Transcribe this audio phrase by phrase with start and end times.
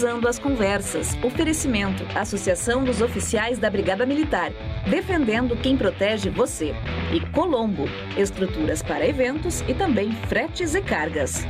[0.00, 1.08] Cruzando as Conversas.
[1.22, 4.50] Oferecimento: Associação dos Oficiais da Brigada Militar.
[4.88, 6.72] Defendendo quem protege você.
[7.12, 7.84] E Colombo.
[8.16, 11.44] Estruturas para eventos e também fretes e cargas.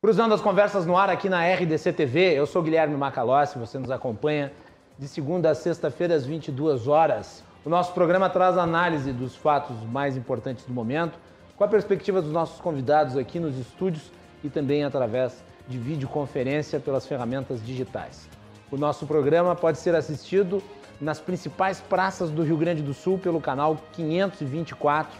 [0.00, 3.90] Cruzando as conversas no ar aqui na RDC TV, eu sou Guilherme Macalossi, você nos
[3.90, 4.52] acompanha
[4.96, 7.42] de segunda a sexta-feira às 22 horas.
[7.64, 11.18] O nosso programa traz análise dos fatos mais importantes do momento,
[11.56, 14.12] com a perspectiva dos nossos convidados aqui nos estúdios
[14.44, 18.28] e também através de videoconferência pelas ferramentas digitais.
[18.70, 20.62] O nosso programa pode ser assistido
[21.00, 25.12] nas principais praças do Rio Grande do Sul pelo canal 524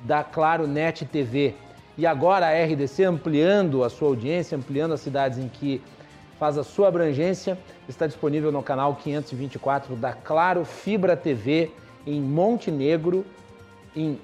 [0.00, 1.54] da Claro Net TV
[1.96, 5.82] e agora a RDC ampliando a sua audiência, ampliando as cidades em que
[6.38, 7.58] faz a sua abrangência,
[7.88, 11.72] está disponível no canal 524 da Claro Fibra TV
[12.06, 13.26] em Montenegro,
[13.96, 14.20] em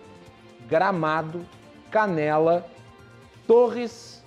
[0.68, 1.44] Gramado,
[1.90, 2.64] Canela,
[3.46, 4.22] Torres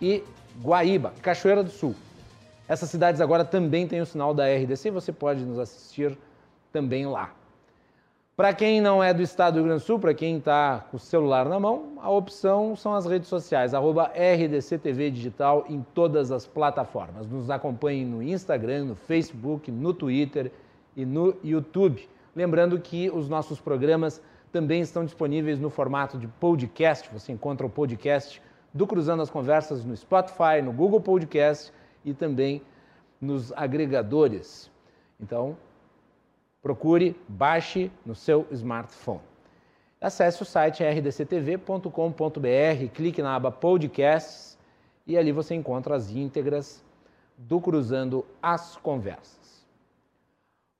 [0.00, 0.24] e
[0.62, 1.94] Guaíba, Cachoeira do Sul.
[2.68, 6.16] Essas cidades agora também têm o sinal da RDC você pode nos assistir
[6.72, 7.32] também lá.
[8.36, 10.98] Para quem não é do estado do Rio Grande do Sul, para quem está com
[10.98, 16.30] o celular na mão, a opção são as redes sociais, arroba RDCTV Digital em todas
[16.30, 17.26] as plataformas.
[17.26, 20.52] Nos acompanhem no Instagram, no Facebook, no Twitter
[20.94, 22.06] e no YouTube.
[22.34, 24.20] Lembrando que os nossos programas
[24.52, 27.08] também estão disponíveis no formato de podcast.
[27.14, 28.42] Você encontra o podcast
[28.76, 31.72] do Cruzando as Conversas no Spotify, no Google Podcast
[32.04, 32.62] e também
[33.20, 34.70] nos agregadores.
[35.20, 35.56] Então,
[36.66, 39.20] Procure, baixe no seu smartphone.
[40.00, 41.90] Acesse o site rdctv.com.br,
[42.92, 44.58] clique na aba Podcasts
[45.06, 46.84] e ali você encontra as íntegras
[47.38, 49.64] do Cruzando as Conversas.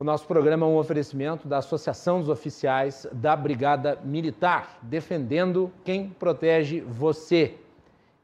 [0.00, 6.10] O nosso programa é um oferecimento da Associação dos Oficiais da Brigada Militar, defendendo quem
[6.10, 7.54] protege você.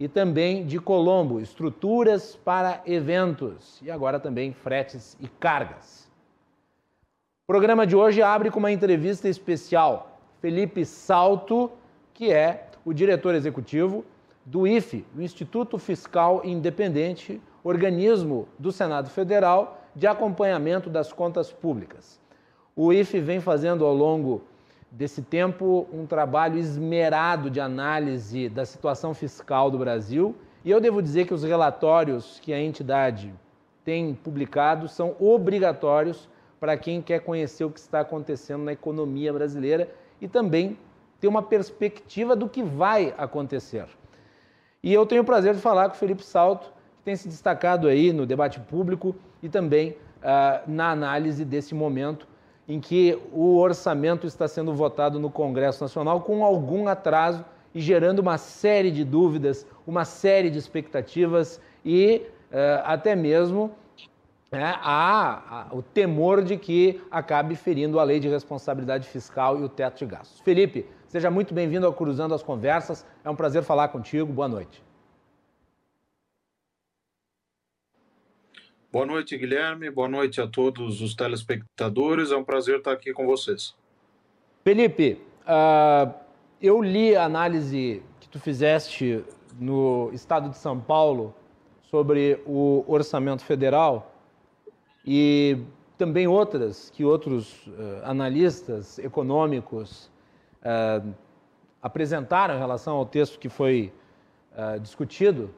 [0.03, 6.11] E também de Colombo, estruturas para eventos e agora também fretes e cargas.
[7.45, 10.19] O programa de hoje abre com uma entrevista especial.
[10.41, 11.71] Felipe Salto,
[12.13, 14.05] que é o diretor executivo
[14.45, 22.21] do IFE, o Instituto Fiscal Independente, organismo do Senado Federal de acompanhamento das contas públicas.
[22.75, 24.43] O IFE vem fazendo ao longo
[24.93, 31.03] desse tempo um trabalho esmerado de análise da situação fiscal do Brasil, e eu devo
[31.03, 33.33] dizer que os relatórios que a entidade
[33.85, 36.29] tem publicado são obrigatórios
[36.61, 39.89] para quem quer conhecer o que está acontecendo na economia brasileira
[40.21, 40.79] e também
[41.19, 43.87] ter uma perspectiva do que vai acontecer.
[44.83, 47.89] E eu tenho o prazer de falar com o Felipe Salto, que tem se destacado
[47.89, 52.29] aí no debate público e também uh, na análise desse momento
[52.69, 58.21] em que o orçamento está sendo votado no Congresso Nacional com algum atraso e gerando
[58.21, 63.73] uma série de dúvidas, uma série de expectativas e uh, até mesmo
[64.51, 69.69] né, há, o temor de que acabe ferindo a lei de responsabilidade fiscal e o
[69.69, 70.41] teto de gastos.
[70.41, 73.07] Felipe, seja muito bem-vindo ao Cruzando as Conversas.
[73.25, 74.31] É um prazer falar contigo.
[74.31, 74.83] Boa noite.
[78.93, 79.89] Boa noite, Guilherme.
[79.89, 82.31] Boa noite a todos os telespectadores.
[82.31, 83.75] É um prazer estar aqui com vocês.
[84.63, 86.13] Felipe, uh,
[86.61, 89.25] eu li a análise que tu fizeste
[89.59, 91.35] no estado de São Paulo
[91.85, 94.15] sobre o orçamento federal
[95.07, 95.57] e
[95.97, 100.11] também outras que outros uh, analistas econômicos
[100.61, 101.15] uh,
[101.81, 103.91] apresentaram em relação ao texto que foi
[104.83, 105.49] discutido,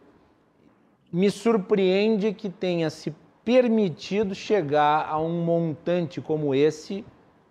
[1.12, 3.12] me surpreende que tenha se
[3.44, 7.04] permitido chegar a um montante como esse,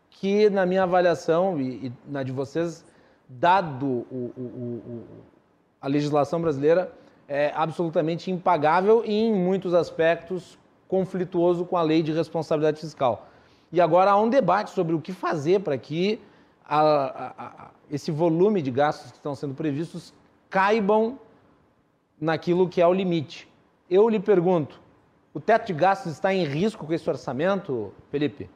[0.09, 2.83] que, na minha avaliação e, e na de vocês,
[3.27, 5.03] dado o, o, o,
[5.81, 6.91] a legislação brasileira,
[7.27, 13.27] é absolutamente impagável e, em muitos aspectos, conflituoso com a lei de responsabilidade fiscal.
[13.71, 16.19] E agora há um debate sobre o que fazer para que
[16.63, 20.13] a, a, a, esse volume de gastos que estão sendo previstos
[20.49, 21.17] caibam
[22.19, 23.49] naquilo que é o limite.
[23.89, 24.79] Eu lhe pergunto,
[25.34, 28.50] o teto de gastos está em risco com esse orçamento, Felipe?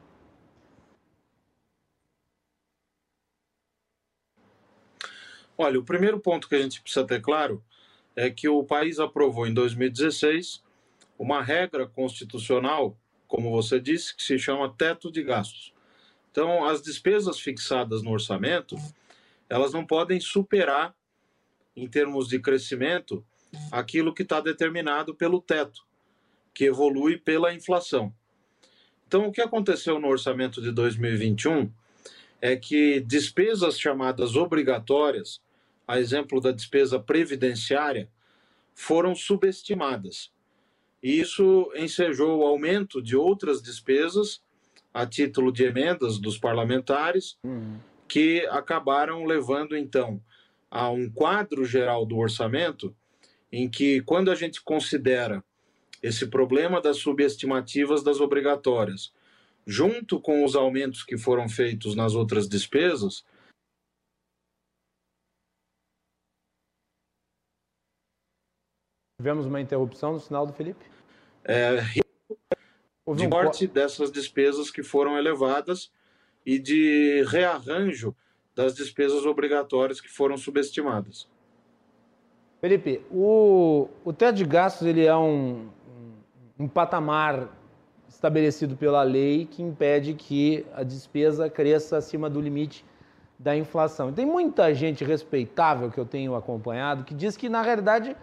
[5.56, 7.62] Olha, o primeiro ponto que a gente precisa ter claro
[8.14, 10.62] é que o país aprovou em 2016
[11.18, 12.96] uma regra constitucional,
[13.26, 15.74] como você disse, que se chama teto de gastos.
[16.30, 18.76] Então, as despesas fixadas no orçamento,
[19.48, 20.94] elas não podem superar,
[21.74, 23.24] em termos de crescimento,
[23.72, 25.87] aquilo que está determinado pelo teto,
[26.58, 28.12] que evolui pela inflação.
[29.06, 31.70] Então, o que aconteceu no orçamento de 2021
[32.40, 35.40] é que despesas chamadas obrigatórias,
[35.86, 38.10] a exemplo da despesa previdenciária,
[38.74, 40.32] foram subestimadas.
[41.00, 44.42] e isso ensejou o aumento de outras despesas
[44.92, 47.78] a título de emendas dos parlamentares, uhum.
[48.08, 50.20] que acabaram levando, então,
[50.68, 52.92] a um quadro geral do orçamento
[53.52, 55.44] em que, quando a gente considera
[56.02, 59.12] esse problema das subestimativas das obrigatórias,
[59.66, 63.24] junto com os aumentos que foram feitos nas outras despesas,
[69.20, 70.84] Tivemos uma interrupção no sinal do Felipe?
[71.44, 71.80] É,
[73.16, 73.30] de um...
[73.30, 75.90] corte dessas despesas que foram elevadas
[76.46, 78.14] e de rearranjo
[78.54, 81.28] das despesas obrigatórias que foram subestimadas.
[82.60, 85.68] Felipe, o, o teto de gastos ele é um,
[86.58, 87.48] um, patamar
[88.08, 92.84] estabelecido pela lei que impede que a despesa cresça acima do limite
[93.38, 94.12] da inflação.
[94.12, 98.16] Tem muita gente respeitável que eu tenho acompanhado que diz que, na realidade,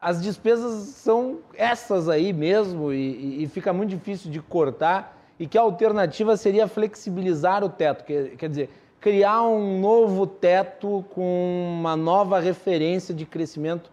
[0.00, 5.58] as despesas são essas aí mesmo e, e, fica muito difícil de cortar e que
[5.58, 12.40] a alternativa seria flexibilizar o teto, quer dizer, criar um novo teto com uma nova
[12.40, 13.90] referência de crescimento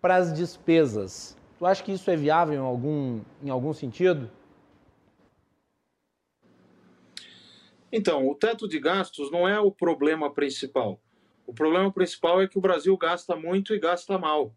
[0.00, 1.36] para as despesas.
[1.58, 4.30] Tu acha que isso é viável em algum, em algum sentido?
[7.90, 11.00] Então, o teto de gastos não é o problema principal.
[11.46, 14.54] O problema principal é que o Brasil gasta muito e gasta mal.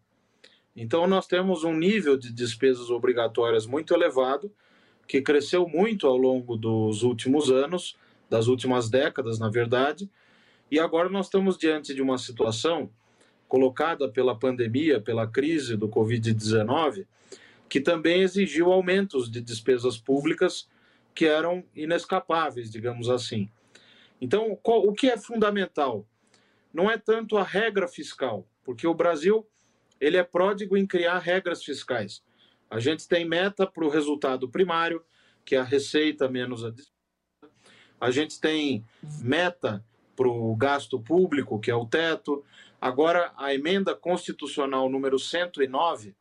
[0.76, 4.52] Então, nós temos um nível de despesas obrigatórias muito elevado,
[5.08, 7.96] que cresceu muito ao longo dos últimos anos,
[8.30, 10.08] das últimas décadas, na verdade,
[10.70, 12.90] e agora nós estamos diante de uma situação
[13.52, 17.06] colocada pela pandemia, pela crise do Covid-19,
[17.68, 20.66] que também exigiu aumentos de despesas públicas
[21.14, 23.50] que eram inescapáveis, digamos assim.
[24.18, 26.06] Então, o que é fundamental?
[26.72, 29.46] Não é tanto a regra fiscal, porque o Brasil
[30.00, 32.22] ele é pródigo em criar regras fiscais.
[32.70, 35.04] A gente tem meta para o resultado primário,
[35.44, 36.90] que é a receita menos a despesa.
[38.00, 38.82] A gente tem
[39.20, 39.84] meta
[40.16, 42.42] para o gasto público, que é o teto.
[42.82, 46.16] Agora, a emenda constitucional número 109,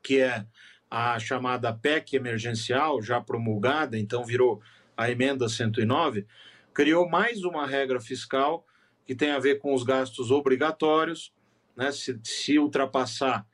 [0.00, 0.46] que é
[0.88, 4.62] a chamada PEC emergencial, já promulgada, então virou
[4.96, 6.24] a emenda 109,
[6.72, 8.64] criou mais uma regra fiscal
[9.04, 11.34] que tem a ver com os gastos obrigatórios,
[11.74, 13.44] né, se, se ultrapassar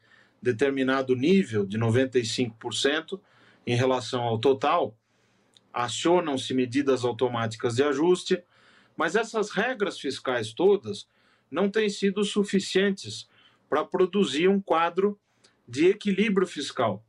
[0.43, 3.19] determinado nível de 95%
[3.67, 4.95] em relação ao total,
[5.73, 8.45] acionam-se medidas automáticas de ajuste,
[8.95, 11.09] mas essas regras fiscais todas
[11.50, 13.29] não têm sido suficientes
[13.69, 15.19] para produzir um quadro
[15.67, 17.05] de equilíbrio fiscal.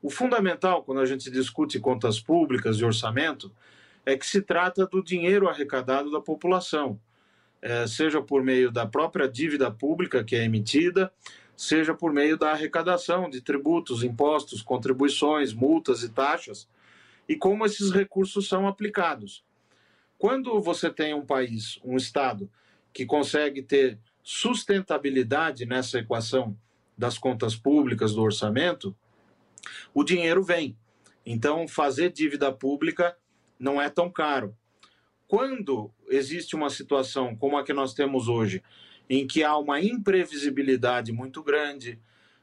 [0.00, 3.52] O fundamental, quando a gente discute contas públicas e orçamento,
[4.04, 7.00] é que se trata do dinheiro arrecadado da população
[7.62, 11.12] é, seja por meio da própria dívida pública que é emitida,
[11.56, 16.68] seja por meio da arrecadação de tributos, impostos, contribuições, multas e taxas,
[17.28, 19.44] e como esses recursos são aplicados.
[20.18, 22.50] Quando você tem um país, um Estado,
[22.92, 26.56] que consegue ter sustentabilidade nessa equação
[26.96, 28.94] das contas públicas, do orçamento,
[29.94, 30.76] o dinheiro vem.
[31.24, 33.16] Então, fazer dívida pública
[33.58, 34.56] não é tão caro
[35.32, 38.62] quando existe uma situação como a que nós temos hoje,
[39.08, 41.98] em que há uma imprevisibilidade muito grande,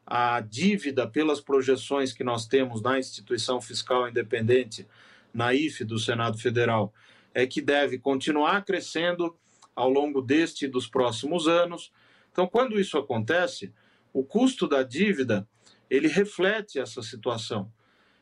[0.07, 4.88] a dívida pelas projeções que nós temos na instituição fiscal independente,
[5.32, 6.91] na IFE do Senado Federal,
[7.32, 9.38] é que deve continuar crescendo
[9.76, 11.92] ao longo deste e dos próximos anos.
[12.32, 13.74] Então, quando isso acontece,
[14.14, 15.48] o custo da dívida
[15.90, 17.72] ele reflete essa situação.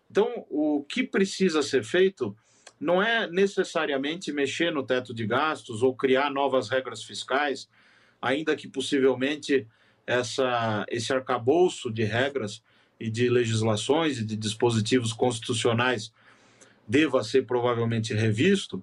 [0.10, 2.36] Então, o que precisa ser feito
[2.80, 7.70] não é necessariamente mexer no teto de gastos ou criar novas regras fiscais,
[8.22, 9.68] ainda que possivelmente
[10.06, 12.63] essa, esse arcabouço de regras
[13.00, 16.13] e de legislações e de dispositivos constitucionais
[16.88, 18.82] deva ser provavelmente revisto,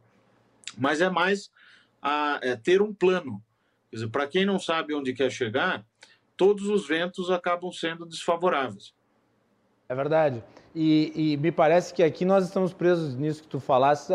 [0.77, 1.51] mas é mais
[2.05, 3.43] a, é ter um plano.
[4.13, 5.85] Para quem não sabe onde quer chegar,
[6.37, 8.93] todos os ventos acabam sendo desfavoráveis.
[9.89, 10.43] É verdade.
[10.75, 14.13] E, e, me parece que aqui nós estamos presos nisso que tu falaste,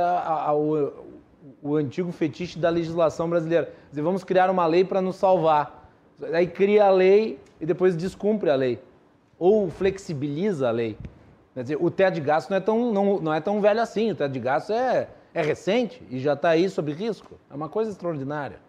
[1.61, 3.73] o antigo fetiche da legislação brasileira.
[3.89, 5.89] Dizer, vamos criar uma lei para nos salvar.
[6.33, 8.79] Aí cria a lei e depois descumpre a lei.
[9.37, 10.97] Ou flexibiliza a lei.
[11.53, 14.11] Quer dizer, o teto de gasto não é tão, não, não é tão velho assim.
[14.11, 17.39] O teto de gasto é, é recente e já está aí sob risco.
[17.49, 18.59] É uma coisa extraordinária.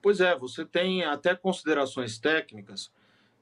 [0.00, 2.90] Pois é, você tem até considerações técnicas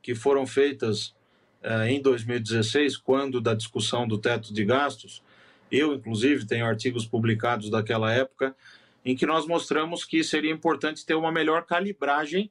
[0.02, 1.14] que foram feitas
[1.62, 5.22] eh, em 2016, quando da discussão do teto de gastos,
[5.70, 8.56] eu, inclusive, tenho artigos publicados daquela época,
[9.04, 12.50] em que nós mostramos que seria importante ter uma melhor calibragem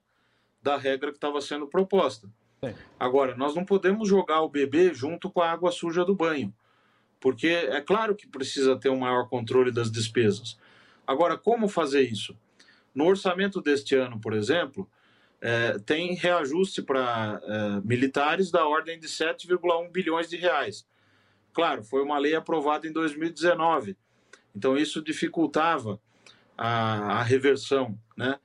[0.61, 2.27] da regra que estava sendo proposta.
[2.63, 2.73] Sim.
[2.99, 6.53] Agora, nós não podemos jogar o bebê junto com a água suja do banho,
[7.19, 10.57] porque é claro que precisa ter um maior controle das despesas.
[11.05, 12.37] Agora, como fazer isso?
[12.93, 14.89] No orçamento deste ano, por exemplo,
[15.41, 20.87] é, tem reajuste para é, militares da ordem de 7,1 bilhões de reais.
[21.53, 23.97] Claro, foi uma lei aprovada em 2019,
[24.55, 25.99] então isso dificultava
[26.57, 27.97] a, a reversão.
[28.15, 28.37] Né?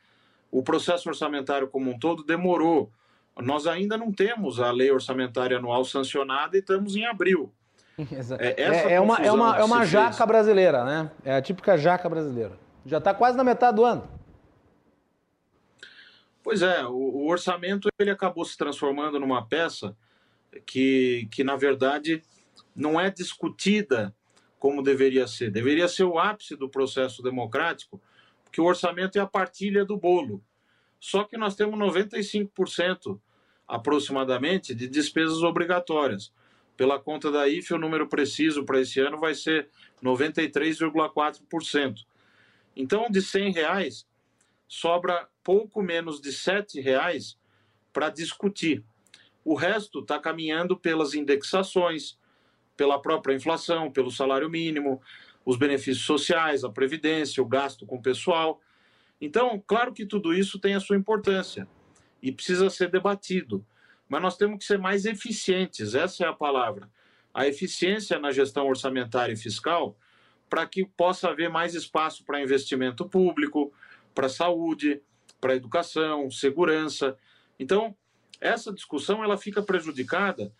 [0.51, 2.93] O processo orçamentário como um todo demorou.
[3.39, 7.53] Nós ainda não temos a lei orçamentária anual sancionada e estamos em abril.
[8.41, 10.27] É, é, é, uma, é uma, é uma jaca fez.
[10.27, 11.11] brasileira, né?
[11.25, 12.59] É a típica jaca brasileira.
[12.85, 14.09] Já está quase na metade do ano.
[16.43, 19.97] Pois é, o, o, orçamento ele acabou se transformando numa peça
[20.67, 22.23] que, que, na verdade,
[22.75, 24.15] não é discutida
[24.59, 25.51] como deveria ser.
[25.51, 28.01] Deveria ser o ápice do processo democrático,
[28.43, 30.43] porque o orçamento é a partilha do bolo.
[31.01, 33.21] Só que nós temos 95%
[33.67, 36.33] aproximadamente de despesas obrigatórias.
[36.77, 39.69] Pela conta da IFE, o número preciso para esse ano vai ser
[40.03, 42.05] 93,4%.
[42.77, 44.07] Então, de 100 reais,
[44.67, 47.39] sobra pouco menos de R$ reais
[47.93, 48.85] para discutir.
[49.45, 52.19] O resto está caminhando pelas indexações,
[52.77, 55.01] pela própria inflação, pelo salário mínimo,
[55.45, 58.61] os benefícios sociais, a previdência, o gasto com o pessoal.
[59.21, 61.69] Então, claro que tudo isso tem a sua importância
[62.23, 63.65] e precisa ser debatido,
[64.15, 66.89] mas nós temos que ser mais eficientes, essa é a palavra.
[67.35, 69.99] A eficiência na gestão orçamentária e fiscal
[70.49, 73.73] para que possa haver mais espaço para investimento público,
[74.15, 75.03] para saúde,
[75.41, 77.19] para educação, segurança.
[77.59, 77.97] Então,
[78.41, 80.55] essa discussão ela fica prejudicada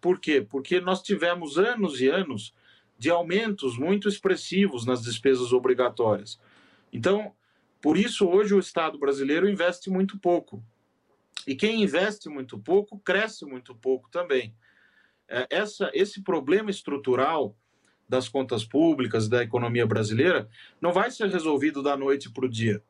[0.00, 0.40] por quê?
[0.40, 2.54] Porque nós tivemos anos e anos
[2.98, 6.40] de aumentos muito expressivos nas despesas obrigatórias.
[6.90, 7.34] Então,
[7.82, 10.64] por isso hoje o Estado brasileiro investe muito pouco.
[11.46, 14.54] E quem investe muito pouco cresce muito pouco também.
[15.28, 17.56] É, essa, esse problema estrutural
[18.08, 20.48] das contas públicas, da economia brasileira,
[20.80, 22.82] não vai ser resolvido da noite para o dia.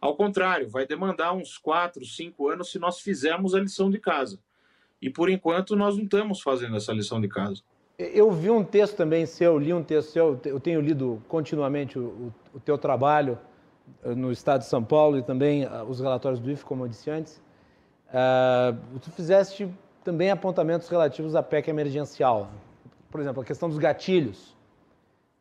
[0.00, 4.38] Ao contrário, vai demandar uns quatro, cinco anos se nós fizermos a lição de casa.
[5.00, 7.62] E por enquanto nós não estamos fazendo essa lição de casa.
[7.98, 12.32] Eu vi um texto também seu, li um texto seu, eu tenho lido continuamente o,
[12.52, 13.38] o teu trabalho
[14.02, 16.88] eh, no Estado de São Paulo e também uh, os relatórios do IF, como eu
[16.88, 17.40] disse antes.
[18.12, 19.68] Uh, tu fizeste
[20.04, 22.50] também apontamentos relativos à PEC emergencial.
[23.10, 24.54] Por exemplo, a questão dos gatilhos.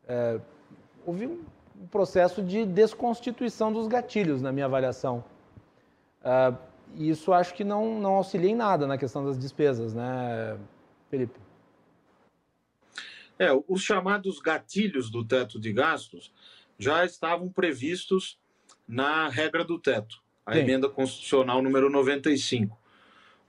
[0.05, 0.41] Uh,
[1.05, 5.23] houve um processo de desconstituição dos gatilhos, na minha avaliação.
[6.21, 6.55] Uh,
[6.95, 10.57] e isso acho que não, não auxilia em nada na questão das despesas, né,
[11.09, 11.39] Felipe?
[13.39, 16.31] É, os chamados gatilhos do teto de gastos
[16.77, 18.39] já estavam previstos
[18.87, 20.60] na regra do teto, a Sim.
[20.60, 22.77] emenda constitucional número 95.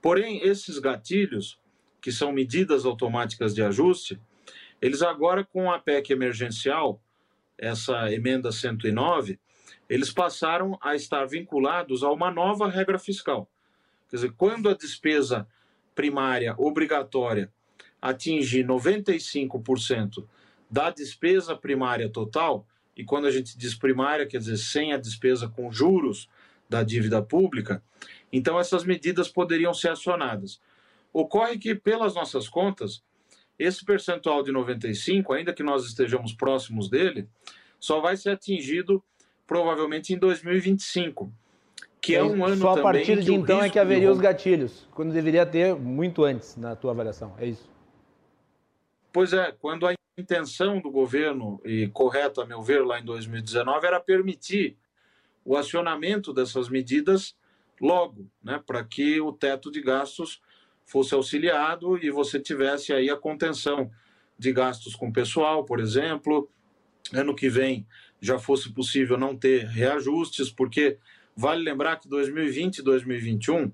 [0.01, 1.59] Porém, esses gatilhos,
[2.01, 4.19] que são medidas automáticas de ajuste,
[4.81, 7.01] eles agora com a PEC emergencial,
[7.57, 9.39] essa emenda 109,
[9.89, 13.49] eles passaram a estar vinculados a uma nova regra fiscal.
[14.09, 15.47] Quer dizer, quando a despesa
[15.95, 17.51] primária obrigatória
[18.01, 20.27] atingir 95%
[20.69, 25.47] da despesa primária total, e quando a gente diz primária, quer dizer sem a despesa
[25.47, 26.27] com juros
[26.73, 27.83] da dívida pública,
[28.31, 30.59] então essas medidas poderiam ser acionadas.
[31.13, 33.03] Ocorre que, pelas nossas contas,
[33.59, 37.29] esse percentual de 95, ainda que nós estejamos próximos dele,
[37.79, 39.03] só vai ser atingido
[39.45, 41.31] provavelmente em 2025,
[42.01, 44.13] que é, um ano Só a partir de então é que haveria de...
[44.13, 47.69] os gatilhos, quando deveria ter muito antes, na tua avaliação, é isso?
[49.11, 53.85] Pois é, quando a intenção do governo, e correto a meu ver lá em 2019,
[53.85, 54.75] era permitir
[55.45, 57.35] o acionamento dessas medidas
[57.81, 60.41] logo, né, para que o teto de gastos
[60.85, 63.91] fosse auxiliado e você tivesse aí a contenção
[64.37, 66.49] de gastos com pessoal, por exemplo,
[67.13, 67.85] ano que vem
[68.21, 70.97] já fosse possível não ter reajustes, porque
[71.35, 73.71] vale lembrar que 2020 e 2021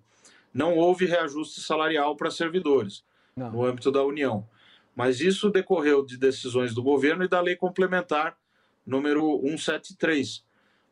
[0.53, 3.03] não houve reajuste salarial para servidores
[3.35, 3.51] não.
[3.51, 4.47] no âmbito da União.
[4.95, 8.37] Mas isso decorreu de decisões do governo e da lei complementar
[8.85, 10.43] número 173.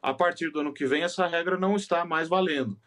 [0.02, 2.80] A partir do ano que vem, essa regra não está mais valendo.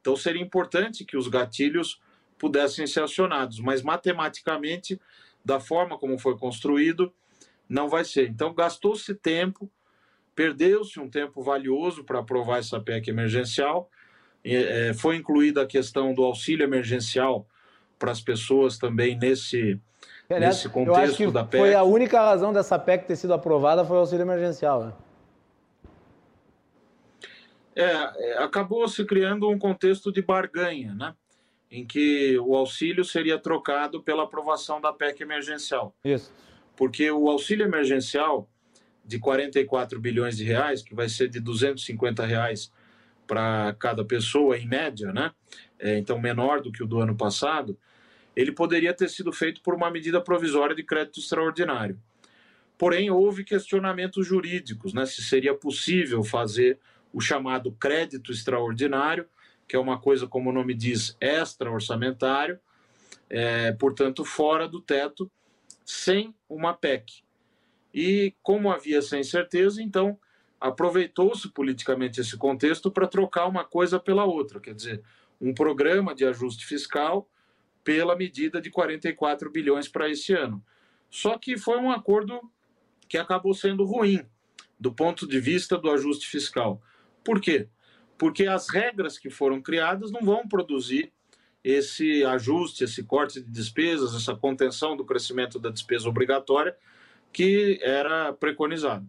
[0.00, 2.00] Então, seria importante que os gatilhos
[2.38, 5.00] pudessem ser acionados, mas matematicamente,
[5.44, 7.12] da forma como foi construído,
[7.68, 8.28] não vai ser.
[8.28, 9.70] Então, gastou-se tempo
[10.38, 13.90] Perdeu-se um tempo valioso para aprovar essa PEC emergencial.
[14.44, 17.44] É, foi incluída a questão do auxílio emergencial
[17.98, 19.80] para as pessoas também nesse,
[20.30, 21.60] Aliás, nesse contexto da PEC.
[21.60, 24.84] Foi a única razão dessa PEC ter sido aprovada foi o auxílio emergencial.
[24.84, 24.92] Né?
[27.80, 31.14] É, é acabou se criando um contexto de barganha, né?
[31.70, 35.94] em que o auxílio seria trocado pela aprovação da PEC emergencial.
[36.04, 36.32] Isso.
[36.76, 38.48] Porque o auxílio emergencial
[39.04, 42.72] de 44 bilhões de reais, que vai ser de 250 reais
[43.26, 45.32] para cada pessoa em média, né?
[45.78, 47.78] É, então menor do que o do ano passado,
[48.34, 51.98] ele poderia ter sido feito por uma medida provisória de crédito extraordinário.
[52.76, 55.04] Porém, houve questionamentos jurídicos, né?
[55.04, 56.78] Se seria possível fazer
[57.12, 59.26] o chamado crédito extraordinário,
[59.66, 62.58] que é uma coisa, como o nome diz, extra-orçamentário,
[63.28, 65.30] é, portanto, fora do teto,
[65.84, 67.22] sem uma PEC.
[67.92, 70.18] E como havia essa incerteza, então
[70.60, 75.02] aproveitou-se politicamente esse contexto para trocar uma coisa pela outra, quer dizer,
[75.40, 77.28] um programa de ajuste fiscal
[77.84, 80.62] pela medida de 44 bilhões para esse ano.
[81.10, 82.40] Só que foi um acordo
[83.08, 84.26] que acabou sendo ruim
[84.78, 86.82] do ponto de vista do ajuste fiscal.
[87.28, 87.68] Por quê?
[88.16, 91.12] Porque as regras que foram criadas não vão produzir
[91.62, 96.74] esse ajuste, esse corte de despesas, essa contenção do crescimento da despesa obrigatória
[97.30, 99.06] que era preconizado.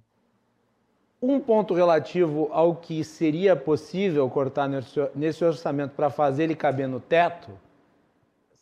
[1.21, 4.69] Um ponto relativo ao que seria possível cortar
[5.15, 7.57] nesse orçamento para fazer ele caber no teto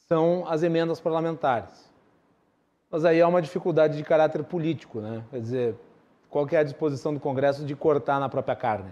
[0.07, 1.91] são as emendas parlamentares.
[2.91, 5.23] Mas aí há uma dificuldade de caráter político, né?
[5.31, 5.75] Quer dizer,
[6.29, 8.91] qual é a disposição do Congresso de cortar na própria carne?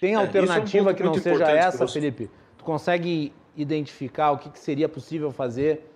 [0.00, 2.00] Tem alternativa é, é um que não seja essa, você...
[2.00, 2.30] Felipe?
[2.58, 5.90] Tu consegue identificar o que, que seria possível fazer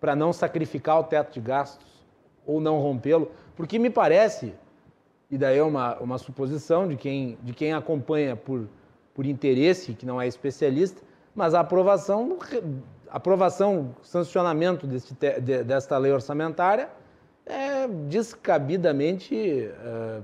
[0.00, 2.04] para não sacrificar o teto de gastos
[2.44, 3.30] ou não rompê-lo?
[3.56, 4.52] Porque me parece,
[5.30, 8.68] e daí é uma, uma suposição de quem, de quem acompanha por,
[9.14, 11.00] por interesse, que não é especialista,
[11.34, 12.38] mas a aprovação,
[13.08, 16.88] aprovação sancionamento deste, de, desta lei orçamentária
[17.44, 20.20] é descabidamente é,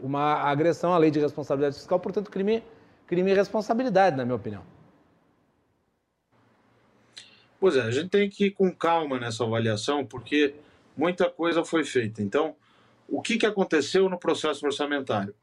[0.00, 2.62] uma agressão à lei de responsabilidade fiscal, portanto, crime,
[3.06, 4.62] crime e responsabilidade, na minha opinião.
[7.58, 10.54] Pois é, a gente tem que ir com calma nessa avaliação, porque
[10.96, 12.22] muita coisa foi feita.
[12.22, 12.54] Então,
[13.08, 15.34] o que, que aconteceu no processo orçamentário?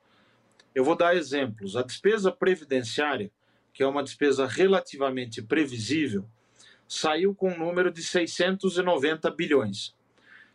[0.76, 1.76] Eu vou dar exemplos.
[1.76, 3.32] A despesa previdenciária
[3.74, 6.26] que é uma despesa relativamente previsível,
[6.88, 9.96] saiu com um número de 690 bilhões.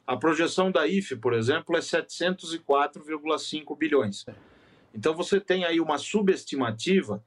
[0.08, 4.24] A projeção da IFE, por exemplo, é 704,5 bilhões.
[4.94, 7.22] Então você tem aí uma subestimativa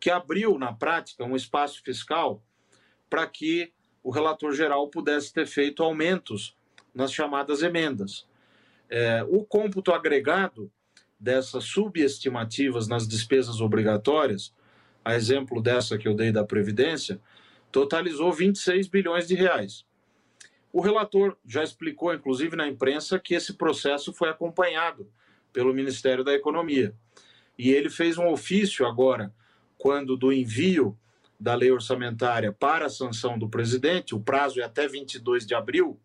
[0.00, 2.42] que abriu, na prática, um espaço fiscal
[3.08, 6.56] para que o relator geral pudesse ter feito aumentos
[6.92, 8.26] nas chamadas emendas.
[8.90, 10.68] É, o cômputo agregado
[11.20, 14.52] dessas subestimativas nas despesas obrigatórias
[15.04, 17.20] a exemplo dessa que eu dei da Previdência,
[17.70, 19.86] totalizou 26 bilhões de reais.
[20.76, 25.10] O relator já explicou, inclusive na imprensa, que esse processo foi acompanhado
[25.50, 26.94] pelo Ministério da Economia.
[27.56, 29.34] E ele fez um ofício agora,
[29.78, 30.94] quando do envio
[31.40, 35.98] da lei orçamentária para a sanção do presidente, o prazo é até 22 de abril,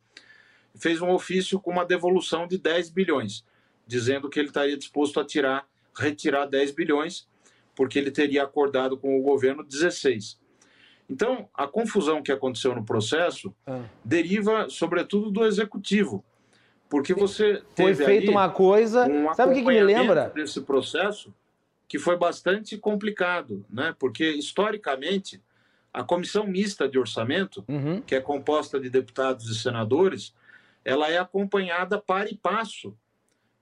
[0.73, 3.43] fez um ofício com uma devolução de 10 bilhões,
[3.85, 7.27] dizendo que ele estaria disposto a tirar, retirar 10 bilhões
[7.75, 10.39] porque ele teria acordado com o governo 16.
[11.11, 13.83] Então, a confusão que aconteceu no processo ah.
[14.03, 16.23] deriva, sobretudo, do executivo.
[16.89, 19.05] Porque você foi feito uma coisa.
[19.07, 20.31] Um sabe o que, que me lembra?
[20.33, 21.33] Desse processo
[21.85, 23.93] que foi bastante complicado, né?
[23.99, 25.41] Porque, historicamente,
[25.93, 28.01] a comissão mista de orçamento, uhum.
[28.01, 30.33] que é composta de deputados e senadores,
[30.85, 32.95] ela é acompanhada para e passo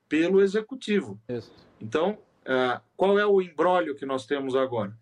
[0.07, 1.19] pelo executivo.
[1.27, 1.51] Isso.
[1.81, 4.95] Então, ah, qual é o embrólio que nós temos agora?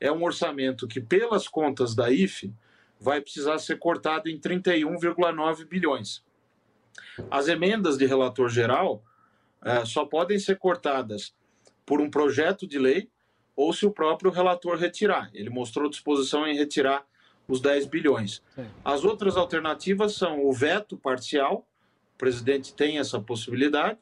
[0.00, 2.54] É um orçamento que, pelas contas da IFE,
[2.98, 6.24] vai precisar ser cortado em 31,9 bilhões.
[7.30, 9.04] As emendas de relator geral
[9.62, 11.34] uh, só podem ser cortadas
[11.84, 13.10] por um projeto de lei
[13.56, 15.30] ou se o próprio relator retirar.
[15.34, 17.04] Ele mostrou disposição em retirar
[17.46, 18.42] os 10 bilhões.
[18.84, 21.66] As outras alternativas são o veto parcial,
[22.14, 23.98] o presidente tem essa possibilidade,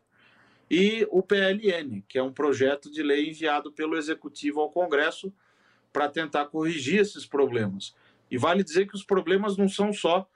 [0.70, 5.32] e o PLN, que é um projeto de lei enviado pelo Executivo ao Congresso
[5.92, 7.94] para tentar corrigir esses problemas.
[8.30, 10.28] E vale dizer que os problemas não são só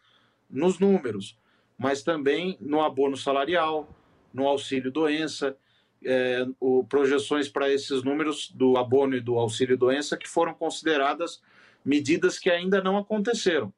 [0.49, 1.39] nos números,
[1.79, 3.89] mas também no abono salarial,
[4.33, 5.57] no auxílio doença,
[6.05, 11.41] é, o, projeções para esses números do abono e do auxílio doença que foram consideradas
[11.85, 13.73] medidas que ainda não aconteceram,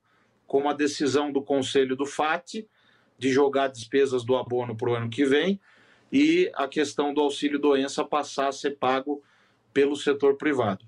[0.47, 2.67] como a decisão do Conselho do FAT
[3.19, 5.61] de jogar despesas do abono para o ano que vem
[6.13, 9.23] e a questão do auxílio doença passar a ser pago
[9.73, 10.85] pelo setor privado.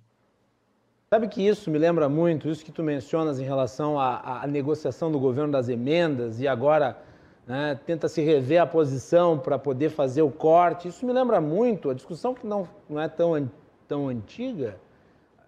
[1.08, 5.08] Sabe que isso me lembra muito, isso que tu mencionas em relação à, à negociação
[5.08, 6.98] do governo das emendas e agora
[7.46, 10.88] né, tenta se rever a posição para poder fazer o corte.
[10.88, 13.48] Isso me lembra muito a discussão que não, não é tão,
[13.86, 14.80] tão antiga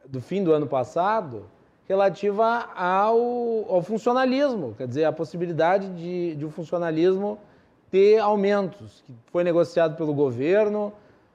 [0.07, 1.47] do fim do ano passado
[1.88, 3.18] relativa ao,
[3.68, 7.37] ao funcionalismo, quer dizer, a possibilidade de, de um funcionalismo
[7.90, 10.92] ter aumentos, que foi negociado pelo governo,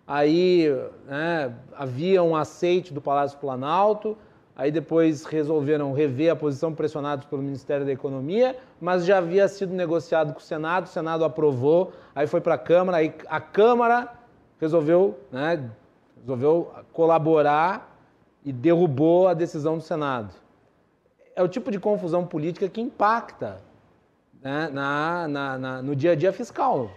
[0.07, 0.67] aí
[1.05, 4.17] né, havia um aceite do Palácio Planalto,
[4.55, 9.73] aí depois resolveram rever a posição pressionados pelo Ministério da Economia, mas já havia sido
[9.73, 14.11] negociado com o Senado, o Senado aprovou, aí foi para a Câmara, aí a Câmara
[14.59, 15.69] resolveu, né,
[16.21, 17.97] resolveu colaborar
[18.45, 20.33] e derrubou a decisão do Senado.
[21.35, 23.61] É o tipo de confusão política que impacta
[24.41, 26.91] né, na, na, na, no dia a dia fiscal.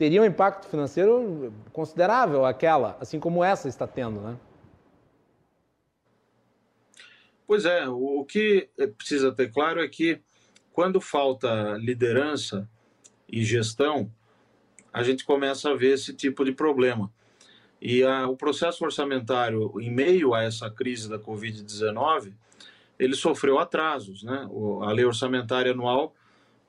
[0.00, 4.34] Teria um impacto financeiro considerável aquela, assim como essa está tendo, né?
[7.46, 10.18] Pois é, o que precisa ter claro é que
[10.72, 12.66] quando falta liderança
[13.28, 14.10] e gestão,
[14.90, 17.12] a gente começa a ver esse tipo de problema.
[17.78, 22.32] E a, o processo orçamentário, em meio a essa crise da Covid-19,
[22.98, 24.22] ele sofreu atrasos.
[24.22, 24.48] Né?
[24.50, 26.14] O, a lei orçamentária anual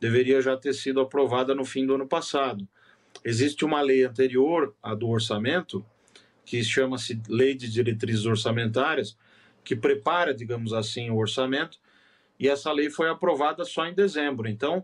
[0.01, 2.67] deveria já ter sido aprovada no fim do ano passado.
[3.23, 5.85] Existe uma lei anterior à do orçamento,
[6.43, 9.17] que chama-se Lei de Diretrizes Orçamentárias,
[9.63, 11.77] que prepara, digamos assim, o orçamento,
[12.39, 14.49] e essa lei foi aprovada só em dezembro.
[14.49, 14.83] Então,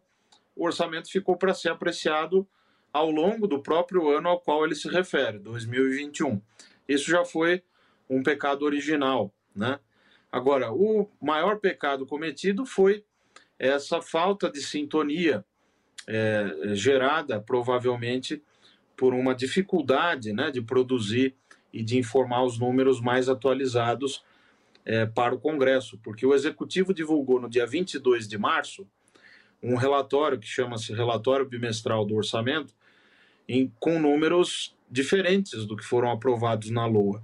[0.56, 2.47] o orçamento ficou para ser apreciado
[2.93, 6.39] ao longo do próprio ano ao qual ele se refere, 2021.
[6.88, 7.63] Isso já foi
[8.10, 9.80] um pecado original, né?
[10.32, 13.04] Agora, o maior pecado cometido foi
[13.58, 15.43] essa falta de sintonia
[16.08, 18.41] é, gerada provavelmente
[18.96, 21.36] por uma dificuldade né, de produzir
[21.72, 24.24] e de informar os números mais atualizados
[24.86, 28.88] é, para o Congresso, porque o Executivo divulgou no dia 22 de março
[29.62, 32.74] um relatório que chama-se Relatório Bimestral do Orçamento,
[33.48, 37.24] em, com números diferentes do que foram aprovados na LOA.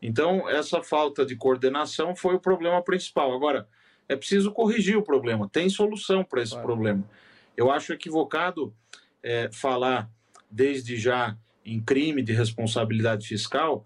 [0.00, 3.34] Então, essa falta de coordenação foi o problema principal.
[3.34, 3.68] Agora,
[4.08, 6.66] é preciso corrigir o problema, tem solução para esse claro.
[6.66, 7.08] problema.
[7.58, 8.72] Eu acho equivocado
[9.20, 10.08] é, falar
[10.48, 13.84] desde já em crime de responsabilidade fiscal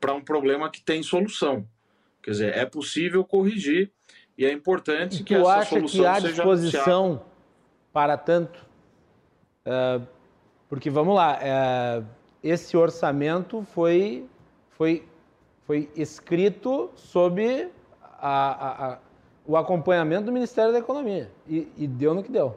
[0.00, 1.68] para um problema que tem solução.
[2.22, 3.92] Quer dizer, é possível corrigir
[4.38, 7.22] e é importante e que essa solução que há disposição
[7.92, 8.58] para tanto?
[9.66, 10.06] Uh,
[10.66, 12.06] porque, vamos lá, uh,
[12.42, 14.26] esse orçamento foi,
[14.70, 15.06] foi,
[15.66, 17.68] foi escrito sob
[18.00, 18.98] a, a, a
[19.46, 21.30] o acompanhamento do Ministério da Economia.
[21.46, 22.56] E, e, deu no que deu.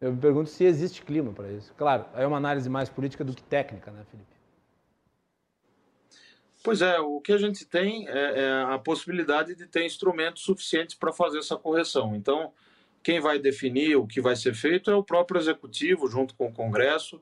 [0.00, 1.74] Eu me pergunto se existe clima para isso.
[1.76, 4.30] Claro, é uma análise mais política do que técnica, né, Felipe?
[6.62, 10.94] Pois é, o que a gente tem é, é a possibilidade de ter instrumentos suficientes
[10.94, 12.14] para fazer essa correção.
[12.14, 12.52] Então,
[13.02, 16.52] quem vai definir o que vai ser feito é o próprio executivo, junto com o
[16.52, 17.20] Congresso,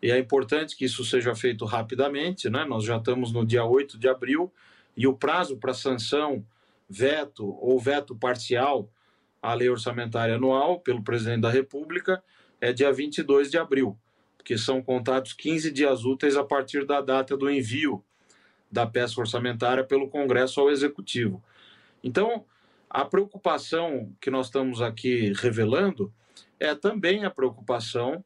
[0.00, 2.64] e é importante que isso seja feito rapidamente, né?
[2.64, 4.52] Nós já estamos no dia 8 de abril,
[4.96, 6.44] e o prazo para sanção
[6.88, 8.88] veto ou veto parcial
[9.40, 12.22] à lei orçamentária anual pelo presidente da República
[12.60, 13.96] é dia 22 de abril,
[14.36, 18.04] porque são contados 15 dias úteis a partir da data do envio
[18.70, 21.42] da peça orçamentária pelo Congresso ao Executivo.
[22.02, 22.44] Então,
[22.90, 26.12] a preocupação que nós estamos aqui revelando
[26.58, 28.24] é também a preocupação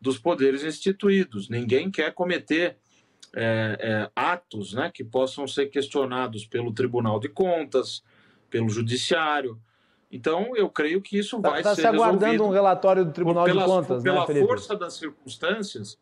[0.00, 1.48] dos poderes instituídos.
[1.48, 2.76] Ninguém quer cometer
[3.34, 8.02] é, é, atos né, que possam ser questionados pelo Tribunal de Contas,
[8.50, 9.58] pelo Judiciário.
[10.12, 13.46] Então, eu creio que isso tá, vai tá ser se aguardando um relatório do Tribunal
[13.46, 14.46] pela, de Contas, pela né, Felipe?
[14.46, 15.98] força das circunstâncias,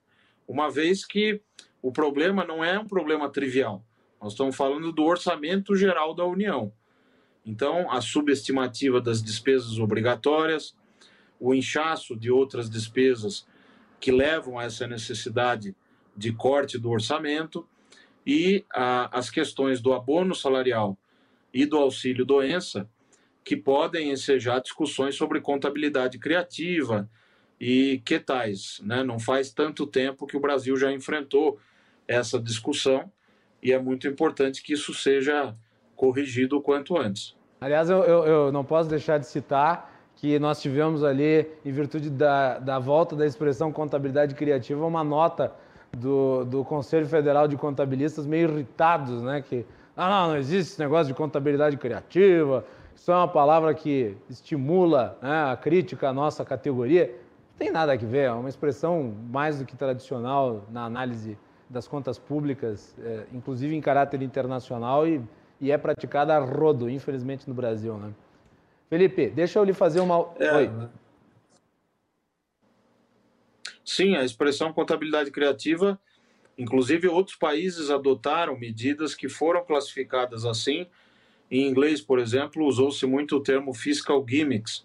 [0.48, 1.40] uma vez que
[1.80, 3.84] o problema não é um problema trivial.
[4.20, 6.72] Nós estamos falando do orçamento geral da União.
[7.46, 10.74] Então, a subestimativa das despesas obrigatórias,
[11.38, 13.46] o inchaço de outras despesas
[14.00, 15.74] que levam a essa necessidade
[16.16, 17.66] de corte do orçamento
[18.26, 20.98] e a, as questões do abono salarial
[21.54, 22.88] e do auxílio doença,
[23.44, 27.08] que podem ensejar discussões sobre contabilidade criativa
[27.60, 28.80] e que tais.
[28.84, 29.02] Né?
[29.02, 31.58] Não faz tanto tempo que o Brasil já enfrentou
[32.06, 33.10] essa discussão
[33.62, 35.54] e é muito importante que isso seja
[35.94, 37.36] corrigido o quanto antes.
[37.60, 42.10] Aliás, eu, eu, eu não posso deixar de citar que nós tivemos ali, em virtude
[42.10, 45.52] da, da volta da expressão contabilidade criativa, uma nota
[45.96, 49.42] do, do Conselho Federal de Contabilistas meio irritados, né?
[49.42, 49.64] Que,
[49.96, 52.64] ah, não, não existe esse negócio de contabilidade criativa,
[53.00, 57.06] isso é uma palavra que estimula né, a crítica à nossa categoria.
[57.06, 61.88] Não tem nada a ver, é uma expressão mais do que tradicional na análise das
[61.88, 65.18] contas públicas, é, inclusive em caráter internacional, e,
[65.58, 67.96] e, é praticada a rodo, infelizmente, no Brasil.
[67.96, 68.12] Né?
[68.90, 70.28] Felipe, deixa eu lhe fazer uma.
[70.38, 70.70] É, Oi.
[73.82, 75.98] Sim, a expressão contabilidade criativa
[76.60, 80.86] Inclusive, outros países adotaram medidas que foram classificadas assim.
[81.50, 84.84] Em inglês, por exemplo, usou-se muito o termo fiscal gimmicks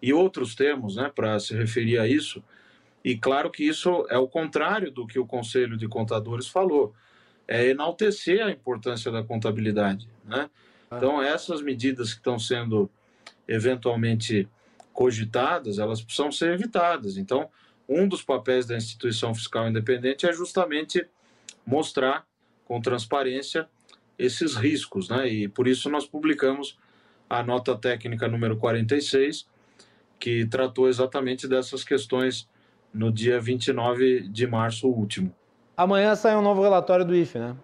[0.00, 2.42] e outros termos né, para se referir a isso.
[3.04, 6.94] E claro que isso é o contrário do que o Conselho de Contadores falou.
[7.48, 10.08] É enaltecer a importância da contabilidade.
[10.24, 10.50] Né?
[10.90, 10.96] Ah.
[10.96, 12.90] Então, essas medidas que estão sendo
[13.48, 14.48] eventualmente
[14.92, 17.16] cogitadas, elas precisam ser evitadas.
[17.16, 17.48] Então,
[17.88, 21.06] um dos papéis da instituição fiscal independente é justamente
[21.66, 22.26] mostrar
[22.64, 23.68] com transparência
[24.24, 25.28] esses riscos, né?
[25.28, 26.78] E por isso nós publicamos
[27.28, 29.48] a nota técnica número 46,
[30.18, 32.48] que tratou exatamente dessas questões
[32.92, 35.34] no dia 29 de março último.
[35.76, 37.56] Amanhã sai um novo relatório do IFE, né?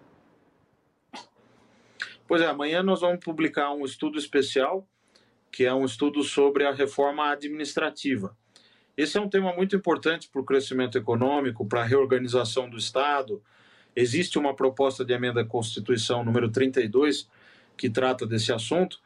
[2.27, 4.87] Pois é, amanhã nós vamos publicar um estudo especial,
[5.51, 8.35] que é um estudo sobre a reforma administrativa.
[8.97, 13.41] Esse é um tema muito importante para o crescimento econômico, para a reorganização do Estado.
[13.95, 17.27] Existe uma proposta de emenda à Constituição número 32
[17.75, 18.99] que trata desse assunto.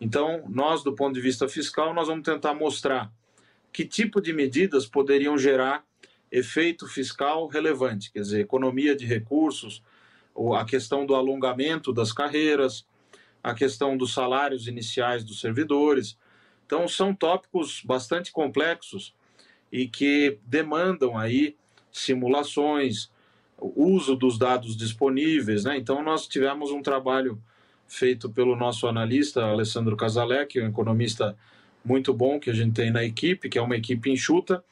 [0.00, 3.12] Então, nós, do ponto de vista fiscal, nós vamos tentar mostrar
[3.72, 5.84] que tipo de medidas poderiam gerar
[6.30, 9.82] efeito fiscal relevante, quer dizer, economia de recursos,
[10.56, 12.86] a questão do alongamento das carreiras,
[13.42, 16.16] a questão dos salários iniciais dos servidores.
[16.64, 19.14] Então, são tópicos bastante complexos
[19.70, 21.54] e que demandam aí
[21.92, 23.11] simulações,
[23.76, 25.64] uso dos dados disponíveis.
[25.64, 25.76] Né?
[25.76, 27.40] Então, nós tivemos um trabalho
[27.86, 31.36] feito pelo nosso analista Alessandro Casalec, um economista
[31.84, 34.64] muito bom que a gente tem na equipe, que é uma equipe enxuta,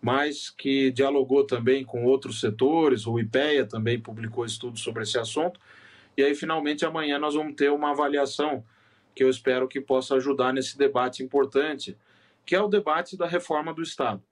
[0.00, 5.60] mas que dialogou também com outros setores, o IPEA também publicou estudos sobre esse assunto,
[6.16, 8.64] e aí finalmente amanhã nós vamos ter uma avaliação
[9.14, 11.96] que eu espero que possa ajudar nesse debate importante,
[12.44, 14.22] que é o debate da reforma do Estado.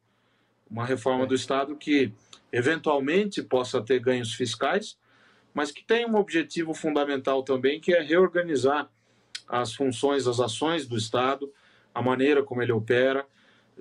[0.70, 2.12] Uma reforma do Estado que
[2.54, 4.96] eventualmente possa ter ganhos fiscais,
[5.52, 8.88] mas que tem um objetivo fundamental também, que é reorganizar
[9.48, 11.52] as funções, as ações do Estado,
[11.92, 13.26] a maneira como ele opera,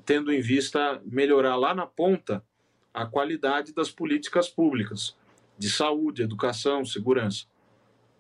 [0.03, 2.43] tendo em vista melhorar lá na ponta
[2.91, 5.15] a qualidade das políticas públicas
[5.55, 7.45] de saúde, educação, segurança.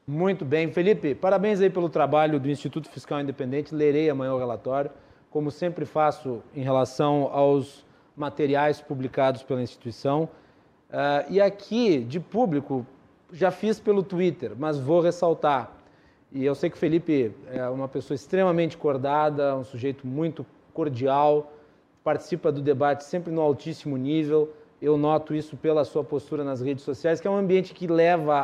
[0.05, 3.73] Muito bem, Felipe, parabéns aí pelo trabalho do Instituto Fiscal Independente.
[3.73, 4.91] Lerei amanhã o relatório,
[5.31, 7.83] como sempre faço em relação aos
[8.15, 10.29] materiais publicados pela instituição.
[10.93, 12.85] Uh, e aqui, de público,
[13.31, 15.71] já fiz pelo Twitter, mas vou ressaltar.
[16.31, 21.51] E eu sei que o Felipe é uma pessoa extremamente cordada, um sujeito muito cordial,
[22.03, 24.53] participa do debate sempre no altíssimo nível.
[24.79, 28.35] Eu noto isso pela sua postura nas redes sociais, que é um ambiente que leva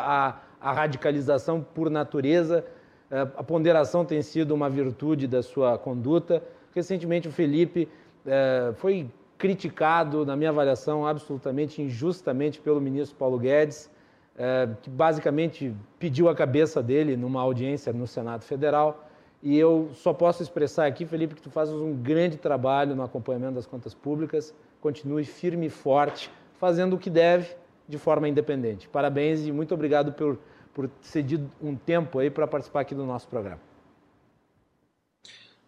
[0.60, 2.66] à, radicalização por natureza.
[3.12, 6.42] É, a ponderação tem sido uma virtude da sua conduta.
[6.74, 7.88] Recentemente, o Felipe
[8.26, 9.08] é, foi
[9.40, 13.90] criticado, na minha avaliação, absolutamente injustamente pelo ministro Paulo Guedes,
[14.38, 19.10] é, que basicamente pediu a cabeça dele numa audiência no Senado Federal.
[19.42, 23.54] E eu só posso expressar aqui, Felipe, que tu fazes um grande trabalho no acompanhamento
[23.56, 24.54] das contas públicas.
[24.82, 27.56] Continue firme e forte, fazendo o que deve
[27.88, 28.90] de forma independente.
[28.90, 30.38] Parabéns e muito obrigado por,
[30.74, 33.62] por cedido um tempo aí para participar aqui do nosso programa.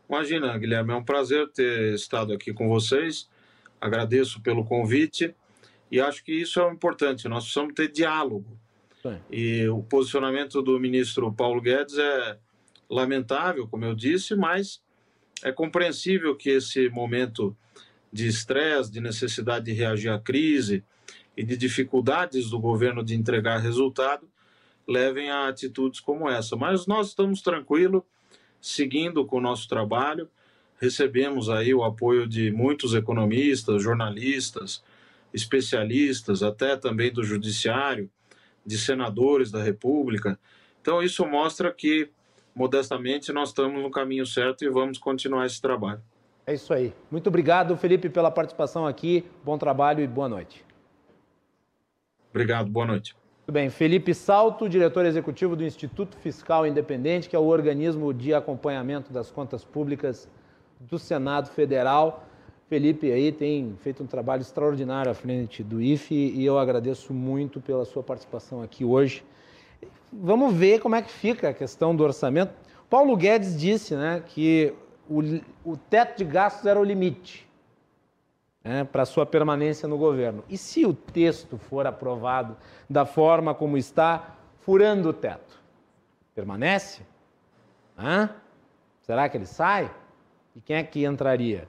[0.10, 3.31] Imagina, Guilherme, é um prazer ter estado aqui com vocês.
[3.82, 5.36] Agradeço pelo convite
[5.92, 7.28] e acho que isso é importante.
[7.28, 8.58] Nós precisamos ter diálogo.
[9.32, 12.38] E o posicionamento do ministro Paulo Guedes é
[12.88, 14.82] lamentável, como eu disse, mas
[15.44, 17.58] é compreensível que esse momento
[18.14, 20.84] de estresse, de necessidade de reagir à crise
[21.36, 24.30] e de dificuldades do governo de entregar resultado
[24.88, 26.56] levem a atitudes como essa.
[26.56, 28.04] Mas nós estamos tranquilos,
[28.60, 30.30] seguindo com o nosso trabalho.
[30.82, 34.84] Recebemos aí o apoio de muitos economistas, jornalistas,
[35.32, 38.10] especialistas, até também do judiciário,
[38.66, 40.40] de senadores da República.
[40.82, 42.10] Então isso mostra que
[42.56, 46.02] modestamente, nós estamos no caminho certo e vamos continuar esse trabalho.
[46.46, 46.94] É isso aí.
[47.10, 49.26] Muito obrigado, Felipe, pela participação aqui.
[49.44, 50.66] Bom trabalho e boa noite.
[52.30, 53.16] Obrigado, boa noite.
[53.40, 53.70] Muito bem.
[53.70, 59.32] Felipe Salto, diretor executivo do Instituto Fiscal Independente, que é o organismo de acompanhamento das
[59.32, 60.28] contas públicas
[60.82, 62.26] do Senado Federal.
[62.68, 67.60] Felipe aí tem feito um trabalho extraordinário à frente do IFE e eu agradeço muito
[67.60, 69.24] pela sua participação aqui hoje
[70.12, 72.54] vamos ver como é que fica a questão do orçamento.
[72.90, 74.74] Paulo Guedes disse né, que
[75.10, 75.22] o,
[75.64, 77.48] o teto de gastos era o limite
[78.64, 80.44] né, para sua permanência no governo.
[80.50, 82.58] E se o texto for aprovado
[82.90, 85.60] da forma como está, furando o teto,
[86.36, 87.02] permanece?
[87.98, 88.30] Hã?
[89.02, 89.90] Será que ele sai?
[90.66, 91.68] Quem é que entraria?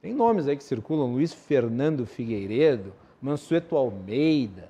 [0.00, 4.68] Tem nomes aí que circulam: Luiz Fernando Figueiredo, Mansueto Almeida,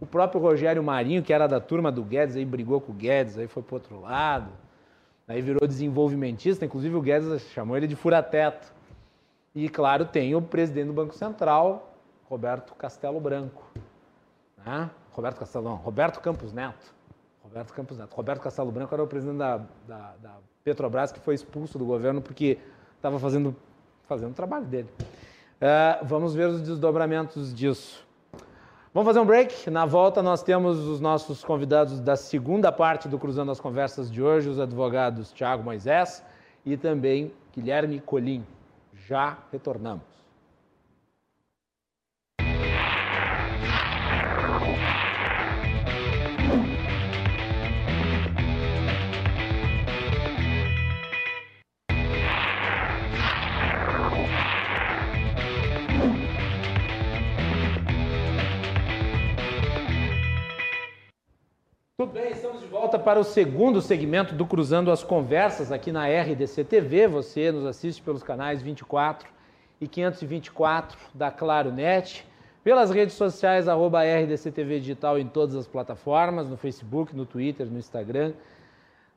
[0.00, 3.36] O próprio Rogério Marinho, que era da turma do Guedes, aí brigou com o Guedes,
[3.38, 4.50] aí foi para outro lado.
[5.26, 8.72] Aí virou desenvolvimentista, inclusive o Guedes chamou ele de fura-teto.
[9.54, 11.92] E, claro, tem o presidente do Banco Central,
[12.28, 13.64] Roberto Castelo Branco.
[14.64, 14.88] Né?
[15.10, 16.94] Roberto Castelo, não, Roberto Campos Neto.
[17.42, 18.14] Roberto Campos Neto.
[18.14, 19.56] Roberto Castelo Branco era o presidente da,
[19.86, 22.58] da, da Petrobras que foi expulso do governo porque
[22.98, 23.56] estava fazendo,
[24.06, 24.88] fazendo o trabalho dele.
[24.98, 28.06] Uh, vamos ver os desdobramentos disso.
[28.92, 29.70] Vamos fazer um break.
[29.70, 34.22] Na volta, nós temos os nossos convidados da segunda parte do Cruzando as Conversas de
[34.22, 36.24] hoje, os advogados Tiago Moisés
[36.64, 38.44] e também Guilherme Colim.
[39.06, 40.07] Já retornamos.
[63.08, 67.08] Para o segundo segmento do Cruzando as Conversas aqui na RDC TV.
[67.08, 69.26] Você nos assiste pelos canais 24
[69.80, 72.26] e 524 da Claro Net,
[72.62, 77.66] pelas redes sociais arroba RDC TV Digital em todas as plataformas, no Facebook, no Twitter,
[77.66, 78.34] no Instagram.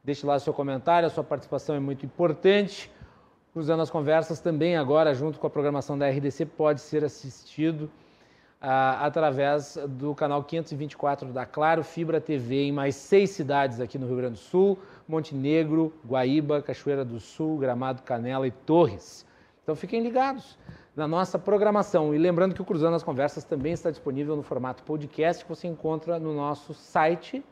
[0.01, 2.89] Deixe lá seu comentário, a sua participação é muito importante.
[3.51, 7.91] Cruzando as Conversas também agora, junto com a programação da RDC, pode ser assistido
[8.61, 14.05] ah, através do canal 524 da Claro Fibra TV em mais seis cidades aqui no
[14.05, 19.25] Rio Grande do Sul: Montenegro, Guaíba, Cachoeira do Sul, Gramado, Canela e Torres.
[19.63, 20.59] Então fiquem ligados
[20.95, 22.13] na nossa programação.
[22.13, 25.67] E lembrando que o Cruzando as Conversas também está disponível no formato podcast que você
[25.67, 27.43] encontra no nosso site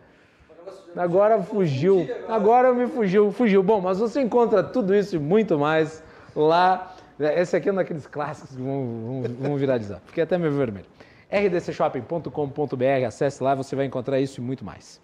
[0.96, 2.08] Agora fugiu.
[2.26, 3.62] Agora me fugiu, fugiu.
[3.62, 6.02] Bom, mas você encontra tudo isso e muito mais
[6.34, 6.96] lá.
[7.18, 10.00] Esse aqui é um daqueles clássicos que vão, vão, vão viralizar.
[10.06, 10.86] Fiquei até meio vermelho.
[11.30, 14.98] rdcshopping.com.br, acesse lá, você vai encontrar isso e muito mais.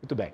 [0.00, 0.32] Muito bem.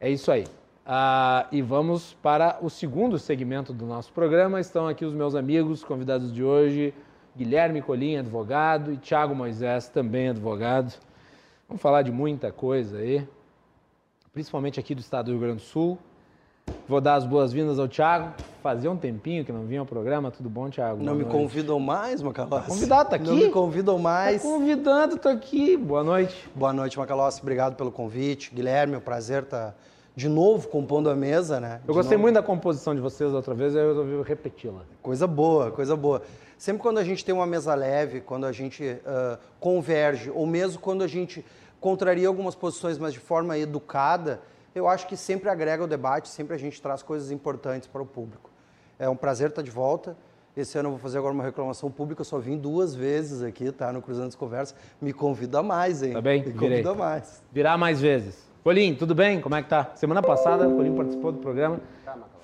[0.00, 0.44] É isso aí.
[0.86, 4.60] Ah, e vamos para o segundo segmento do nosso programa.
[4.60, 6.92] Estão aqui os meus amigos convidados de hoje,
[7.34, 10.92] Guilherme Colim, advogado, e Tiago Moisés, também advogado.
[11.66, 13.26] Vamos falar de muita coisa aí,
[14.30, 15.98] principalmente aqui do estado do Rio Grande do Sul.
[16.86, 18.34] Vou dar as boas-vindas ao Tiago.
[18.62, 20.30] Fazia um tempinho que não vinha ao programa.
[20.30, 21.02] Tudo bom, Tiago?
[21.02, 22.62] Não me convidam mais, Macalossi?
[22.62, 23.26] Tá convidado, tá aqui?
[23.26, 24.42] Não me convidam mais.
[24.42, 25.78] Tá convidando, tô aqui.
[25.78, 26.46] Boa noite.
[26.54, 27.40] Boa noite, Macalossi.
[27.40, 28.54] Obrigado pelo convite.
[28.54, 29.70] Guilherme, é um prazer estar...
[29.70, 31.80] Tá de novo compondo a mesa, né?
[31.86, 32.22] Eu gostei novo.
[32.22, 34.82] muito da composição de vocês da outra vez, eu resolvi repeti-la.
[35.02, 36.22] Coisa boa, coisa boa.
[36.56, 40.80] Sempre quando a gente tem uma mesa leve, quando a gente uh, converge, ou mesmo
[40.80, 41.44] quando a gente
[41.80, 44.40] contraria algumas posições, mas de forma educada,
[44.74, 48.06] eu acho que sempre agrega o debate, sempre a gente traz coisas importantes para o
[48.06, 48.50] público.
[48.98, 50.16] É um prazer estar de volta.
[50.56, 53.72] Esse ano eu vou fazer agora uma reclamação pública, eu só vim duas vezes aqui,
[53.72, 53.92] tá?
[53.92, 54.76] No Cruzando as Conversas.
[55.02, 56.12] Me convida mais, hein?
[56.12, 56.44] Tá bem?
[56.44, 57.42] Me convida mais.
[57.52, 58.53] Virá mais vezes.
[58.64, 59.42] Colim, tudo bem?
[59.42, 59.90] Como é que tá?
[59.94, 61.78] Semana passada, o Colim participou do programa.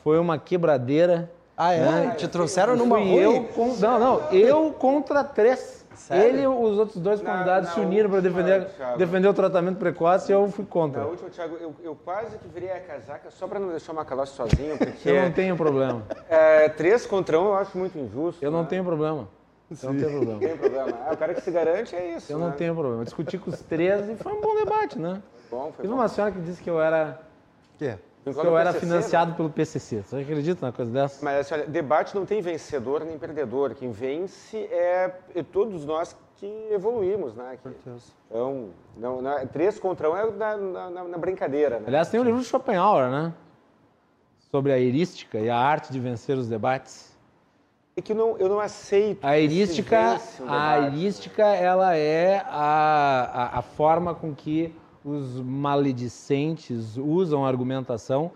[0.04, 1.30] Foi uma quebradeira.
[1.56, 1.80] Ah, é?
[1.80, 2.14] Né?
[2.14, 3.74] Te trouxeram numa Fui eu com...
[3.76, 5.86] Não, não, eu contra três.
[5.94, 6.26] Sério?
[6.26, 8.68] Ele e os outros dois convidados na, na se uniram para defender,
[8.98, 11.00] defender o tratamento precoce e eu fui contra.
[11.00, 13.94] Na última, Thiago, eu, eu quase que virei a casaca só para não deixar o
[13.94, 15.08] Macalossi sozinho, porque...
[15.08, 16.02] eu não tenho problema.
[16.28, 18.44] É, três contra um eu acho muito injusto.
[18.44, 18.68] Eu não né?
[18.68, 19.26] tenho problema.
[19.70, 20.32] Eu não tenho problema.
[20.32, 20.98] Não tem problema.
[21.08, 22.30] É, o cara que se garante é isso.
[22.30, 22.44] Eu né?
[22.44, 23.00] não tenho problema.
[23.00, 25.22] Eu discuti com os três e foi um bom debate, né?
[25.50, 25.94] Bom, foi Teve bom.
[25.94, 27.20] uma senhora que disse que eu era...
[27.78, 27.98] Que?
[28.22, 29.36] Que eu era PCC, financiado né?
[29.36, 30.02] pelo PCC.
[30.02, 31.24] Você acredita numa coisa dessa?
[31.24, 33.74] Mas assim, olha, debate não tem vencedor nem perdedor.
[33.74, 37.58] Quem vence é, é todos nós que evoluímos, né?
[37.62, 41.78] Que, então, não, não, três contra um é na, na, na, brincadeira.
[41.78, 41.84] Né?
[41.86, 43.32] Aliás, tem um livro de Schopenhauer, né?
[44.50, 47.16] Sobre a erística e a arte de vencer os debates.
[47.96, 49.24] É que eu não, eu não aceito.
[49.24, 54.74] A erística, um a erística, ela é a, a, a forma com que
[55.04, 58.30] os maledicentes usam a argumentação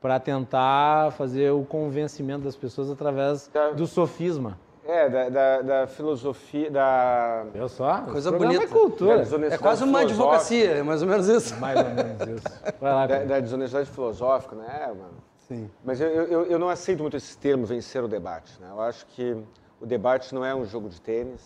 [0.00, 4.58] para tentar fazer o convencimento das pessoas através da, do sofisma.
[4.84, 7.44] É, da, da, da filosofia, da...
[7.52, 8.02] Eu só?
[8.02, 8.62] Coisa bonita.
[8.62, 9.26] É cultura.
[9.50, 11.56] É quase uma advocacia, é mais ou menos isso.
[11.56, 12.62] Mais ou menos isso.
[12.80, 15.26] Vai lá, da, da desonestidade filosófica, né, mano?
[15.48, 15.68] Sim.
[15.84, 18.60] Mas eu, eu, eu não aceito muito esse termo, vencer o debate.
[18.60, 18.68] Né?
[18.70, 19.36] Eu acho que
[19.80, 21.40] o debate não é um jogo de tênis,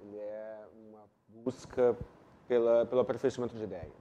[0.00, 1.00] ele é uma
[1.42, 1.94] busca
[2.52, 3.92] pela, pelo aperfeiçoamento de ideias.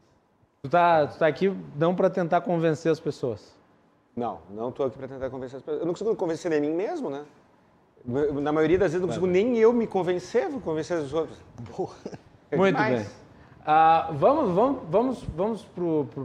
[0.64, 3.56] Tu tá, tu tá aqui não para tentar convencer as pessoas?
[4.16, 5.80] Não, não estou aqui para tentar convencer as pessoas.
[5.80, 7.24] Eu não consigo convencer nem mim mesmo, né?
[8.06, 11.38] Na maioria das vezes não consigo nem eu me convencer, vou convencer os outros.
[12.52, 13.04] É Muito demais.
[13.04, 13.12] bem.
[13.66, 15.68] Ah, vamos vamos, vamos, vamos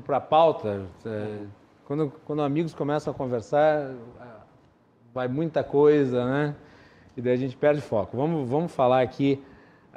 [0.05, 0.85] para a pauta.
[1.05, 1.39] É,
[1.85, 3.93] quando, quando amigos começam a conversar,
[5.15, 6.57] vai muita coisa, né?
[7.17, 8.17] E daí a gente perde foco.
[8.17, 9.41] Vamos, vamos falar aqui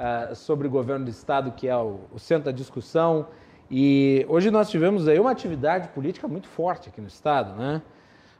[0.00, 3.26] uh, sobre o governo do Estado, que é o, o, centro da discussão.
[3.70, 7.82] E hoje nós tivemos aí uma atividade política muito forte aqui no Estado, né?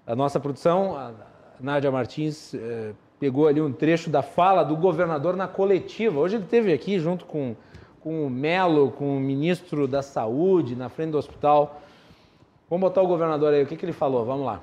[0.06, 1.12] A nossa produção, a
[1.60, 6.18] Nádia Martins, eh, pegou ali um trecho da fala do governador na coletiva.
[6.18, 7.54] Hoje ele esteve aqui junto com,
[8.00, 11.80] com o Melo, com o ministro da Saúde, na frente do hospital.
[12.68, 14.24] Vamos botar o governador aí, o que, que ele falou?
[14.24, 14.60] Vamos lá.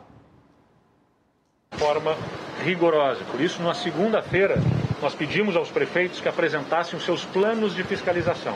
[1.74, 2.16] Forma
[2.64, 3.24] rigorosa.
[3.32, 4.56] Por isso, na segunda-feira,
[5.02, 8.56] nós pedimos aos prefeitos que apresentassem os seus planos de fiscalização.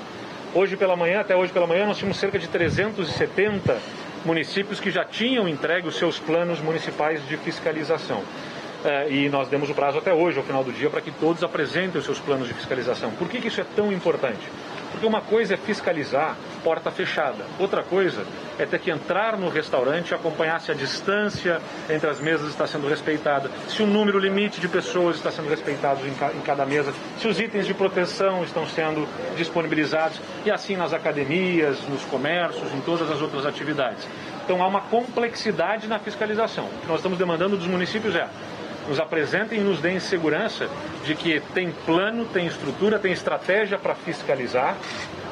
[0.53, 3.79] Hoje pela manhã, até hoje pela manhã, nós tínhamos cerca de 370
[4.25, 8.23] municípios que já tinham entregue os seus planos municipais de fiscalização.
[8.83, 11.43] É, e nós demos o prazo até hoje, ao final do dia, para que todos
[11.43, 13.11] apresentem os seus planos de fiscalização.
[13.11, 14.41] Por que, que isso é tão importante?
[15.02, 18.24] Porque uma coisa é fiscalizar porta fechada, outra coisa
[18.60, 22.68] é ter que entrar no restaurante e acompanhar se a distância entre as mesas está
[22.68, 27.28] sendo respeitada, se o número limite de pessoas está sendo respeitado em cada mesa, se
[27.28, 33.10] os itens de proteção estão sendo disponibilizados e assim nas academias, nos comércios, em todas
[33.10, 34.08] as outras atividades.
[34.45, 36.66] Então há uma complexidade na fiscalização.
[36.66, 38.28] O que nós estamos demandando dos municípios é
[38.88, 40.69] nos apresentem e nos deem segurança
[41.05, 44.75] de que tem plano, tem estrutura, tem estratégia para fiscalizar.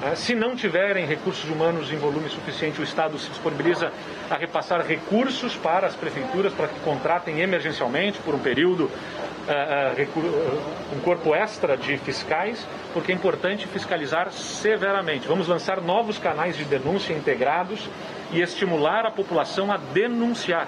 [0.02, 0.16] Né?
[0.16, 3.91] Se não tiverem recursos humanos em volume suficiente, o Estado se disponibiliza
[4.30, 10.95] a repassar recursos para as prefeituras para que contratem emergencialmente por um período uh, uh,
[10.95, 15.28] um corpo extra de fiscais, porque é importante fiscalizar severamente.
[15.28, 17.89] Vamos lançar novos canais de denúncia integrados
[18.32, 20.68] e estimular a população a denunciar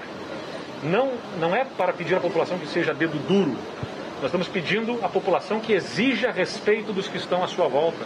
[0.83, 3.55] não, não é para pedir à população que seja dedo duro.
[4.15, 8.05] Nós estamos pedindo à população que exija respeito dos que estão à sua volta.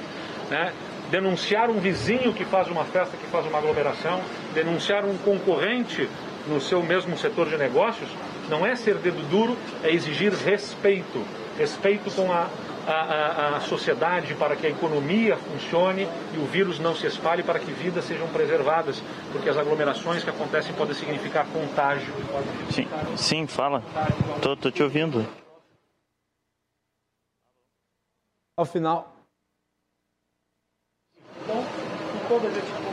[0.49, 0.71] Né?
[1.11, 4.21] Denunciar um vizinho que faz uma festa, que faz uma aglomeração,
[4.53, 6.09] denunciar um concorrente
[6.47, 8.09] no seu mesmo setor de negócios,
[8.49, 11.25] não é ser dedo duro, é exigir respeito.
[11.57, 12.47] Respeito com a
[12.87, 17.43] a, a, a, sociedade para que a economia funcione e o vírus não se espalhe
[17.43, 22.13] para que vidas sejam preservadas, porque as aglomerações que acontecem podem significar contágio.
[22.71, 23.83] Sim, sim fala.
[24.41, 25.25] Tô, tô te ouvindo.
[28.57, 29.13] Ao final.
[31.43, 32.84] Então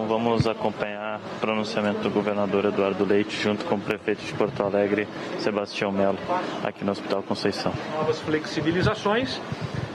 [0.00, 5.06] vamos acompanhar o pronunciamento do governador Eduardo Leite junto com o prefeito de Porto Alegre,
[5.38, 6.18] Sebastião Melo,
[6.64, 7.72] aqui no Hospital Conceição.
[7.94, 9.40] Novas flexibilizações.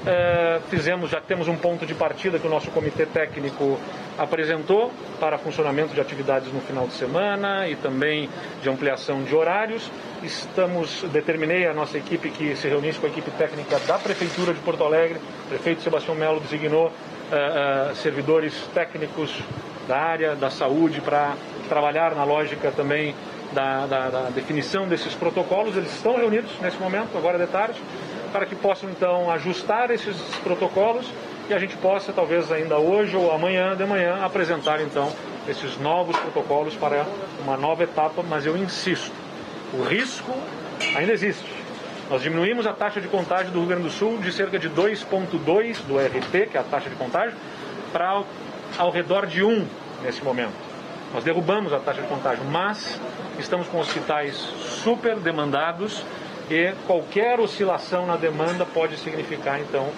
[0.05, 3.77] É, fizemos, já temos um ponto de partida que o nosso comitê técnico
[4.17, 4.89] apresentou
[5.19, 8.29] para funcionamento de atividades no final de semana e também
[8.61, 9.91] de ampliação de horários.
[10.23, 14.59] Estamos, determinei a nossa equipe que se reunisse com a equipe técnica da Prefeitura de
[14.61, 15.19] Porto Alegre.
[15.45, 19.41] O prefeito Sebastião Melo designou uh, uh, servidores técnicos
[19.87, 21.35] da área da saúde para
[21.69, 23.15] trabalhar na lógica também
[23.51, 25.75] da, da, da, definição desses protocolos.
[25.75, 27.79] Eles estão reunidos nesse momento, agora de tarde,
[28.31, 31.05] para que possam então ajustar esses protocolos
[31.49, 35.09] e a gente possa, talvez ainda hoje ou amanhã de manhã, apresentar então
[35.47, 37.05] esses novos protocolos para
[37.41, 38.21] uma nova etapa.
[38.21, 39.13] Mas eu insisto,
[39.73, 40.33] o risco
[40.95, 41.45] ainda existe.
[42.09, 45.81] Nós diminuímos a taxa de contágio do Rio Grande do Sul de cerca de 2,2
[45.85, 47.37] do RT, que é a taxa de contágio,
[47.91, 48.23] para
[48.77, 49.65] ao redor de 1
[50.03, 50.53] nesse momento.
[51.13, 52.99] Nós derrubamos a taxa de contágio, mas
[53.39, 54.35] estamos com hospitais
[54.83, 56.03] super demandados
[56.49, 59.89] e qualquer oscilação na demanda pode significar, então,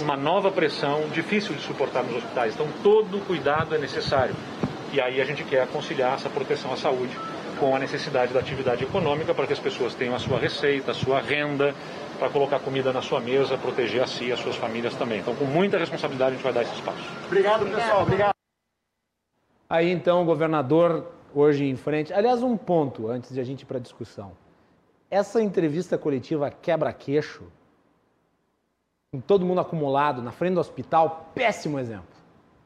[0.00, 2.54] uma nova pressão difícil de suportar nos hospitais.
[2.54, 4.34] Então, todo cuidado é necessário.
[4.92, 7.16] E aí a gente quer conciliar essa proteção à saúde
[7.58, 10.94] com a necessidade da atividade econômica para que as pessoas tenham a sua receita, a
[10.94, 11.74] sua renda,
[12.22, 15.18] para colocar comida na sua mesa, proteger a si e as suas famílias também.
[15.18, 17.00] Então, com muita responsabilidade, a gente vai dar esse espaço.
[17.26, 18.02] Obrigado, pessoal.
[18.02, 18.34] Obrigado.
[19.68, 22.12] Aí, então, o governador, hoje em frente.
[22.12, 24.30] Aliás, um ponto antes de a gente ir para a discussão.
[25.10, 27.42] Essa entrevista coletiva quebra-queixo,
[29.10, 32.06] com todo mundo acumulado na frente do hospital, péssimo exemplo.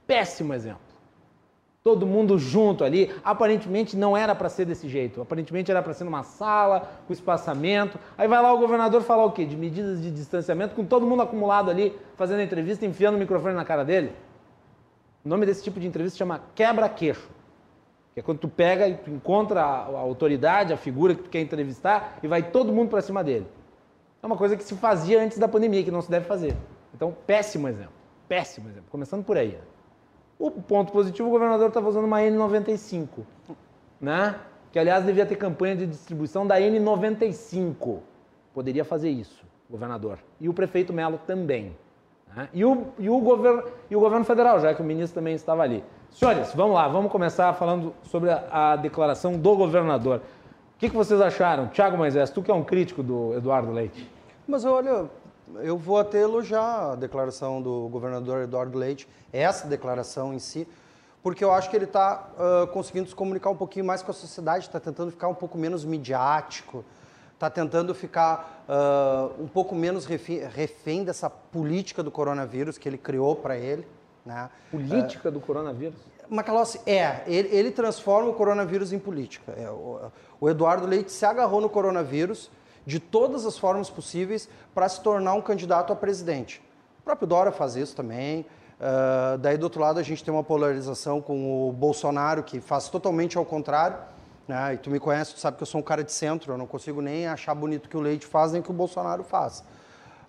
[0.07, 0.86] Péssimo exemplo
[1.87, 3.15] todo mundo junto ali.
[3.23, 5.23] Aparentemente não era para ser desse jeito.
[5.23, 7.97] Aparentemente era para ser numa sala, com espaçamento.
[8.19, 9.45] Aí vai lá o governador falar o quê?
[9.45, 13.65] De medidas de distanciamento, com todo mundo acumulado ali, fazendo entrevista, enfiando o microfone na
[13.65, 14.13] cara dele.
[15.25, 17.31] O nome desse tipo de entrevista chama quebra-queixo.
[18.15, 21.31] Que é quando tu pega e tu encontra a, a autoridade, a figura que tu
[21.31, 23.47] quer entrevistar e vai todo mundo para cima dele.
[24.21, 26.57] É uma coisa que se fazia antes da pandemia, que não se deve fazer.
[26.93, 27.93] Então, péssimo exemplo.
[28.27, 28.89] Péssimo exemplo.
[28.91, 29.51] Começando por aí.
[29.51, 29.76] Né?
[30.39, 33.09] O ponto positivo, o governador estava usando uma N95,
[34.01, 34.37] né?
[34.71, 38.01] Que, aliás, devia ter campanha de distribuição da N95.
[38.53, 40.19] Poderia fazer isso, governador.
[40.39, 41.75] E o prefeito Melo também.
[42.35, 42.49] Né?
[42.53, 45.63] E, o, e, o governo, e o governo federal, já que o ministro também estava
[45.63, 45.83] ali.
[46.11, 50.21] Senhores, vamos lá, vamos começar falando sobre a, a declaração do governador.
[50.77, 51.69] O que, que vocês acharam?
[51.69, 54.11] Tiago Moisés, tu que é um crítico do Eduardo Leite.
[54.47, 55.07] Mas olha,
[55.57, 60.67] eu vou até elogiar a declaração do governador Eduardo Leite, essa declaração em si,
[61.23, 64.15] porque eu acho que ele está uh, conseguindo se comunicar um pouquinho mais com a
[64.15, 66.85] sociedade, está tentando ficar um pouco menos midiático,
[67.35, 72.99] está tentando ficar uh, um pouco menos refém, refém, dessa política do coronavírus que ele
[72.99, 73.87] criou para ele.
[74.25, 74.49] Né?
[74.71, 75.99] Política uh, do coronavírus?
[76.29, 79.53] Macalossi, é, ele, ele, transforma o coronavírus em política.
[79.57, 82.51] É, o, o Eduardo Leite se agarrou no coronavírus
[82.87, 86.63] de todas as formas possíveis para se tornar um candidato a presidente.
[87.01, 88.47] O próprio Dora faz isso também.
[88.79, 92.89] Uh, daí, do outro lado, a gente tem uma polarização com o Bolsonaro, que faz
[92.89, 93.99] totalmente ao contrário.
[94.47, 94.75] Né?
[94.75, 96.67] E tu me conhece, tu sabe que eu sou um cara de centro, eu não
[96.67, 99.65] consigo nem achar bonito que o Leite faz, nem que o Bolsonaro faz.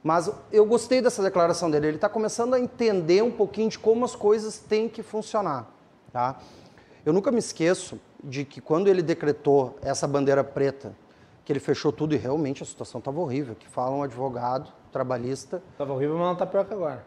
[0.03, 1.87] Mas eu gostei dessa declaração dele.
[1.87, 5.67] Ele está começando a entender um pouquinho de como as coisas têm que funcionar.
[6.11, 6.37] Tá?
[7.05, 10.95] Eu nunca me esqueço de que quando ele decretou essa bandeira preta
[11.47, 13.55] que ele fechou tudo e realmente a situação estava horrível.
[13.55, 15.63] Que fala um advogado trabalhista.
[15.71, 17.05] Estava horrível, mas não está pior que agora.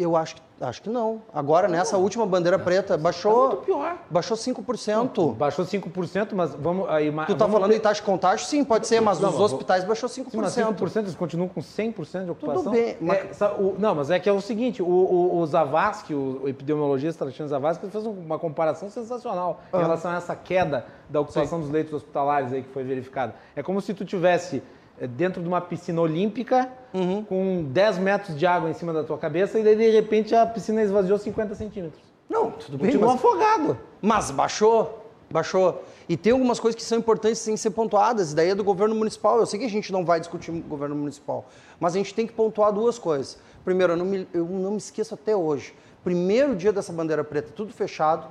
[0.00, 1.20] Eu acho, acho que não.
[1.32, 3.32] Agora, nessa última bandeira preta, baixou.
[3.32, 3.98] Tá muito pior.
[4.08, 5.18] Baixou 5%.
[5.18, 6.88] Não, baixou 5%, mas vamos.
[6.88, 8.46] Aí, tu tá falando em taxa de contágio?
[8.46, 10.30] Sim, pode ser, mas não, os hospitais baixou 5%.
[10.30, 12.62] Sim, mas 5% eles continuam com 100% de ocupação.
[12.64, 12.96] Tudo bem.
[12.98, 13.40] Mas...
[13.40, 16.48] É, o, não, mas é que é o seguinte: o, o, o Zavascki, o, o
[16.48, 21.64] epidemiologista Alexandre Zavascki, fez uma comparação sensacional em relação a essa queda da ocupação Sim.
[21.64, 23.34] dos leitos hospitalares aí que foi verificada.
[23.54, 24.62] É como se tu tivesse é,
[25.06, 27.24] dentro de uma piscina olímpica, uhum.
[27.24, 30.44] com 10 metros de água em cima da tua cabeça, e daí de repente a
[30.44, 32.02] piscina esvaziou 50 centímetros.
[32.28, 32.86] Não, tudo bem.
[32.86, 33.16] Continua mas...
[33.16, 33.78] afogado.
[34.02, 35.82] Mas baixou, baixou.
[36.08, 38.94] E tem algumas coisas que são importantes em ser pontuadas, e daí é do governo
[38.94, 39.38] municipal.
[39.38, 41.46] Eu sei que a gente não vai discutir o governo municipal,
[41.78, 43.38] mas a gente tem que pontuar duas coisas.
[43.64, 45.74] Primeiro, eu não me, eu não me esqueço até hoje.
[46.04, 48.26] Primeiro dia dessa bandeira preta, tudo fechado.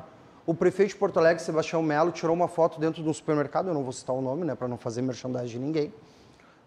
[0.45, 3.73] O prefeito de Porto Alegre, Sebastião Melo, tirou uma foto dentro de um supermercado, eu
[3.73, 5.93] não vou citar o nome, né, para não fazer merchandising de ninguém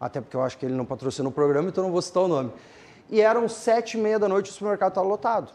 [0.02, 2.28] até porque eu acho que ele não patrocina o programa, então não vou citar o
[2.28, 2.52] nome.
[3.08, 5.52] E eram sete e meia da noite o supermercado estava lotado.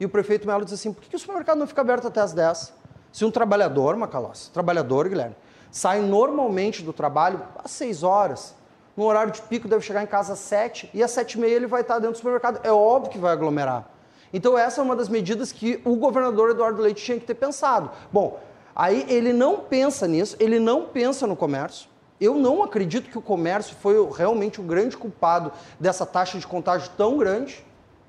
[0.00, 2.32] E o prefeito Melo disse assim, por que o supermercado não fica aberto até as
[2.32, 2.72] dez?
[3.12, 5.36] Se um trabalhador, Macalós, trabalhador, Guilherme,
[5.70, 8.56] sai normalmente do trabalho às seis horas,
[8.96, 11.54] no horário de pico deve chegar em casa às sete, e às sete e meia
[11.54, 12.60] ele vai estar dentro do supermercado.
[12.64, 13.88] É óbvio que vai aglomerar.
[14.32, 17.92] Então essa é uma das medidas que o governador Eduardo Leite tinha que ter pensado.
[18.12, 18.40] Bom,
[18.74, 21.88] aí ele não pensa nisso, ele não pensa no comércio,
[22.24, 26.90] eu não acredito que o comércio foi realmente o grande culpado dessa taxa de contágio
[26.96, 27.64] tão grande.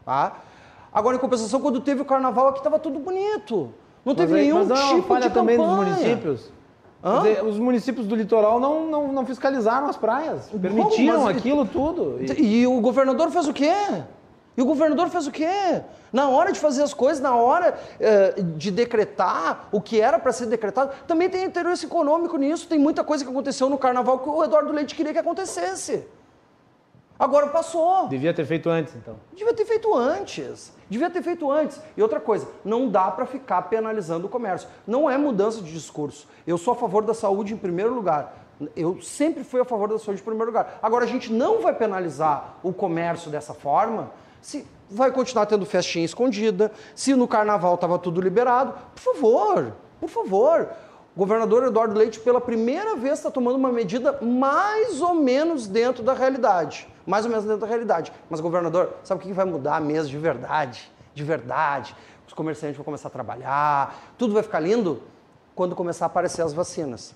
[0.06, 0.38] Tá?
[0.94, 3.74] Agora, em compensação, quando teve o carnaval aqui estava tudo bonito.
[4.06, 6.52] Não teve mas nenhum mas não, tipo falha de também dos municípios.
[7.18, 12.18] Dizer, os municípios do litoral não, não, não fiscalizaram as praias, permitiram Bom, aquilo tudo.
[12.20, 12.62] E...
[12.62, 13.74] e o governador fez o quê?
[14.58, 15.82] E o governador fez o quê?
[16.14, 20.32] Na hora de fazer as coisas, na hora uh, de decretar o que era para
[20.32, 22.68] ser decretado, também tem interesse econômico nisso.
[22.68, 26.08] Tem muita coisa que aconteceu no carnaval que o Eduardo Leite queria que acontecesse.
[27.18, 28.08] Agora passou.
[28.08, 29.16] Devia ter feito antes, então.
[29.34, 30.74] Devia ter feito antes.
[30.90, 31.82] Devia ter feito antes.
[31.96, 34.68] E outra coisa, não dá para ficar penalizando o comércio.
[34.86, 36.28] Não é mudança de discurso.
[36.46, 38.46] Eu sou a favor da saúde em primeiro lugar.
[38.76, 40.80] Eu sempre fui a favor da saúde em primeiro lugar.
[40.82, 44.12] Agora, a gente não vai penalizar o comércio dessa forma
[44.46, 48.76] se vai continuar tendo festinha escondida, se no carnaval estava tudo liberado.
[48.94, 50.70] Por favor, por favor.
[51.16, 56.04] O governador Eduardo Leite, pela primeira vez, está tomando uma medida mais ou menos dentro
[56.04, 56.88] da realidade.
[57.08, 58.14] Mais ou menos dentro da realidade.
[58.30, 60.92] Mas, governador, sabe o que vai mudar mesmo de verdade?
[61.16, 61.96] De verdade.
[62.28, 65.02] Os comerciantes vão começar a trabalhar, tudo vai ficar lindo
[65.56, 67.16] quando começar a aparecer as vacinas.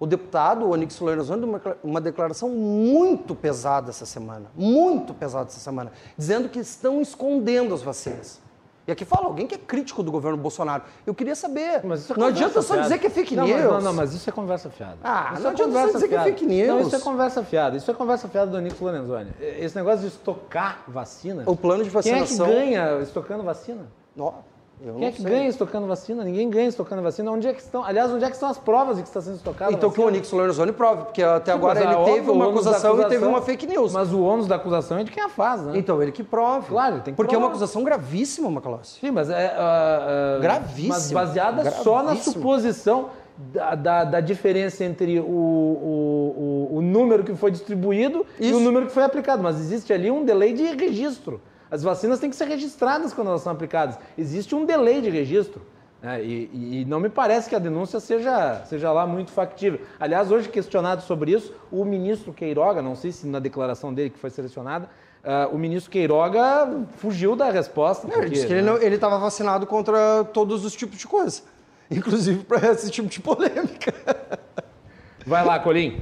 [0.00, 5.90] O deputado, Onix Lorenzoni, deu uma, declaração muito pesada essa semana, muito pesada essa semana,
[6.16, 8.40] dizendo que estão escondendo as vacinas.
[8.86, 10.82] E aqui fala alguém que é crítico do governo Bolsonaro.
[11.06, 11.60] Eu queria saber.
[11.60, 11.82] É
[12.16, 13.60] não adianta só dizer que é fake não, news.
[13.60, 14.96] Mas, não, não, mas isso é conversa fiada.
[15.04, 16.24] Ah, isso não é adianta só dizer fiada.
[16.24, 16.68] que é fake news.
[16.68, 17.76] Não, isso é conversa fiada.
[17.76, 19.30] Isso é conversa fiada do Onix Lorenzoni.
[19.38, 21.42] Esse negócio de estocar vacina.
[21.44, 22.46] O plano de vacinação.
[22.46, 23.86] Quem é que ganha estocando vacina?
[24.16, 24.36] Não.
[24.80, 25.30] Eu Quem é que sei.
[25.30, 26.22] ganha estocando vacina?
[26.22, 27.30] Ninguém ganha estocando vacina.
[27.32, 27.82] Onde é que estão?
[27.82, 30.06] Aliás, onde é que estão as provas de que está sendo estocada Então que o
[30.06, 33.42] Onix Lorenzoni prove, porque até Sim, agora ele teve uma acusação, acusação, e teve uma
[33.42, 33.92] fake news.
[33.92, 35.72] Mas o ônus da acusação é de quem a faz, né?
[35.76, 36.68] Então ele que prove.
[36.68, 37.44] Claro, ele tem que Porque provar.
[37.44, 39.00] é uma acusação gravíssima, Macalossi.
[39.00, 39.48] Sim, mas é...
[39.48, 40.94] Uh, uh, gravíssima.
[40.94, 41.84] Mas baseada gravíssima.
[41.84, 47.50] só na suposição da, da, da, diferença entre o, o, o, o número que foi
[47.50, 48.50] distribuído Isso.
[48.50, 49.42] e o número que foi aplicado.
[49.42, 51.40] Mas existe ali um delay de registro.
[51.70, 53.98] As vacinas têm que ser registradas quando elas são aplicadas.
[54.16, 55.62] Existe um delay de registro.
[56.00, 56.22] Né?
[56.22, 59.80] E, e, não me parece que a denúncia seja, seja lá muito factível.
[59.98, 64.18] Aliás, hoje questionado sobre isso, o ministro Queiroga, não sei se na declaração dele que
[64.18, 64.88] foi selecionada,
[65.24, 68.06] uh, o ministro Queiroga fugiu da resposta.
[68.06, 68.78] Porque, ele disse que né?
[68.80, 71.42] ele estava vacinado contra todos os tipos de coisa,
[71.90, 73.92] inclusive para esse tipo de polêmica.
[75.26, 76.00] Vai lá, Colim.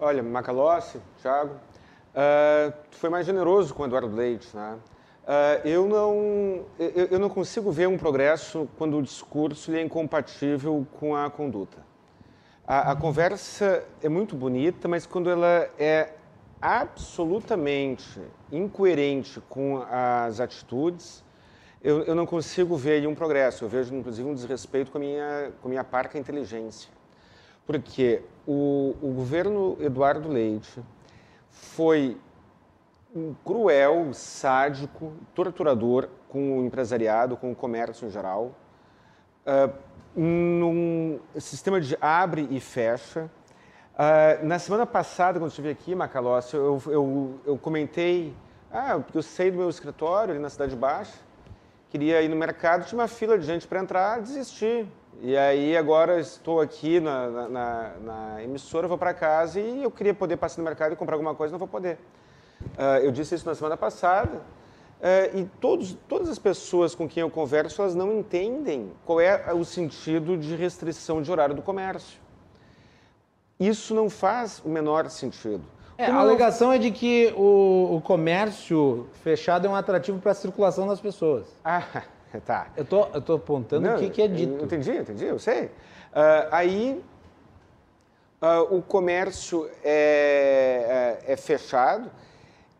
[0.00, 4.76] Olha, Macalossi, Thiago, uh, tu foi mais generoso com o Eduardo Leite, né?
[5.26, 10.86] Uh, eu, não, eu, eu, não consigo ver um progresso quando o discurso é incompatível
[11.00, 11.84] com a conduta.
[12.64, 16.12] A, a, conversa é muito bonita, mas quando ela é
[16.62, 18.20] absolutamente
[18.52, 21.24] incoerente com as atitudes,
[21.82, 23.64] eu, eu não consigo ver um progresso.
[23.64, 26.88] Eu vejo, inclusive, um desrespeito com a minha, com a minha parca inteligência.
[27.66, 30.80] Porque o, o governo Eduardo Leite
[31.50, 32.16] foi
[33.44, 38.52] cruel, sádico, torturador com o empresariado, com o comércio em geral,
[39.46, 39.72] uh,
[40.14, 43.30] num sistema de abre e fecha.
[43.94, 48.34] Uh, na semana passada, quando estive aqui, Macalossi, eu, eu, eu comentei,
[48.70, 51.18] ah, eu saí do meu escritório ali na Cidade Baixa,
[51.88, 54.86] queria ir no mercado, tinha uma fila de gente para entrar, desisti.
[55.22, 60.12] E aí agora estou aqui na, na, na emissora, vou para casa e eu queria
[60.12, 61.98] poder passar no mercado e comprar alguma coisa, não vou poder.
[62.60, 64.40] Uh, eu disse isso na semana passada.
[65.00, 69.52] Uh, e todos, todas as pessoas com quem eu converso, elas não entendem qual é
[69.52, 72.18] o sentido de restrição de horário do comércio.
[73.58, 75.62] Isso não faz o menor sentido.
[75.98, 80.34] É, a alegação é de que o, o, comércio fechado é um atrativo para a
[80.34, 81.46] circulação das pessoas.
[82.28, 82.66] Ah, tá.
[82.76, 84.62] Eu tô, eu tô apontando não, o que, que, é dito.
[84.62, 85.66] Entendi, entendi, eu sei.
[85.66, 85.70] Uh,
[86.50, 87.02] aí
[88.42, 92.10] uh, o comércio é, é, é fechado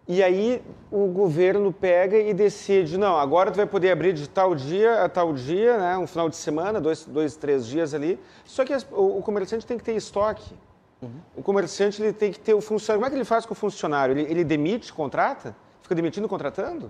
[0.08, 4.54] e aí o governo pega e decide, não, agora tu vai poder abrir de tal
[4.54, 8.18] dia a tal dia, né, um final de semana, dois, dois três dias ali.
[8.44, 10.54] Só que as, o, o, comerciante tem que ter estoque.
[11.02, 11.20] Uhum.
[11.36, 13.00] O comerciante ele tem que ter o funcionário.
[13.00, 14.16] Como é que ele faz com o funcionário?
[14.16, 15.56] Ele, ele demite, contrata?
[15.82, 16.86] Fica demitindo, contratando?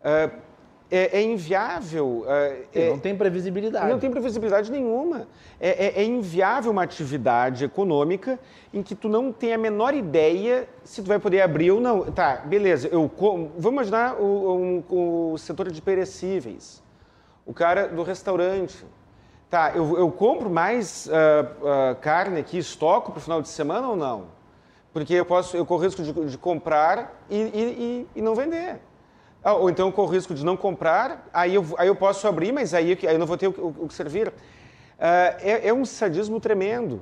[0.00, 0.36] Uh,
[0.90, 2.24] é, é inviável.
[2.74, 3.88] É, não tem previsibilidade.
[3.88, 5.28] Não tem previsibilidade nenhuma.
[5.60, 8.38] É, é, é, inviável uma atividade econômica
[8.74, 12.04] em que tu não tem a menor ideia se tu vai poder abrir ou não.
[12.10, 12.88] Tá, beleza.
[12.88, 13.10] Eu,
[13.56, 16.82] vamos imaginar o, o, o setor de perecíveis.
[17.46, 18.84] O cara do restaurante.
[19.48, 23.88] Tá, eu, eu compro mais uh, uh, carne aqui, estoco para o final de semana
[23.88, 24.26] ou não?
[24.92, 28.80] Porque eu, posso, eu corro risco de, de comprar e, e, e, e não vender.
[29.42, 32.52] Ah, ou então com o risco de não comprar, aí eu, aí eu posso abrir,
[32.52, 34.28] mas aí, aí eu não vou ter o, o, o que servir.
[34.28, 34.32] Uh,
[35.40, 37.00] é, é, um sadismo tremendo.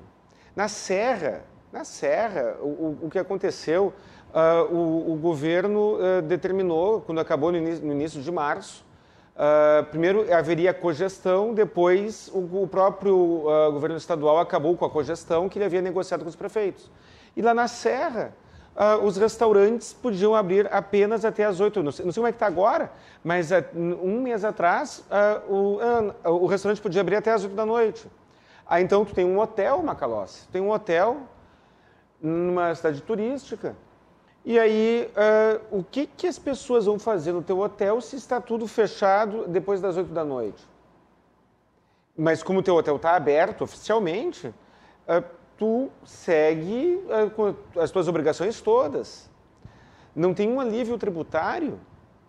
[0.54, 3.92] Na Serra, na Serra, o, o que aconteceu,
[4.32, 8.86] uh, o, governo uh, determinou, quando acabou no início, no início de março,
[9.92, 15.80] primeiro haveria cogestão, depois o, próprio governo estadual acabou com a cogestão que ele havia
[15.80, 16.90] negociado com os prefeitos.
[17.36, 18.34] E lá na Serra,
[18.78, 21.82] uh, os restaurantes podiam abrir apenas até as 8.
[21.82, 22.92] Não sei, não sei como é que está agora,
[23.24, 27.66] mas uh, um mês atrás uh, o, o, restaurante podia abrir até as 8 da
[27.66, 28.06] noite.
[28.66, 31.22] Aí então tu tem um hotel, Macalossi, tem um hotel
[32.22, 33.74] numa cidade turística.
[34.44, 35.10] E aí,
[35.70, 39.80] o que, que as pessoas vão fazer no teu hotel se está tudo fechado depois
[39.80, 40.62] das 8 da noite?
[42.16, 44.54] Mas como o teu hotel está aberto oficialmente,
[45.58, 49.28] tu segue uh, as tuas obrigações todas.
[50.14, 51.78] Não tem um alívio tributário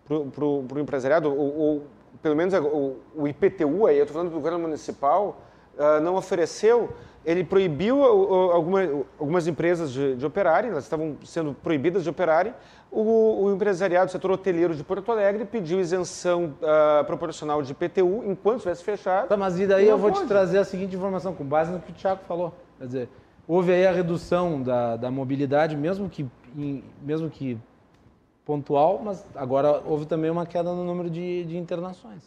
[0.06, 1.86] para o empresariado, ou, ou,
[2.20, 5.40] pelo menos o, o IPTU, aí eu estou falando do governo municipal,
[5.78, 6.90] uh, não ofereceu
[7.24, 8.80] ele proibiu alguma,
[9.18, 12.54] algumas empresas de, de operarem, elas estavam sendo proibidas de operarem.
[12.90, 18.24] O, o empresariado do setor hoteleiro de Porto Alegre pediu isenção uh, proporcional de IPTU
[18.26, 19.28] enquanto estivesse fechado.
[19.28, 20.24] Tá, mas e daí eu vou pode.
[20.24, 22.54] te trazer a seguinte informação, com base no que o Tiago falou.
[22.78, 23.08] Quer dizer,
[23.50, 26.24] houve aí a redução da, da mobilidade, mesmo que,
[27.02, 27.58] mesmo que
[28.44, 32.22] pontual, mas agora houve também uma queda no número de, de internações.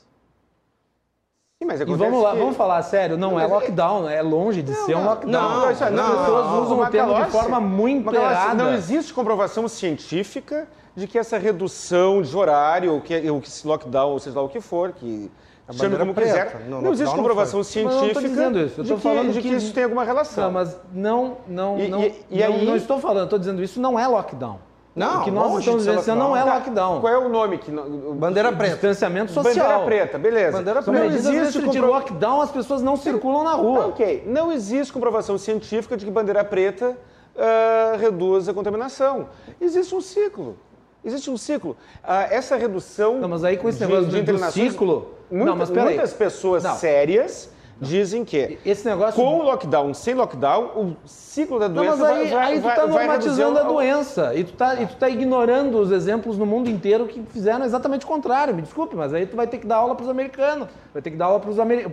[1.61, 2.39] Sim, mas e vamos lá, que...
[2.39, 5.31] vamos falar sério, não, não é lockdown, é longe de não, ser um lockdown.
[5.31, 8.61] Não, não, as pessoas usam o termo de forma muito errada.
[8.61, 14.19] Não existe comprovação científica de que essa redução de horário, que, o que lockdown, ou
[14.19, 15.31] seja lá o que for, que
[15.71, 16.45] chame como preta.
[16.45, 18.81] quiser, não, não existe comprovação não científica mas não dizendo isso.
[18.81, 20.43] Eu de, que, falando de que, que, isso tem alguma relação.
[20.45, 22.65] Não, mas não, não, e, não, e, e não, aí...
[22.65, 24.59] não estou falando, estou dizendo isso não é lockdown.
[24.95, 27.01] Não, o que nós estamos dizendo não é lockdown.
[27.01, 27.57] Qual é o nome?
[27.57, 28.73] que Bandeira preta.
[28.73, 29.53] Distanciamento social.
[29.55, 30.57] Bandeira preta, beleza.
[30.57, 30.99] Bandeira preta.
[30.99, 31.87] Não existe compro...
[31.87, 33.87] lockdown, as pessoas não circulam na rua.
[33.87, 34.23] ok.
[34.27, 36.95] Não existe comprovação científica de que bandeira preta
[37.35, 39.29] uh, reduz a contaminação.
[39.59, 40.57] Existe um ciclo.
[41.03, 41.71] Existe um ciclo.
[42.03, 45.13] Uh, essa redução não, mas aí com esse de, negócio de do ciclo...
[45.31, 46.75] Muita, não, mas muitas pessoas não.
[46.75, 47.49] sérias
[47.83, 52.17] dizem que esse negócio com o lockdown, sem lockdown, o ciclo da doença não, mas
[52.17, 55.79] aí, vai, aí tu está normatizando a doença e tu está e tu tá ignorando
[55.79, 58.53] os exemplos no mundo inteiro que fizeram exatamente o contrário.
[58.53, 61.11] Me desculpe, mas aí tu vai ter que dar aula para os americanos, vai ter
[61.11, 61.89] que dar aula para os amer...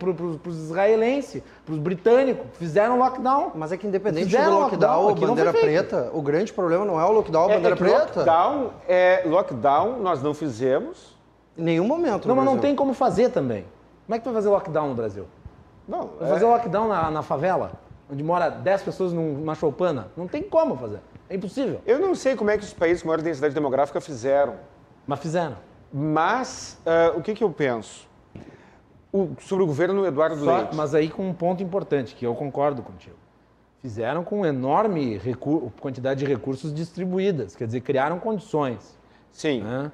[0.46, 3.52] israelenses, para os britânicos, fizeram lockdown.
[3.54, 7.12] Mas é que independente do lockdown, lockdown bandeira preta, o grande problema não é o
[7.12, 8.20] lockdown, a é, bandeira é preta.
[8.20, 11.18] Lockdown é lockdown, nós não fizemos.
[11.56, 12.26] Em nenhum momento.
[12.28, 13.64] Não, mas não tem como fazer também.
[14.06, 15.26] Como é que tu vai fazer lockdown no Brasil?
[15.90, 16.32] Não, Vai é...
[16.32, 17.72] fazer lockdown na, na favela,
[18.10, 20.08] onde mora 10 pessoas numa choupana?
[20.16, 21.00] Não tem como fazer.
[21.28, 21.80] É impossível.
[21.84, 24.54] Eu não sei como é que os países com maior densidade demográfica fizeram.
[25.06, 25.56] Mas fizeram.
[25.92, 28.08] Mas uh, o que, que eu penso?
[29.12, 30.76] O, sobre o governo Eduardo Só, Leite.
[30.76, 33.16] Mas aí com um ponto importante, que eu concordo contigo.
[33.82, 35.20] Fizeram com enorme
[35.80, 38.96] quantidade de recursos distribuídas, quer dizer, criaram condições.
[39.32, 39.62] Sim.
[39.62, 39.90] Né?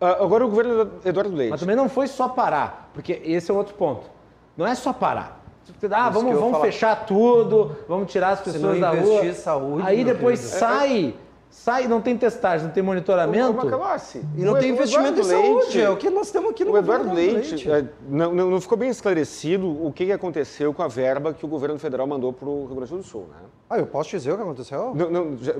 [0.00, 1.50] Uh, agora o governo Eduardo Leite.
[1.50, 4.13] Mas também não foi só parar, porque esse é outro ponto.
[4.56, 5.44] Não é só parar.
[5.90, 9.32] Ah, vamos, vamos fechar tudo, vamos tirar as pessoas da rua.
[9.32, 11.14] Saúde, Aí depois sai,
[11.48, 13.56] sai, não tem testagem, não tem monitoramento.
[14.36, 17.12] e não tem investimento em saúde, é o que nós temos aqui no O Eduardo
[17.14, 17.70] Leite, Leite.
[17.70, 21.78] É, não, não, ficou bem esclarecido o que aconteceu com a verba que o governo
[21.78, 23.46] federal mandou para o Rio Grande do Sul, né?
[23.68, 24.94] Ah, eu posso dizer o que aconteceu?
[24.94, 25.54] Não, não, já,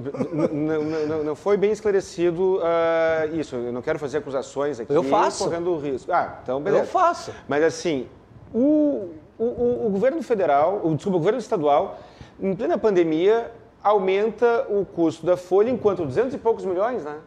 [0.53, 3.57] não, não foi bem esclarecido uh, isso.
[3.57, 4.93] Eu não quero fazer acusações aqui.
[4.93, 5.45] Eu faço.
[5.45, 6.13] Correndo risco.
[6.13, 6.85] Ah, então beleza.
[6.85, 7.33] Eu faço.
[7.49, 8.07] Mas assim,
[8.55, 11.99] o, o, o, governo federal, o, desculpa, o governo estadual,
[12.41, 13.51] em plena pandemia,
[13.83, 17.19] aumenta o custo da folha enquanto 200 e poucos milhões, né?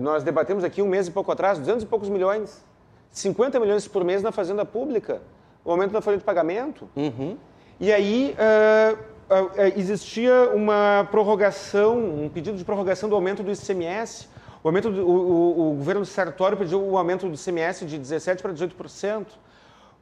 [0.00, 2.62] Nós debatemos aqui um mês e pouco atrás, 200 e poucos milhões.
[3.10, 5.20] 50 milhões por mês na fazenda pública,
[5.64, 6.88] o aumento da folha de pagamento.
[6.96, 7.36] Uhum.
[7.80, 14.28] E aí uh, uh, existia uma prorrogação, um pedido de prorrogação do aumento do ICMS.
[14.62, 18.42] O, aumento do, o, o, o governo Sartório pediu o aumento do ICMS de 17%
[18.42, 19.26] para 18%.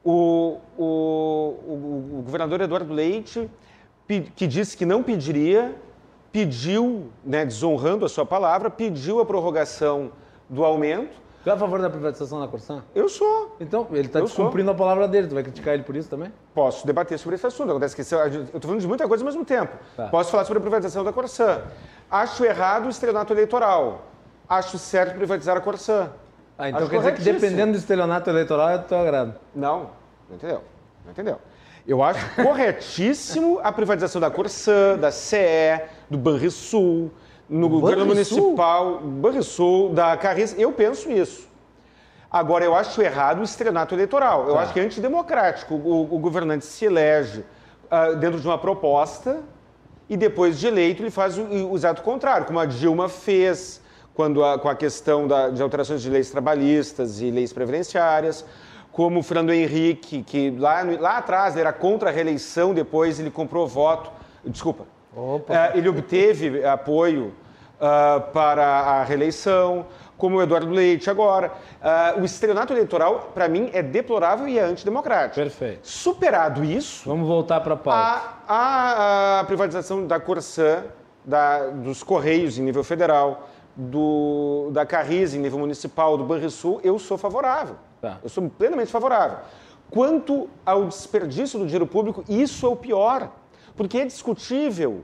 [0.09, 0.83] O, o,
[1.67, 3.49] o, o governador Eduardo Leite,
[4.37, 5.75] que disse que não pediria,
[6.31, 10.13] pediu, né, desonrando a sua palavra, pediu a prorrogação
[10.49, 11.11] do aumento.
[11.43, 12.83] Tu é a favor da privatização da Corsã?
[12.95, 13.57] Eu sou.
[13.59, 14.75] Então, ele está descumprindo sou.
[14.75, 15.27] a palavra dele.
[15.27, 16.31] Tu vai criticar ele por isso também?
[16.53, 17.71] Posso debater sobre esse assunto.
[17.71, 19.75] Acontece que eu estou falando de muita coisa ao mesmo tempo.
[19.95, 20.07] Tá.
[20.07, 21.63] Posso falar sobre a privatização da Corsã.
[22.09, 24.05] Acho errado o estelionato eleitoral.
[24.47, 26.11] Acho certo privatizar a Corsã.
[26.57, 29.35] Ah, então Acho quer dizer que dependendo do estelionato eleitoral é do teu agrado.
[29.53, 29.91] Não,
[30.29, 30.63] não entendeu.
[31.03, 31.39] Não entendeu.
[31.87, 37.11] Eu acho corretíssimo a privatização da Corsã, da CE, do Banrisul,
[37.49, 40.53] no governo municipal, Banrisul, da Carris.
[40.57, 41.47] Eu penso isso.
[42.29, 44.47] Agora, eu acho errado o estrenato eleitoral.
[44.47, 44.61] Eu tá.
[44.61, 45.75] acho que é antidemocrático.
[45.75, 47.45] O, o governante se elege
[47.85, 49.39] uh, dentro de uma proposta
[50.09, 53.81] e depois de eleito ele faz o, o exato contrário, como a Dilma fez,
[54.13, 58.45] quando a, com a questão da, de alterações de leis trabalhistas e leis previdenciárias,
[58.97, 63.67] como o Fernando Henrique, que lá, lá atrás era contra a reeleição, depois ele comprou
[63.67, 64.09] voto,
[64.43, 64.85] desculpa,
[65.15, 65.43] uh,
[65.75, 67.31] ele obteve apoio
[67.75, 69.85] uh, para a reeleição,
[70.17, 71.51] como o Eduardo Leite agora.
[72.17, 75.35] Uh, o estelionato eleitoral, para mim, é deplorável e é antidemocrático.
[75.35, 75.87] Perfeito.
[75.87, 77.07] Superado isso...
[77.07, 77.99] Vamos voltar para a pauta.
[77.99, 80.85] A, a, a, privatização da Corsã,
[81.23, 86.97] da, dos Correios em nível federal, do, da Carris em nível municipal, do Banrisul, eu
[86.97, 87.75] sou favorável.
[88.01, 88.19] Tá.
[88.23, 89.39] Eu sou plenamente favorável.
[89.89, 93.31] Quanto ao desperdício do dinheiro público, isso é o pior.
[93.75, 95.03] Porque é discutível.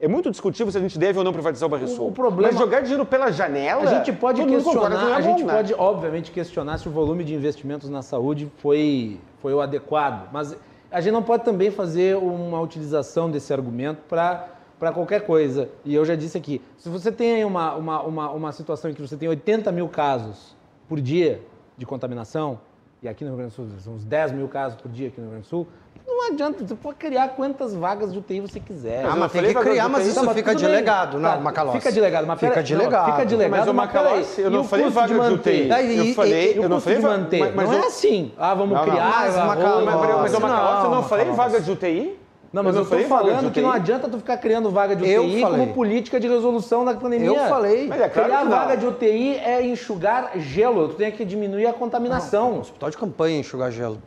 [0.00, 2.06] É muito discutível se a gente deve ou não privatizar o Banrisul.
[2.06, 3.82] O- o problema- Mas jogar dinheiro pela janela.
[3.82, 5.54] A gente pode todo mundo concorda que questionar, não é a gente bom, né?
[5.54, 10.28] pode, obviamente, questionar se o volume de investimentos na saúde foi, foi o adequado.
[10.32, 10.56] Mas
[10.90, 15.68] a gente não pode também fazer uma utilização desse argumento para para qualquer coisa.
[15.84, 18.94] E eu já disse aqui, se você tem aí uma, uma, uma, uma situação em
[18.94, 20.54] que você tem 80 mil casos
[20.88, 21.40] por dia
[21.76, 22.58] de contaminação,
[23.02, 25.18] e aqui no Rio Grande do Sul são uns 10 mil casos por dia aqui
[25.20, 25.66] no Rio Grande do Sul,
[26.06, 29.04] não adianta, você pode criar quantas vagas de UTI você quiser.
[29.06, 31.40] Ah, mas tem que criar, de mas isso Tá, mas fica de legado, Tá, não,
[31.42, 31.78] Macalossi.
[31.78, 33.10] Fica de legado, mas Fica de legado.
[33.12, 33.74] Fica de legado, Mas, mas.
[33.76, 35.34] Macalossi, eu não o falei vaga de manter?
[35.34, 35.68] UTI.
[35.68, 37.40] Daí, Eu falei, e- o eu não falei de manter?
[37.40, 38.32] mas- mas não eu- é assim.
[38.38, 38.92] Ah, vamos Não, não.
[38.92, 39.08] criar.
[39.10, 42.18] Mas, Macalossi, Mas, mas, eu não falei vaga de UTI?
[42.54, 44.94] Não, mas eu, não tô falei vaga falando que não adianta tu ficar criando vaga
[44.94, 47.26] de Eu UTI como política de resolução da pandemia.
[47.26, 47.88] Eu falei.
[47.88, 48.56] Mas é claro Criar que não.
[48.56, 50.88] vaga de UTI é enxugar gelo.
[50.90, 52.60] Tu tem que diminuir a contaminação.
[52.60, 54.00] Hospital de campanha, enxugar gelo.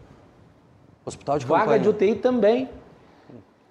[1.05, 1.79] Hospital de vaga campanha.
[1.81, 2.69] de UTI também.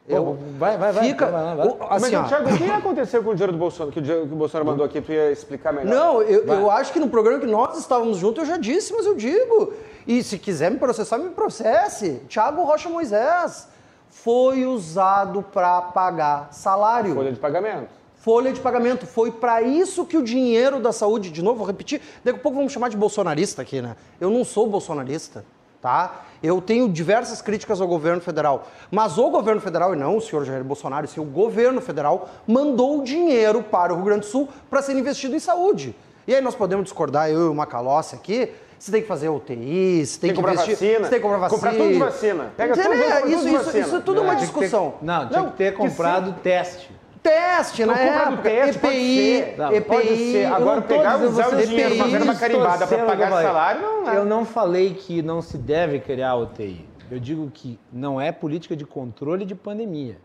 [0.07, 1.05] Eu- vai, vai, vai.
[1.07, 1.27] Fica.
[1.27, 1.67] vai, vai, vai.
[1.69, 4.03] o- assim, Mas, ó, Thiago, o que aconteceu com o dinheiro do Bolsonaro, que o,
[4.03, 5.01] dinheiro que o Bolsonaro mandou aqui?
[5.01, 5.93] Tu ia explicar melhor.
[5.93, 9.07] Não, eu, eu acho que no programa que nós estávamos juntos eu já disse, mas
[9.07, 9.73] eu digo.
[10.07, 12.21] E se quiser me processar, me processe.
[12.29, 13.69] Tiago Rocha Moisés
[14.11, 17.15] foi usado para pagar salário.
[17.15, 17.89] Folha de pagamento.
[18.17, 19.07] Folha de pagamento.
[19.07, 22.59] Foi para isso que o dinheiro da saúde, de novo, vou repetir, daqui a pouco
[22.59, 23.95] vamos chamar de bolsonarista aqui, né?
[24.21, 25.45] Eu não sou bolsonarista,
[25.81, 26.25] tá?
[26.43, 28.67] Eu tenho diversas críticas ao governo federal.
[28.91, 33.03] Mas o governo federal, e não o senhor Jair Bolsonaro, sim o governo federal, mandou
[33.03, 35.95] dinheiro para o Rio Grande do Sul para ser investido em saúde.
[36.27, 40.05] E aí nós podemos discordar, eu e o Macalossi aqui, você tem que fazer UTI,
[40.07, 40.99] você tem, Tem que comprar investir, vacina.
[41.05, 41.57] Você tem que comprar vacina.
[41.61, 42.53] Comprar tudo de vacina.
[42.57, 43.87] Pega tudo, compra tudo isso, isso, vacina.
[43.87, 44.95] isso é tudo uma Tinha que ter- discussão.
[45.03, 46.91] não, tinha Não, que ter que comprado teste.
[47.23, 49.55] Teste, Então, na comprar do época, teste, pode EPI, ser.
[49.59, 49.81] Não, EPI.
[49.89, 50.45] pode ser.
[50.47, 54.11] Agora, não pegar, dizendo usar o dinheiro pra EPI, verba carimbada que pagar salário, não
[54.13, 54.17] é.
[54.17, 56.87] Eu não falei que não se deve criar UTI.
[57.11, 60.19] Eu digo que não é política de controle de pandemia.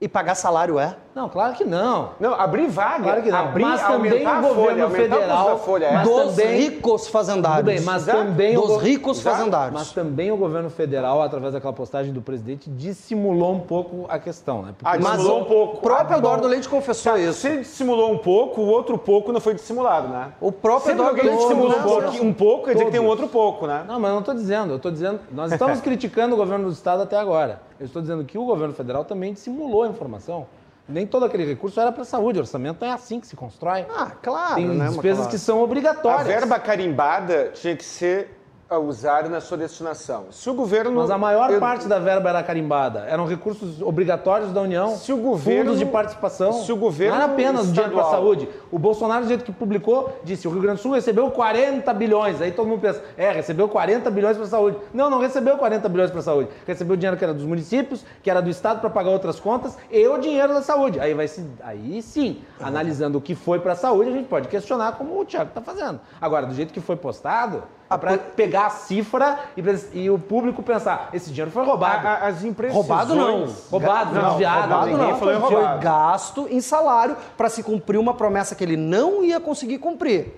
[0.00, 0.94] E pagar salário é?
[1.12, 2.10] Não, claro que não.
[2.20, 3.38] Não, abrir vaga, Claro que não.
[3.38, 5.58] abrir, mas também o governo folha, o federal.
[5.58, 5.92] folha, é.
[5.94, 7.56] mas Dos também, ricos fazendários.
[7.58, 8.18] Tudo bem, mas Exato.
[8.18, 9.36] também o Dos go- ricos Exato.
[9.36, 9.74] fazendários.
[9.74, 14.62] Mas também o governo federal, através daquela postagem do presidente, dissimulou um pouco a questão,
[14.62, 14.72] né?
[14.78, 15.76] Porque Ah, dissimulou o um pouco.
[15.78, 16.48] próprio Ah, Eduardo bom.
[16.48, 17.40] Leite confessou Tá, isso.
[17.40, 20.28] Se ele dissimulou um pouco, o outro pouco não foi dissimulado, né?
[20.40, 23.06] O próprio Sempre Eduardo Leite dissimulou um pouco, um pouco, quer dizer que tem um
[23.06, 23.82] outro pouco, né?
[23.88, 24.70] Não, mas eu não estou dizendo.
[24.74, 25.18] Eu estou dizendo.
[25.32, 27.66] Nós estamos criticando o governo do estado até agora.
[27.78, 30.46] Eu estou dizendo que o governo federal também dissimulou a informação.
[30.88, 32.38] Nem todo aquele recurso era para saúde.
[32.38, 33.84] O orçamento não é assim que se constrói.
[33.94, 36.26] Ah, claro, Tem né, despesas que são A obrigatórias.
[36.26, 38.37] verba carimbada tinha que ser
[38.70, 40.26] ah, usada na sua destinação.
[40.30, 40.92] Se o governo...
[41.00, 43.00] Mas a maior eu- parte da verba era carimbada.
[43.08, 44.94] Eram recursos obrigatórios da União.
[44.96, 46.52] Se o governo- Fundos de participação.
[46.52, 48.48] se o governo Não era apenas dinheiro para a estadual- saúde.
[48.70, 52.42] O Bolsonaro, do jeito que publicou, disse o Rio Grande do Sul recebeu 40 bilhões.
[52.42, 54.76] Aí todo mundo pensa, é, recebeu 40 bilhões para a saúde.
[54.92, 56.50] Não, não recebeu 40 bilhões para a saúde.
[56.66, 60.06] Recebeu dinheiro que era dos municípios, que era do Estado para pagar outras contas e
[60.06, 61.00] o dinheiro da saúde.
[61.00, 64.48] Aí vai se, aí sim, analisando o que foi para a saúde, a gente pode
[64.48, 66.00] questionar como o Thiago está fazendo.
[66.20, 69.62] Agora, do jeito que foi postado, é para pegar a cifra e,
[70.04, 72.06] e o público pensar, esse dinheiro foi roubado.
[72.06, 72.86] A- as imprecisões...
[72.86, 73.46] Roubado não.
[73.70, 74.60] Roubado, Não, desviado.
[74.68, 75.18] roubado ninguém não.
[75.18, 75.82] falou em Foi Foi roubado.
[75.82, 80.34] gasto em salário para se cumprir uma promessa que ele não ia conseguir cumprir.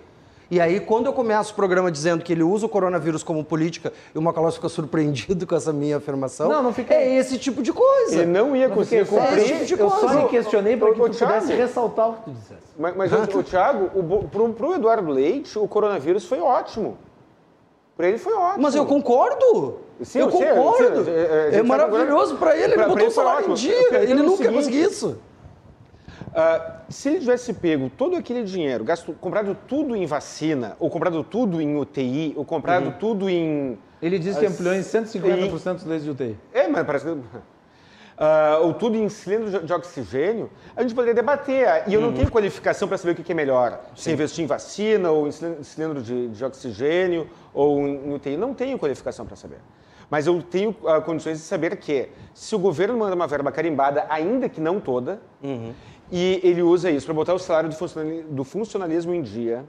[0.53, 3.93] E aí, quando eu começo o programa dizendo que ele usa o coronavírus como política
[4.13, 6.97] e o Macalós fica surpreendido com essa minha afirmação, Não, não fiquei.
[6.97, 8.17] é esse tipo de coisa.
[8.17, 9.39] Ele não ia conseguir Fiquei- cumprir...
[9.45, 10.15] esse tipo de eu só coisa.
[10.23, 11.35] me questionei para que Ô, tu Thiago.
[11.35, 12.61] pudesse ressaltar o que tu dissesse.
[12.77, 16.97] Mas, mas o, o Thiago, o, pro, pro Eduardo Leite, o coronavírus foi ótimo.
[18.01, 18.63] Para ele foi ótimo.
[18.63, 19.79] Mas eu concordo.
[20.03, 21.05] Sim, eu sei, concordo.
[21.05, 22.65] sim, é, a maravilhoso para ele.
[22.65, 23.99] Ele Pra- pra botou ele o foi salário em dia.
[24.03, 25.19] Ele o nunca seguinte, conseguir isso.
[26.35, 31.23] Ah, se ele tivesse pego todo aquele dinheiro, gasto, comprado tudo em vacina, ou comprado
[31.23, 32.93] tudo em UTI, ou comprado Uhum.
[32.99, 33.79] tudo em.
[34.01, 36.39] Ele disse que ampliou em 150% dos leitos de UTI.
[36.55, 37.15] É, mas parece que.
[38.23, 41.85] Ah, ou tudo em cilindro de- oxigênio, a gente poderia debater.
[41.87, 43.81] E eu não tenho qualificação para saber o que é melhor.
[43.97, 48.37] Se investir em vacina, ou em cilindro- cilindro de, de oxigênio, ou em UTI.
[48.37, 49.59] Não tenho qualificação para saber.
[50.09, 54.07] Mas eu tenho ah, condições de saber que, se o governo manda uma verba carimbada,
[54.09, 55.21] ainda que não toda,
[56.11, 59.65] e ele usa isso para botar o salário do funcionali- do funcionalismo em dia,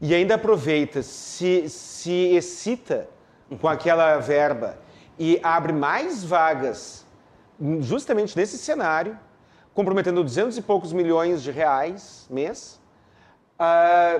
[0.00, 3.08] e ainda aproveita, se, se excita
[3.60, 4.76] com aquela verba
[5.18, 7.06] e abre mais vagas
[7.80, 9.18] justamente nesse cenário,
[9.72, 12.80] comprometendo 200 e poucos milhões de reais mês,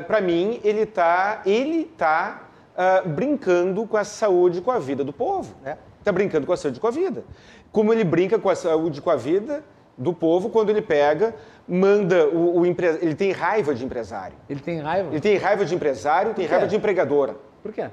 [0.06, 2.43] para mim ele está ele tá,
[2.76, 5.54] ah, brincando com a saúde e com a vida do povo.
[5.98, 7.24] Está brincando com a saúde e com a vida.
[7.72, 9.64] Como ele brinca com a saúde e com a vida
[9.96, 11.34] do povo quando ele pega,
[11.68, 12.86] manda o, o empre...
[13.00, 14.36] ele tem raiva de empresário.
[14.48, 15.08] Ele tem raiva.
[15.10, 17.36] Ele tem raiva de empresário, tem raiva de empregadora.
[17.62, 17.88] Por quê?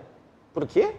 [0.54, 0.94] Por quê?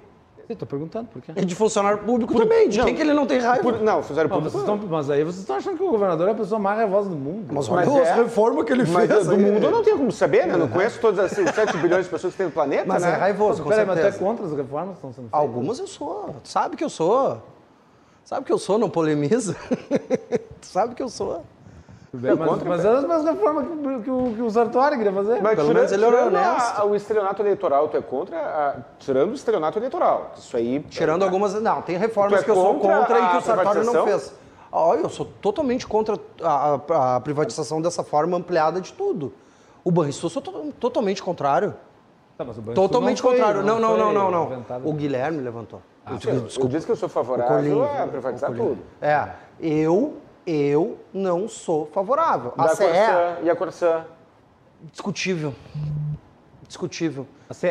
[0.58, 1.32] Tô perguntando por quê.
[1.34, 2.68] E de funcionário público também.
[2.68, 3.62] De não, quem que ele não tem raiva?
[3.62, 4.58] Por- não, funcionário Não, público.
[4.58, 7.08] vocês tão- mas aí vocês estão achando que o governador é a pessoa mais raivosa
[7.08, 7.46] do mundo.
[7.54, 9.26] Mas Mas olha é- reforma que ele Mas fez.
[9.26, 10.54] do mundo eu não tenho como saber, né?
[10.54, 13.10] Eu não conheço todas as 7 bilhões de pessoas que tem no planeta, Mas né?
[13.12, 14.24] é raivoso, Peraí, mas tu é certeza.
[14.24, 15.40] contra as reformas que estão sendo feitas?
[15.40, 16.34] Algumas eu sou.
[16.42, 17.38] Tu sabe que eu sou.
[18.24, 19.56] Sabe que eu sou, não polemiza.
[20.60, 21.42] tu sabe que eu sou.
[22.14, 25.40] Bem, mas, mas é as mesmas reformas que, que o, que o Sartori queria fazer.
[25.40, 26.78] Mas Pelo tirando, menos ele era tirando a- honesto.
[26.80, 28.36] a- o estelionato eleitoral, tu é contra?
[28.38, 30.32] a- tirando o estelionato eleitoral.
[30.36, 30.80] Isso aí.
[30.90, 31.54] Tirando algumas.
[31.62, 34.34] Não, tem reformas é que eu sou contra contra e que o Sartori não fez.
[34.70, 39.32] Ó, eu sou totalmente contra a, a- a privatização dessa forma ampliada de tudo.
[39.82, 41.74] O Banrisul, eu sou to- totalmente contrário.
[42.36, 43.62] Tá, mas Totalmente não foi- contrário.
[43.62, 44.44] Não, não, não, não, não.
[44.52, 44.86] inventado.
[44.86, 45.80] O Guilherme levantou.
[46.26, 48.78] Eu, eu disse que eu sou favorável a privatizar tudo.
[49.00, 49.28] É,
[49.60, 50.14] eu,
[50.46, 52.52] eu não sou favorável.
[52.58, 54.04] A Da CE, Corsã, e a Corsã?
[54.92, 55.54] discutível.
[56.66, 57.26] Discutível.
[57.50, 57.66] A CE?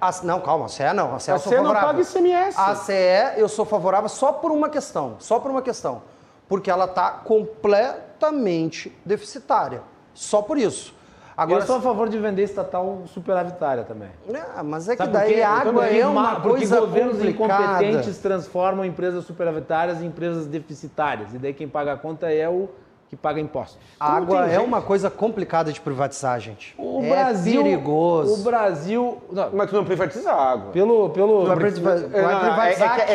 [0.00, 1.14] A- não, calma, a CE não.
[1.14, 1.88] A CE A eu sou CE não favorável.
[1.88, 2.58] paga ICMS.
[2.58, 2.92] A CE
[3.36, 5.16] eu sou favorável só por uma questão.
[5.18, 6.02] Só por uma questão.
[6.48, 9.82] Porque ela está completamente deficitária.
[10.14, 10.94] Só por isso.
[11.36, 14.08] Agora, eu sou a favor de vender estatal superavitária também.
[14.56, 17.16] Ah, mas é que Sabe daí a água Porque é uma ma- porque coisa governos
[17.18, 17.62] complicada.
[17.84, 21.34] incompetentes transformam empresas superavitárias em empresas deficitárias.
[21.34, 22.70] E daí quem paga a conta é o
[23.10, 23.78] que paga impostos.
[24.00, 26.74] A água é uma coisa complicada de privatizar, gente.
[26.78, 28.40] O é Brasil, perigoso.
[28.40, 30.72] O Brasil, não, Mas tu não privatiza a água.
[30.72, 33.06] pelo pelo Vai É, vai não, é- privatizar é é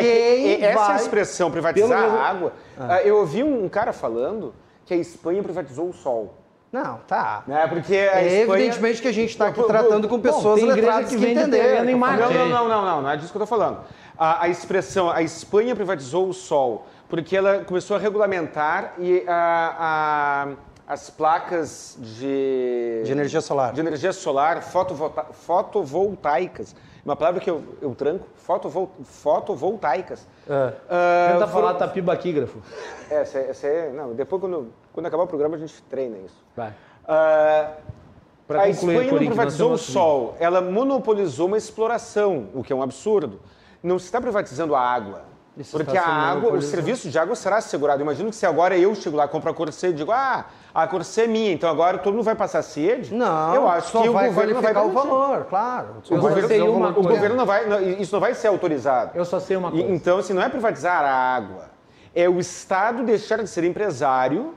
[0.56, 0.96] quem Essa vai...
[0.96, 4.54] expressão, privatizar Pelo- a água, ah, eu ouvi um cara falando
[4.86, 6.34] que a Espanha privatizou o sol.
[6.72, 7.42] Não, tá.
[7.46, 7.66] Né?
[7.66, 8.60] Porque a É Espanha...
[8.62, 11.30] evidentemente que a gente está aqui Bom, tratando com bom, pessoas igreja letradas que que,
[11.32, 11.84] entenderam.
[11.84, 13.80] Não, não, não, não, não, não é disso que eu tô falando.
[14.18, 20.46] A, a expressão, a Espanha privatizou o sol, porque ela começou a regulamentar e a,
[20.88, 23.02] a- as placas de...
[23.04, 23.72] De energia solar.
[23.74, 26.74] De energia solar fotovolta- fotovoltaicas.
[27.04, 30.26] Uma palavra que eu, eu tranco, fotovol, fotovoltaicas.
[30.48, 30.72] É.
[30.88, 32.58] Ah, Tenta foram- falar tapibacígrafo.
[33.10, 33.90] Essa, essa é...
[33.92, 36.36] Não, depois quando, quando acabar o programa a gente treina isso.
[36.56, 36.72] Vai.
[38.46, 42.76] Pra a Espanha não privatizou o temos- sol, ela monopolizou uma exploração, o que é
[42.76, 43.40] um absurdo.
[43.82, 45.22] Não se está privatizando a água.
[45.56, 48.00] Isso Porque a água, o serviço de água será assegurado.
[48.00, 51.22] Imagino que se agora eu chego lá, compro a Corsê e digo, ah, a Corsê
[51.22, 53.14] é minha, então agora todo mundo vai passar sede.
[53.14, 55.88] Não, eu acho que o governo não vai o valor, claro.
[56.10, 59.10] O governo, uma o governo não vai, não, isso não vai ser autorizado.
[59.14, 59.88] Eu só sei uma E- coisa.
[59.88, 61.70] Então, assim, não é privatizar a água.
[62.14, 64.54] É o Estado deixar de ser empresário,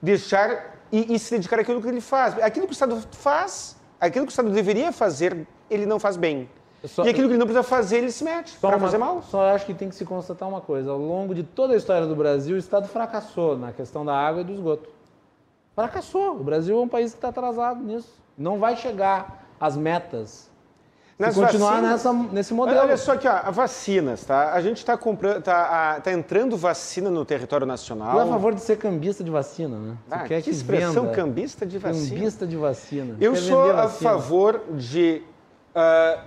[0.00, 2.38] deixar e, e se dedicar àquilo que ele faz.
[2.42, 6.48] Aquilo que o Estado faz, aquilo que o Estado deveria fazer, ele não faz bem.
[6.86, 9.22] Só- E aquilo que ele não precisa fazer, ele se mete Só para fazer mal.
[9.22, 10.90] Só acho que tem que se constatar uma coisa.
[10.90, 14.42] Ao longo de toda a história do Brasil, o Estado fracassou na questão da água
[14.42, 14.88] e do esgoto.
[15.74, 16.36] Fracassou.
[16.36, 18.12] O Brasil é um país que está atrasado nisso.
[18.36, 20.50] Não vai chegar às metas
[21.18, 22.78] Nas se continuar vacinas- nessa, nesse modelo.
[22.80, 24.52] Olha só aqui, ó, vacinas, tá?
[24.52, 28.12] A gente está comprando, tá, a- tá entrando vacina no território nacional.
[28.12, 29.96] Tu é a favor de ser cambista de vacina, né?
[30.10, 32.08] Ah, quer que que expressão venda cambista de vacina.
[32.16, 33.16] Cambista de vacina.
[33.20, 34.10] Eu Quer sou a vacina.
[34.10, 35.22] favor de
[35.74, 36.18] ah,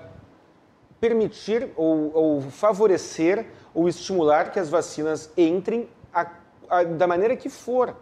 [0.99, 6.27] permitir ou, ou favorecer ou estimular que as vacinas entrem a-
[6.69, 7.95] a- da maneira que for.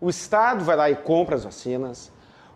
[0.00, 2.10] O Estado vai lá e compra as vacinas,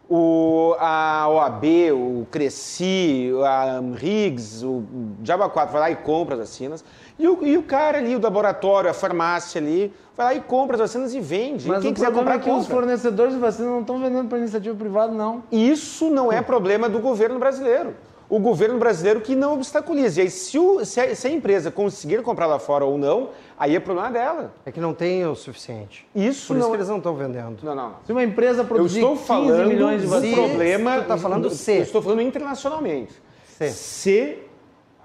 [0.09, 4.85] o, a OAB, o Cresci, a Riggs, o
[5.21, 6.85] Diaba 4 vai lá e compra as vacinas,
[7.19, 10.75] e o, e o cara ali, o laboratório, a farmácia ali, vai lá e compra
[10.77, 11.69] as vacinas e vende.
[11.69, 12.81] Mas e quem o quiser problema comprar, é que os compra.
[12.83, 15.43] fornecedores de vacina não estão vendendo para iniciativa privada, não.
[15.53, 17.95] Isso não é problema do governo brasileiro.
[18.29, 20.19] O governo brasileiro que não obstaculiza.
[20.21, 23.31] E aí, se, o- se a, se a empresa conseguir comprar lá fora ou não,
[23.57, 24.53] aí é problema dela.
[24.65, 26.05] É que não tem o suficiente.
[26.15, 26.71] Isso Por isso não.
[26.71, 27.59] que eles não estão vendendo.
[27.63, 27.95] Não, não, não.
[28.05, 30.35] Se uma empresa Eu produzir estou 15 falando milhões de do vacinas...
[30.39, 31.01] problema.
[31.03, 31.73] tu tá falando se.
[31.77, 33.13] Eu estou falando internacionalmente.
[33.57, 33.71] Se.
[33.71, 34.39] Se,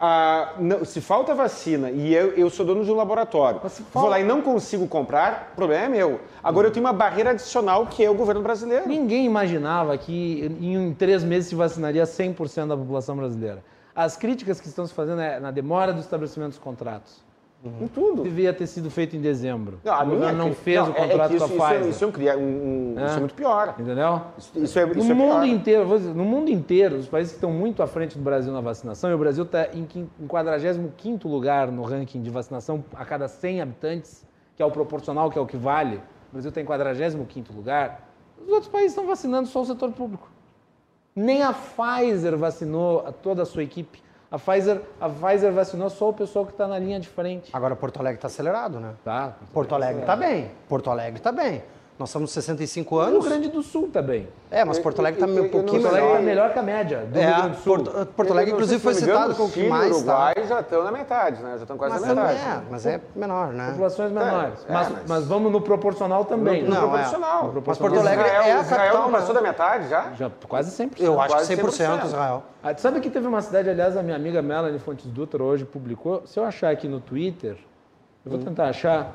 [0.04, 3.62] ah, não- se falta vacina e eu, eu sou dono de um laboratório,
[3.94, 6.20] vou lá e não consigo comprar, o problema é meu.
[6.44, 8.88] Agora eu tenho uma barreira adicional que é o governo brasileiro.
[8.88, 13.64] Ninguém imaginava que em, em três meses se vacinaria 100% da população brasileira.
[13.96, 17.22] As críticas que estão se fazendo é na demora do estabelecimento dos contratos.
[17.64, 18.24] Em tudo.
[18.24, 19.80] Devia ter sido feito em dezembro.
[19.84, 21.46] Não, a o minha não cri- fez não, o é- é contrato que com a
[21.46, 21.90] isso, isso, é, Pfizer.
[21.90, 23.06] isso é um É.
[23.06, 23.76] isso é muito pior.
[23.80, 24.22] Entendeu?
[24.38, 25.46] Isso, isso é, No isso é mundo pior.
[25.46, 29.12] inteiro, no mundo inteiro, os países que estão muito à frente do Brasil na vacinação,
[29.12, 33.28] e o Brasil está em quin- em 45º lugar no ranking de vacinação a cada
[33.28, 35.98] 100 habitantes, que é o proporcional, que é o que vale.
[36.30, 38.10] O Brasil está em 45º lugar.
[38.44, 40.32] Os outros países estão vacinando só o setor público.
[41.16, 44.02] Nem a Pfizer vacinou a toda a sua equipe.
[44.32, 47.50] A Pfizer, a Pfizer vacinou só o pessoal que está na linha de frente.
[47.52, 48.94] Agora Porto Alegre está acelerado, né?
[49.04, 49.36] Tá?
[49.52, 50.50] Porto Alegre está bem.
[50.70, 51.62] Porto Alegre está bem.
[52.02, 53.20] Nós somos 65 O anos.
[53.20, 54.28] Rio Grande do Sul também.
[54.50, 56.10] É, mas Porto Alegre está um pouquinho Porto Alegre melhor.
[56.16, 57.76] está melhor que a média do É, Rio Grande do Sul.
[57.84, 59.92] Porto, Porto Alegre, inclusive, se foi citado como o que mais.
[59.92, 60.42] o Uruguai Tá?
[60.42, 61.52] já estão na metade, né?
[61.58, 62.40] Já estão quase Mas, na metade.
[62.40, 63.68] é, mas é menor, né?
[63.70, 64.66] Populações menores.
[64.68, 66.64] é, mas, mas- mas vamos no proporcional também.
[66.64, 66.76] No né?
[66.76, 66.90] Não, é.
[66.90, 67.48] proporcional.
[67.54, 69.42] No Mas Porto Alegre Israel, é a Israel capital, não passou né?
[69.42, 70.12] da metade já?
[70.18, 71.00] Já, quase 100%.
[71.04, 71.70] Eu acho que Quase 100%
[72.02, 72.06] 100%.
[72.08, 72.44] Israel.
[72.64, 76.24] Ah, sabe que teve uma cidade, aliás, a minha amiga Melanie Fontes Dutra hoje publicou.
[76.26, 77.58] Se eu achar aqui no Twitter,
[78.26, 79.14] eu vou tentar achar.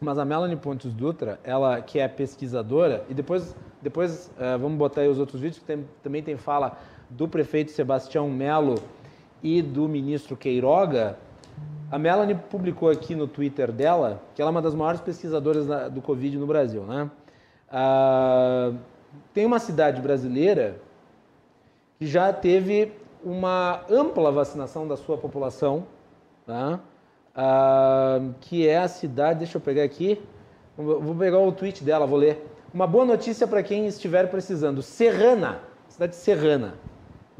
[0.00, 5.02] Mas a Melanie Fontes Dutra, ela que é pesquisadora, e depois, depois eh, vamos botar
[5.02, 6.78] aí os outros vídeos, que tem- também tem fala
[7.10, 8.76] do prefeito Sebastião Melo
[9.42, 11.18] e do ministro Queiroga.
[11.90, 16.00] A Melanie publicou aqui no Twitter dela que ela é uma das maiores pesquisadoras do
[16.00, 17.10] Covid no Brasil, né?
[17.70, 18.72] Ah,
[19.34, 20.80] tem uma cidade brasileira
[21.98, 22.92] que já teve
[23.22, 25.84] uma ampla vacinação da sua população,
[26.46, 26.80] tá?
[27.34, 30.20] Ah, que é a cidade, deixa eu pegar aqui,
[30.76, 32.46] vou pegar o tweet dela, vou ler.
[32.72, 34.82] Uma boa notícia para quem estiver precisando.
[34.82, 36.74] Serrana, cidade de Serrana,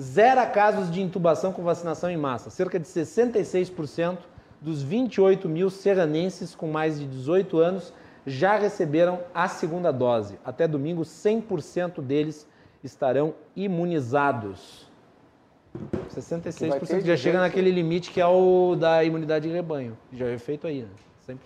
[0.01, 2.51] zero casos de intubação com vacinação em massa.
[2.51, 4.19] Cerca de 66%
[4.61, 7.93] dos 28 mil serranenses com mais de 18 anos
[8.27, 10.39] já receberam a segunda dose.
[10.45, 12.47] Até domingo, 100% deles
[12.83, 14.90] estarão imunizados.
[16.09, 19.97] 66% ter já chega gente- naquele limite que é o da imunidade de rebanho.
[20.13, 20.89] Já é feito aí, né?
[21.27, 21.39] 100%.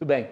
[0.00, 0.28] Muito bem.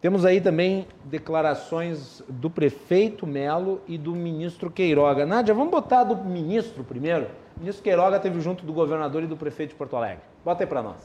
[0.00, 5.26] Temos aí também declarações do prefeito Melo e do ministro Queiroga.
[5.26, 7.26] Nádia, vamos botar do ministro primeiro?
[7.56, 10.22] O ministro Queiroga teve junto do governador e do prefeito de Porto Alegre.
[10.44, 11.02] Bota aí para nós.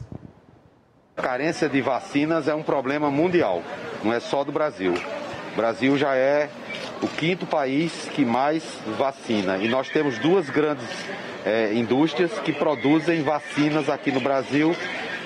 [1.18, 3.62] A carência de vacinas é um problema mundial,
[4.04, 4.94] não é só do Brasil.
[5.54, 6.50] O Brasil já é
[7.02, 8.64] o quinto país que mais
[8.98, 10.88] vacina e nós temos duas grandes
[11.46, 14.76] eh, indústrias que produzem vacinas aqui no Brasil,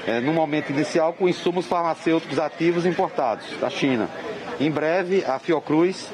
[0.05, 4.09] eh, no momento inicial, com insumos farmacêuticos ativos importados da China.
[4.59, 6.09] Em breve, a Fiocruz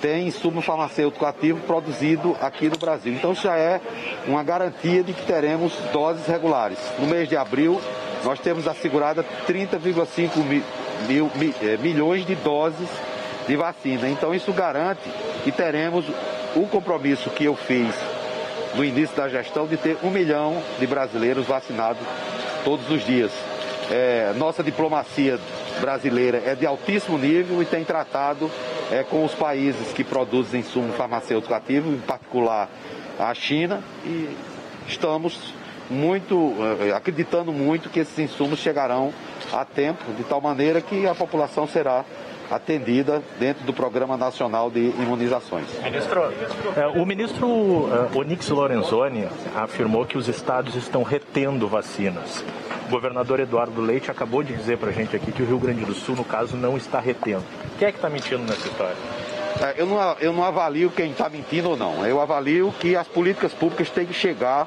[0.00, 3.12] tem insumo farmacêutico ativo produzido aqui no Brasil.
[3.12, 3.80] Então, já é
[4.26, 6.78] uma garantia de que teremos doses regulares.
[7.00, 7.80] No mês de abril,
[8.24, 10.62] nós temos assegurada 30,5 mi-
[11.08, 12.88] mil- mi- eh, milhões de doses
[13.48, 14.08] de vacina.
[14.08, 15.00] Então, isso garante
[15.42, 16.04] que teremos
[16.54, 17.92] o compromisso que eu fiz
[18.74, 22.02] no início da gestão de ter um milhão de brasileiros vacinados
[22.62, 23.32] todos os dias.
[23.90, 25.40] É, nossa diplomacia
[25.80, 28.50] brasileira é de altíssimo nível e tem tratado
[28.92, 32.68] é, com os países que produzem insumo farmacêutico ativo, em particular
[33.18, 34.36] a China, e
[34.86, 35.54] estamos
[35.90, 39.12] muito eh, acreditando muito que esses insumos chegarão
[39.52, 42.04] a tempo, de tal maneira que a população será
[42.50, 45.66] atendida dentro do Programa Nacional de Imunizações.
[45.82, 46.32] Ministro,
[46.76, 52.44] é, o ministro é, Onyx Lorenzoni afirmou que os estados estão retendo vacinas.
[52.86, 55.84] O governador Eduardo Leite acabou de dizer para a gente aqui que o Rio Grande
[55.84, 57.44] do Sul, no caso, não está retendo.
[57.78, 58.96] Quem é que está mentindo nessa história?
[59.60, 62.06] É, Eu não, eu não avalio quem está mentindo ou não.
[62.06, 64.66] Eu avalio que as políticas públicas têm que chegar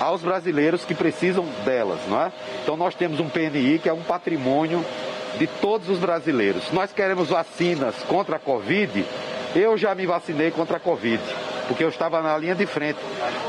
[0.00, 2.32] aos brasileiros que precisam delas, não é?
[2.62, 4.84] Então nós temos um PNI que é um patrimônio
[5.38, 6.70] de todos os brasileiros.
[6.72, 9.04] Nós queremos vacinas contra a Covid,
[9.54, 11.22] eu já me vacinei contra a Covid,
[11.68, 12.98] porque eu estava na linha de frente.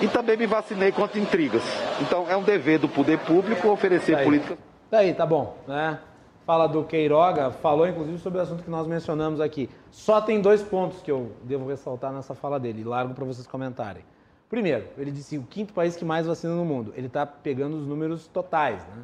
[0.02, 1.64] E também me vacinei contra intrigas.
[2.02, 4.26] Então é um dever do poder público oferecer Tá aí.
[4.26, 4.58] políticas
[4.90, 6.00] Tá aí, tá bom, né?
[6.46, 9.68] Fala do Queiroga, falou inclusive sobre o assunto que nós mencionamos aqui.
[9.90, 14.04] Só tem dois pontos que eu devo ressaltar nessa fala dele, largo para vocês comentarem.
[14.48, 16.94] Primeiro, ele disse o quinto país que mais vacina no mundo.
[16.96, 19.02] Ele está pegando os números totais, né?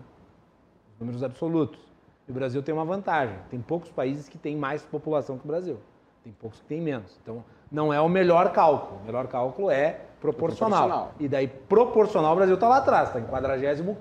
[0.94, 1.80] Os números absolutos.
[2.28, 3.36] E o Brasil tem uma vantagem.
[3.50, 5.78] Tem poucos países que têm mais população que o Brasil.
[6.24, 7.18] Tem poucos que têm menos.
[7.22, 9.02] Então, não é o melhor cálculo.
[9.02, 10.88] O melhor cálculo é proporcional.
[10.88, 11.16] Proporcional.
[11.20, 13.94] E daí, proporcional, o Brasil está lá atrás, está em 45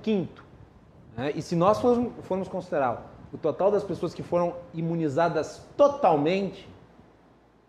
[1.17, 1.33] né?
[1.35, 6.69] E se nós formos, formos considerar o total das pessoas que foram imunizadas totalmente,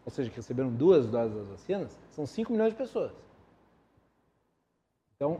[0.06, 3.12] ou seja, que receberam duas doses das vacinas, são 5 milhões de pessoas.
[5.16, 5.40] Então,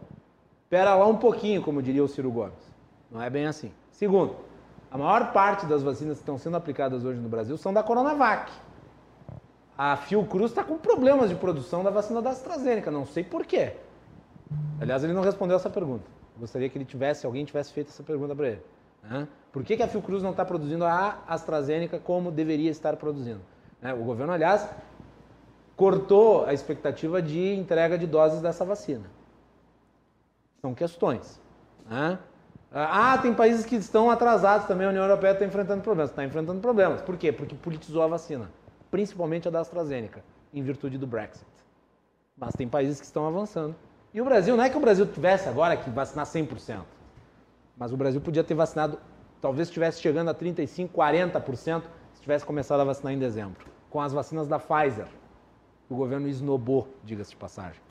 [0.64, 2.72] espera lá um pouquinho, como diria o Ciro Gomes.
[3.10, 3.72] Não é bem assim.
[3.92, 4.36] Segundo,
[4.92, 8.52] a maior parte das vacinas que estão sendo aplicadas hoje no Brasil são da Coronavac.
[9.78, 13.74] A Fiocruz está com problemas de produção da vacina da AstraZeneca, não sei por quê.
[14.82, 16.04] Aliás, ele não respondeu essa pergunta.
[16.38, 18.62] Gostaria que ele tivesse, alguém tivesse feito essa pergunta para ele.
[19.02, 19.28] né?
[19.52, 23.42] Por que, que a Fiocruz não está produzindo a AstraZeneca como deveria estar produzindo?
[23.82, 23.94] né?
[23.94, 24.70] O governo, aliás,
[25.76, 29.06] cortou a expectativa de entrega de doses dessa vacina.
[30.62, 31.40] São questões.
[31.90, 32.20] né?
[32.74, 36.12] Ah, tem países que estão atrasados também, a União Europeia está enfrentando problemas.
[36.12, 37.02] Está enfrentando problemas.
[37.02, 37.32] Por quê?
[37.32, 38.50] Porque politizou a vacina,
[38.90, 40.24] principalmente a da AstraZeneca,
[40.54, 41.46] em virtude do Brexit.
[42.38, 43.76] Mas tem países que estão avançando.
[44.14, 46.82] E o Brasil, não é que o Brasil tivesse agora que vacinar 100%,
[47.78, 48.98] mas o Brasil podia ter vacinado,
[49.42, 51.84] talvez estivesse chegando a 35%, 40%,
[52.14, 55.08] se se tivesse começado a vacinar em dezembro, com as vacinas da Pfizer.
[55.90, 57.82] O governo esnobou, diga-se de passagem.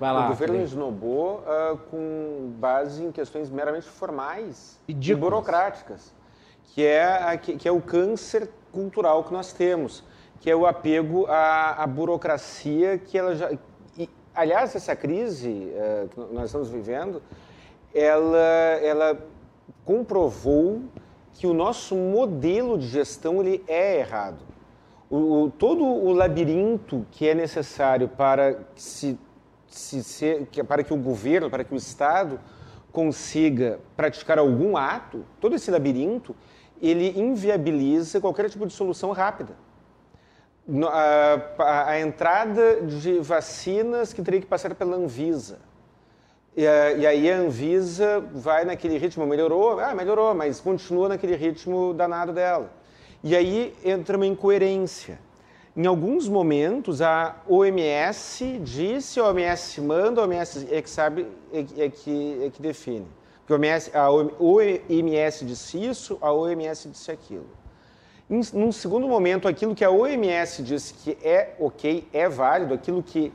[0.00, 0.26] Lá.
[0.26, 5.18] O governo esnobou uh, com base em questões meramente formais Ridículas.
[5.18, 6.14] e burocráticas,
[6.64, 10.04] que é, que, que, é o câncer cultural que nós temos,
[10.40, 13.50] que é o apego à, à burocracia que ela já...
[13.96, 17.20] E, aliás, essa crise uh, que nós estamos vivendo,
[17.92, 18.38] ela,
[18.80, 19.18] ela
[19.84, 20.82] comprovou
[21.34, 24.38] que o nosso modelo de gestão ele é errado.
[25.10, 29.18] O, o, todo o labirinto que é necessário para se
[29.68, 32.40] se, se, para que o governo, para que o Estado
[32.90, 36.34] consiga praticar algum ato, todo esse labirinto,
[36.80, 39.54] ele inviabiliza qualquer tipo de solução rápida.
[40.90, 45.58] A, a, a entrada de vacinas que teria que passar pela Anvisa.
[46.56, 49.78] E, e, aí a Anvisa vai naquele ritmo, melhorou?
[49.80, 52.70] Ah, melhorou, mas continua naquele ritmo danado dela.
[53.22, 55.18] E aí entra uma incoerência.
[55.76, 61.84] Em alguns momentos, a OMS disse, a OMS manda, a OMS é que sabe, é,
[61.84, 63.06] é que, é que define.
[63.46, 67.46] Porque a OMS, a OMS disse isso, a OMS disse aquilo.
[68.28, 73.02] Em, num segundo momento, aquilo que a OMS disse que é ok, é válido, aquilo
[73.02, 73.32] que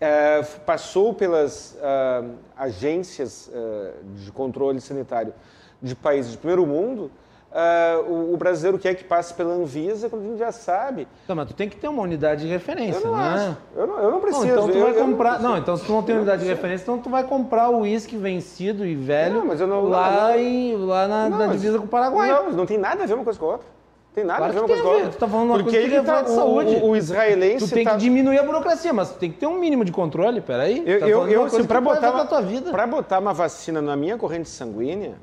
[0.00, 5.34] uh, passou pelas uh, agências uh, de controle sanitário
[5.82, 7.10] de países de primeiro mundo,
[7.50, 11.08] Uh, o, o, brasileiro quer que passe pela Anvisa quando a gente já sabe.
[11.26, 13.56] Não, mas tu tem que ter uma unidade de referência, eu não né?
[13.74, 14.46] Eu não, eu não preciso.
[14.46, 15.40] Não, então tu eu, vai comprar.
[15.40, 17.80] Não, não, então se tu não tem unidade de referência, então tu vai comprar o
[17.80, 22.30] uísque vencido e velho não, lá, em, lá na, na divisa com o Paraguai.
[22.30, 23.66] Não, não tem nada a ver uma coisa com a outra.
[24.14, 25.10] Tem nada claro a ver uma coisa com a outra.
[25.10, 26.76] Tu tá falando uma Porque coisa que tá, de saúde.
[26.76, 27.92] O, o israelense Tu tem tá...
[27.92, 30.82] que diminuir a burocracia, mas tu tem que ter um mínimo de controle, peraí.
[30.86, 35.14] Eu, tá eu, eu assim, para botar, uma, botar uma vacina na minha corrente sanguínea,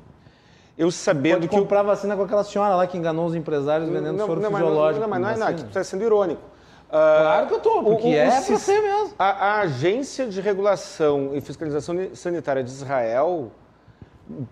[0.78, 1.56] eu sabendo Pode que.
[1.56, 5.00] comprar vacina com aquela senhora lá que enganou os empresários vendendo não, soro não, fisiológico.
[5.00, 6.40] Não, mas não, é nada, tu está sendo irônico.
[6.88, 9.14] Uh, claro que eu estou, porque o, o, é para ser mesmo.
[9.18, 13.50] A, a, Agência de Regulação e Fiscalização Sanitária de Israel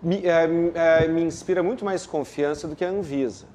[0.03, 3.45] me, é, é, me inspira muito mais confiança do que a Anvisa.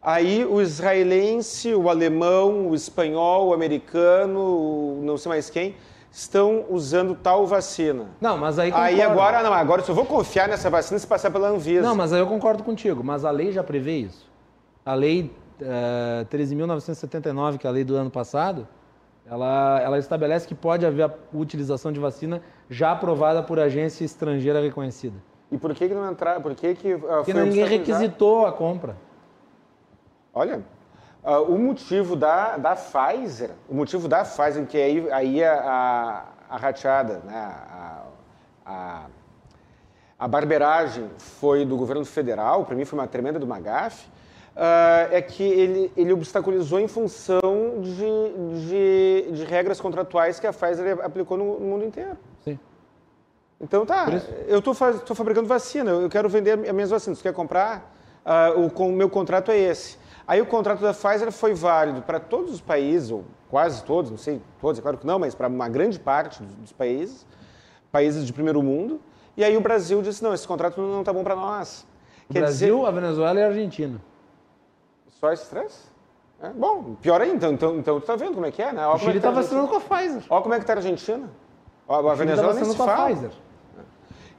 [0.00, 5.76] Aí o israelense, o alemão, o espanhol, o americano, o não sei mais quem,
[6.12, 8.06] estão usando tal vacina.
[8.20, 8.94] Não, mas aí concordo.
[8.94, 11.82] Aí agora não, agora eu só vou confiar nessa vacina se passar pela Anvisa.
[11.82, 14.30] Não, mas aí eu concordo contigo, mas a lei já prevê isso.
[14.84, 18.68] A lei é, 13.979, que é a lei do ano passado,
[19.26, 24.60] ela, ela estabelece que pode haver a utilização de vacina já aprovada por agência estrangeira
[24.60, 25.16] reconhecida.
[25.50, 26.40] E por que, que não entrar?
[26.40, 28.96] Por que, que uh, Porque ninguém requisitou a compra.
[30.34, 30.62] Olha,
[31.24, 35.54] Uh, o motivo da, da Pfizer, o motivo da Pfizer, que aí, aí a,
[36.50, 38.02] a, a rateada, né, a,
[38.66, 39.06] a,
[40.18, 44.04] a barberagem foi do governo federal, para mim foi uma tremenda do MAGAF,
[44.56, 50.52] uh, é que ele, ele obstaculizou em função de, de, de, regras contratuais que a
[50.52, 52.18] Pfizer aplicou no, no mundo inteiro.
[52.44, 52.58] Sim.
[53.60, 54.08] Então tá,
[54.48, 57.94] eu estou fabricando vacina, eu quero vender as minhas vacinas, você quer comprar?
[58.26, 60.01] Uh, o, o meu contrato é esse.
[60.26, 64.18] Aí o contrato da Pfizer foi válido para todos os países, ou quase todos, não
[64.18, 67.26] sei todos, é claro que não, mas para uma grande parte dos países,
[67.90, 69.00] países de primeiro mundo.
[69.36, 71.86] E aí o Brasil disse, não, esse contrato não está bom para nós.
[72.28, 72.88] O Quer Brasil, dizer...
[72.88, 74.00] a Venezuela e a Argentina.
[75.08, 75.92] Só esses três?
[76.42, 78.84] É, bom, pior ainda, então, então, então tu tá vendo como é que é, né?
[78.86, 80.22] Olha o Chile está é tá vacinando com a Pfizer.
[80.28, 81.30] Olha como é que está a Argentina.
[81.86, 83.04] Olha, a Venezuela tá nem se com fala.
[83.04, 83.30] A Pfizer.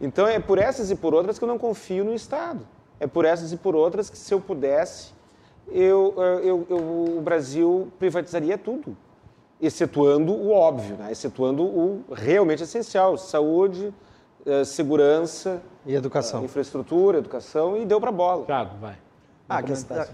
[0.02, 2.68] Então é por essas e por outras que eu não confio no Estado.
[3.00, 5.14] É por essas e por outras que se eu pudesse
[5.72, 6.14] eu,
[6.44, 6.78] eu, eu,
[7.18, 8.96] o Brasil privatizaria tudo,
[9.62, 11.12] excetuando o óbvio, né?
[11.12, 13.94] excetuando o realmente essencial, saúde,
[14.46, 15.62] eh, segurança...
[15.86, 16.42] E educação.
[16.42, 18.46] Eh, infraestrutura, educação, e deu para bola.
[18.46, 18.98] Tiago, vai.
[19.48, 19.62] Ah,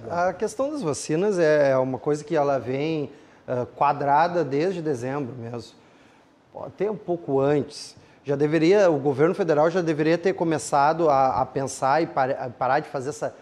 [0.09, 3.11] a, a, questão das vacinas é uma coisa que ela vem
[3.47, 5.77] uh, quadrada desde dezembro mesmo,
[6.65, 7.95] até um pouco antes.
[8.23, 12.80] Já deveria, o governo federal já deveria ter começado a, a pensar e par, parar
[12.80, 13.34] de fazer essa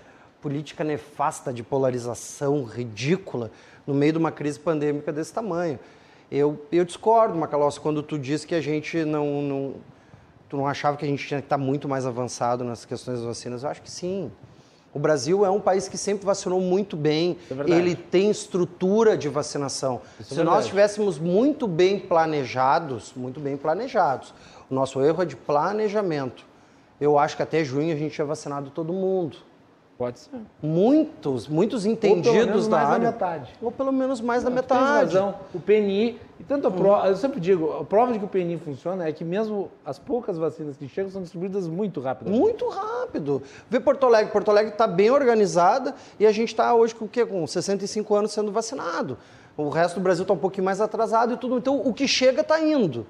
[0.42, 3.52] política nefasta de polarização ridícula
[3.86, 5.80] no meio de uma crise pandêmica desse tamanho.
[6.32, 9.76] Eu, eu discordo, Macalossi, quando tu diz que a gente não, não,
[10.50, 13.26] Tu não achava que a gente tinha que estar muito mais avançado nas questões das
[13.26, 13.64] vacinas?
[13.64, 14.32] Eu acho que sim.
[14.94, 19.28] O Brasil é um país que sempre vacinou muito bem, é ele tem estrutura de
[19.28, 20.02] vacinação.
[20.20, 24.34] Isso é Se é nós estivéssemos muito bem planejados, muito bem planejados,
[24.70, 26.46] o nosso erro é de planejamento.
[27.00, 29.38] Eu acho que até junho a gente tinha vacinado todo mundo.
[29.98, 30.30] Pode ser.
[30.62, 33.06] Muitos, muitos entendidos da mais área.
[33.06, 33.52] da metade.
[33.60, 34.80] Ou pelo menos mais da metade.
[34.80, 34.86] da.
[34.86, 35.18] Ou pelo menos mais da Não, tens metade.
[35.18, 35.36] razão.
[35.56, 38.58] O PNI, e tanto a prova, eu sempre digo, a prova de que o PNI
[38.60, 42.40] funciona é que mesmo as poucas vacinas que chegam são distribuídas muito rapidamente.
[42.40, 43.42] Muito rápido.
[43.70, 44.32] Vê Porto Alegre.
[44.32, 47.26] Porto Alegre está bem organizada e a gente está hoje com o quê?
[47.26, 49.18] Com 65 anos sendo vacinado.
[49.58, 51.58] O resto do Brasil está um pouquinho mais atrasado e tudo.
[51.58, 53.08] Então, o que chega está indo.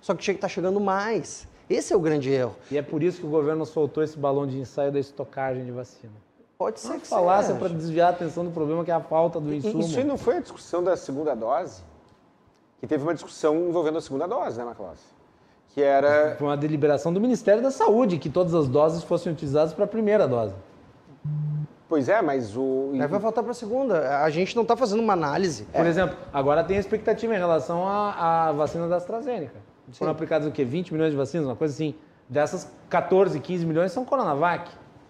[0.00, 1.46] Só que chega está chegando mais.
[1.68, 2.54] Esse é o grande erro.
[2.70, 5.72] E é por isso que o governo soltou esse balão de ensaio da estocagem de
[5.72, 6.12] vacina.
[6.56, 9.38] Pode ser Uma que falácia para desviar a atenção do problema que é a falta
[9.38, 9.80] do E insumo.
[9.80, 11.82] Isso aí não foi a discussão da segunda dose?
[12.80, 15.04] Que teve uma discussão envolvendo a segunda dose, né, Macalossi?
[15.70, 16.36] Que era.
[16.38, 19.88] Foi uma deliberação do Ministério da Saúde que todas as doses fossem utilizadas para a
[19.88, 20.54] primeira dose.
[21.88, 22.90] Pois é, mas o.
[22.94, 24.22] Aí vai voltar para a segunda.
[24.22, 25.64] A gente não está fazendo uma análise.
[25.64, 29.65] Por exemplo, agora tem a expectativa em relação à, à vacina da AstraZeneca.
[29.92, 30.64] Foram aplicados o quê?
[30.64, 31.94] 20 milhões de vacinas, uma coisa assim.
[32.28, 34.68] Dessas, 14, 15 milhões são Coronavac.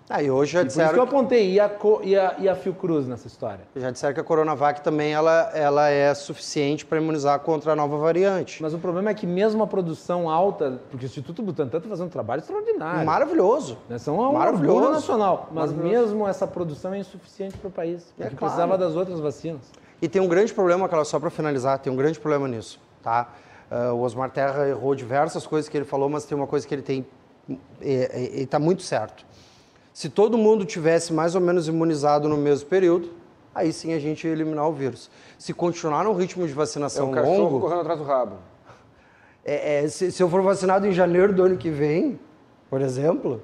[0.09, 1.69] Aí hoje já E por isso que eu disseram, apontei, e a,
[2.05, 3.63] e a, e a Fiocruz nessa história?
[3.75, 7.97] já disseram que a Coronavac também ela, ela é suficiente para imunizar contra a nova
[7.99, 8.63] variante.
[8.63, 12.07] Mas o problema é que mesmo a produção alta, porque o Instituto Butantan está fazendo
[12.07, 13.05] um trabalho extraordinário.
[13.05, 13.79] Maravilhoso.
[13.89, 13.99] Né?
[13.99, 14.91] São um Maravilhoso.
[14.91, 15.49] nacional.
[15.51, 16.07] Mas Maravilhoso.
[16.13, 18.05] mesmo essa produção é insuficiente para o país.
[18.05, 18.37] Porque É claro.
[18.37, 19.73] precisava das outras vacinas.
[20.01, 23.29] E tem um grande problema, só para finalizar, tem um grande problema nisso, tá?
[23.71, 26.75] Ah, o Osmar Terra errou diversas coisas que ele falou, mas tem uma coisa que
[26.75, 27.07] ele tem,
[27.81, 29.25] ele está muito certo.
[29.93, 33.11] Se todo mundo tivesse mais ou menos imunizado no mesmo período,
[33.55, 35.11] aí sim a gente ia eliminar o vírus.
[35.39, 38.37] Se continuar no ritmo de É vacinação um cachorro longo, correndo atrás do rabo.
[39.45, 42.21] é, é, se, se eu for vacinado em janeiro do ano que vem,
[42.69, 43.43] por exemplo,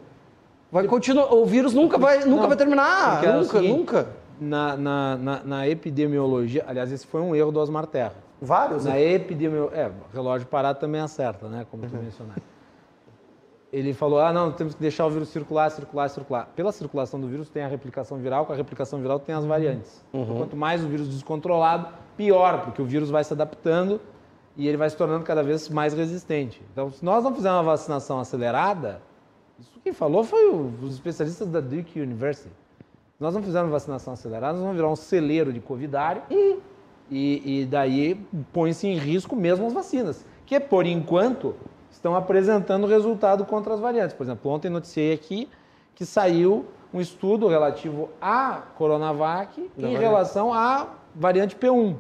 [0.70, 4.08] vai continuar, o vírus nunca vai, nunca Não, vai terminar, é nunca, seguinte, nunca.
[4.40, 8.14] Na, na, na, na epidemiologia, aliás, esse foi um erro do Osmar Terra.
[8.44, 9.12] Vários, Na né?
[9.12, 11.64] epidemiologia, é, relógio parado também acerta, né?
[11.70, 12.43] Como tu mencionaste.
[13.73, 16.48] Ele falou, ah, não, temos que deixar o vírus circular, circular, circular.
[16.55, 20.05] Pela circulação do vírus tem a replicação viral, com a replicação viral tem as variantes.
[20.12, 24.01] Então, quanto mais o vírus descontrolado, pior, porque o vírus vai se adaptando
[24.56, 26.60] e ele vai se tornando cada vez mais resistente.
[26.73, 29.01] Então, se nós não fizermos uma vacinação acelerada,
[29.59, 32.51] isso quem falou foi os especialistas da Duke University.
[33.16, 36.59] Se nós não fizermos vacinação acelerada, nós vamos virar um celeiro de covidário e,
[37.14, 38.18] e daí
[38.52, 41.55] põe-se em risco mesmo as vacinas, que por enquanto
[41.90, 44.14] estão apresentando resultado contra as variantes.
[44.16, 45.48] Por exemplo, ontem noticiei aqui
[45.94, 51.97] que saiu um estudo relativo à Coronavac em relação à variante P1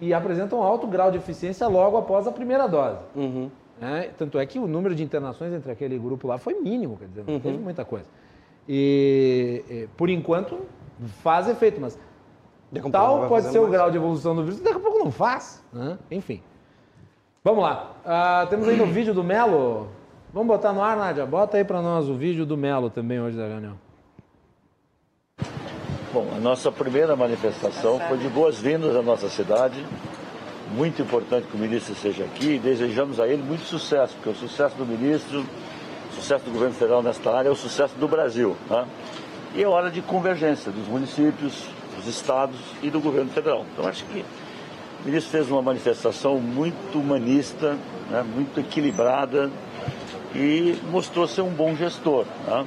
[0.00, 3.02] e apresenta um alto grau de eficiência logo após a primeira dose.
[3.80, 4.10] né?
[4.16, 7.24] Tanto é que o número de internações entre aquele grupo lá foi mínimo, quer dizer,
[7.26, 8.06] não teve muita coisa.
[8.68, 10.60] E, e, por enquanto
[11.22, 11.98] faz efeito, mas
[12.92, 13.72] tal pode ser o mais.
[13.72, 15.62] grau de evolução do vírus, daqui a pouco não faz.
[15.72, 15.98] né?
[16.10, 16.42] Enfim.
[17.42, 17.92] Vamos lá.
[18.04, 19.88] Ah, temos aí o vídeo do Melo.
[20.32, 21.26] Vamos botar no ar, Nádia?
[21.26, 23.74] Bota aí para nós o vídeo do Melo também hoje da reunião.
[26.12, 29.84] Bom, a nossa primeira manifestação foi de boas-vindas à nossa cidade.
[30.74, 34.34] Muito importante que o ministro esteja aqui e desejamos a ele muito sucesso, porque o
[34.34, 35.44] sucesso do ministro,
[36.10, 38.56] o sucesso do governo federal nesta área é o sucesso do Brasil.
[38.68, 38.86] Né?
[39.54, 43.64] E é hora de convergência dos municípios, dos estados e do governo federal.
[43.72, 44.24] Então, acho que
[45.02, 47.76] o ministro fez uma manifestação muito humanista,
[48.10, 49.50] né, muito equilibrada
[50.34, 52.24] e mostrou ser um bom gestor.
[52.46, 52.64] né?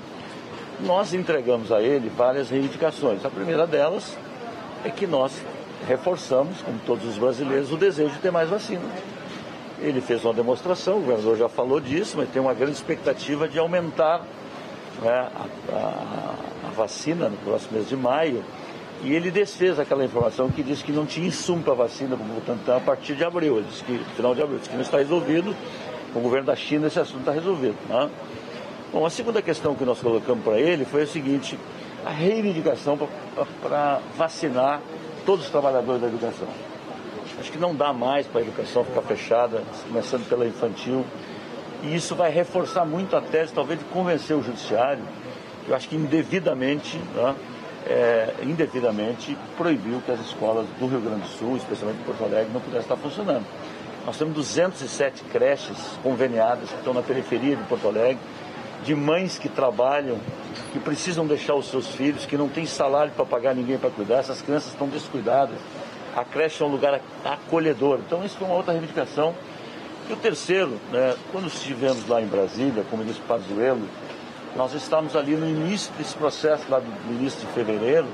[0.81, 3.23] Nós entregamos a ele várias reivindicações.
[3.25, 4.17] A primeira delas
[4.83, 5.31] é que nós
[5.87, 8.81] reforçamos, como todos os brasileiros, o desejo de ter mais vacina.
[9.79, 13.59] Ele fez uma demonstração, o governador já falou disso, mas tem uma grande expectativa de
[13.59, 14.21] aumentar
[15.01, 15.45] né, a,
[15.75, 16.33] a-
[16.67, 18.43] a vacina no próximo mês de maio.
[19.03, 22.29] E ele desfez aquela informação que disse que não tinha insumo para vacina para o
[22.29, 23.57] Butantan a partir de abril.
[23.57, 25.53] Ele disse que, final de abril, disse que não está resolvido.
[26.13, 27.75] Com o governo da China esse assunto está resolvido.
[27.89, 28.09] né?
[28.93, 31.59] Bom, a segunda questão que nós colocamos para ele foi o seguinte,
[32.05, 32.97] a reivindicação
[33.61, 34.79] para vacinar
[35.25, 36.47] todos os trabalhadores da educação.
[37.39, 41.03] Acho que não dá mais para a educação ficar fechada, começando pela infantil.
[41.81, 45.03] E isso vai reforçar muito a tese, talvez, de convencer o judiciário,
[45.67, 47.35] eu acho que indevidamente, né,
[47.85, 52.49] é, indevidamente proibiu que as escolas do Rio Grande do Sul, especialmente em Porto Alegre,
[52.53, 53.45] não pudessem estar funcionando.
[54.05, 58.19] Nós temos 207 creches conveniadas que estão na periferia de Porto Alegre,
[58.83, 60.17] de mães que trabalham,
[60.73, 64.15] que precisam deixar os seus filhos, que não têm salário para pagar ninguém para cuidar,
[64.15, 65.57] essas crianças estão descuidadas.
[66.15, 67.99] A creche é um lugar acolhedor.
[68.05, 69.33] Então, isso foi uma outra reivindicação.
[70.09, 73.87] E o terceiro, né, quando estivemos lá em Brasília, com o ministro Pazuello,
[74.55, 78.07] nós estávamos ali no início desse processo, lá do início de fevereiro,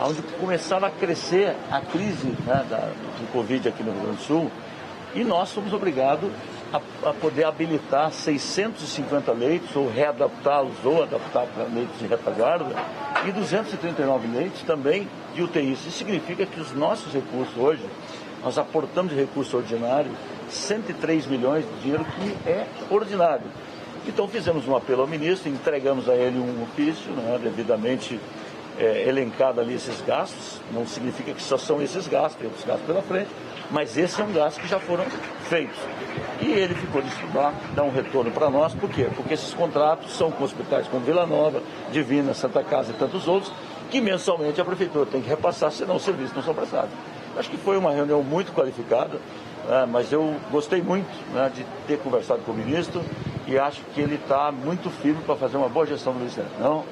[0.00, 4.22] onde começava a crescer a crise né, da, do Covid aqui no Rio Grande do
[4.22, 4.50] Sul,
[5.14, 6.30] e nós fomos obrigados
[6.72, 12.74] a, a poder habilitar 650 leitos, ou readaptá-los, ou adaptar para leitos de retaguarda,
[13.26, 15.72] e 239 leitos também de UTI.
[15.72, 17.82] Isso significa que os nossos recursos hoje,
[18.42, 20.10] nós aportamos de recurso ordinário
[20.48, 23.46] 103 milhões de dinheiro que é ordinário.
[24.06, 28.20] Então fizemos um apelo ao ministro, entregamos a ele um ofício, né, devidamente
[28.78, 30.60] é, elencado ali esses gastos.
[30.72, 33.28] Não significa que só são esses gastos, tem outros gastos pela frente,
[33.70, 35.04] mas esses são gastos que já foram
[35.48, 35.76] feitos.
[36.40, 39.08] E ele ficou de estudar, dar um retorno para nós, por quê?
[39.16, 41.60] Porque esses contratos são com hospitais como Vila Nova,
[41.90, 43.52] Divina, Santa Casa e tantos outros,
[43.90, 46.90] que mensalmente a prefeitura tem que repassar, senão os serviços não são prestados.
[47.36, 49.18] Acho que foi uma reunião muito qualificada,
[49.68, 53.02] né, mas eu gostei muito né, de ter conversado com o ministro
[53.46, 56.50] e acho que ele está muito firme para fazer uma boa gestão do Ministério.
[56.58, 56.84] Não?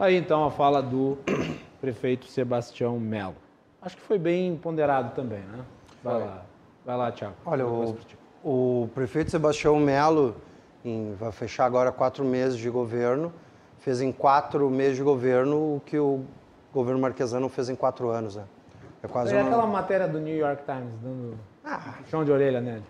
[0.00, 1.18] Aí então a fala do
[1.80, 3.36] prefeito Sebastião Melo.
[3.80, 5.64] Acho que foi bem ponderado também, né?
[6.02, 6.24] Vai foi.
[6.24, 6.42] lá,
[6.84, 7.34] vai lá, Tiago.
[7.44, 7.96] Olha, o,
[8.44, 10.36] o, prefeito Sebastião Melo
[10.84, 13.32] em, vai fechar agora quatro meses de governo,
[13.78, 16.24] fez em quatro meses de governo o que o
[16.72, 18.44] governo marquesano fez em quatro anos, né?
[19.02, 19.42] É quase uma...
[19.42, 21.94] aquela matéria do New York Times dando ah.
[22.08, 22.84] chão de orelha nele.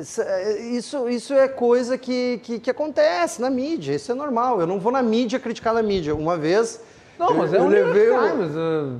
[0.00, 4.60] Isso, isso é coisa que, que, que, acontece na mídia, isso é normal.
[4.60, 6.14] Eu não vou na mídia criticar a mídia.
[6.14, 6.80] Uma vez.
[7.18, 8.52] Não, mas eu, é um levei New York Times.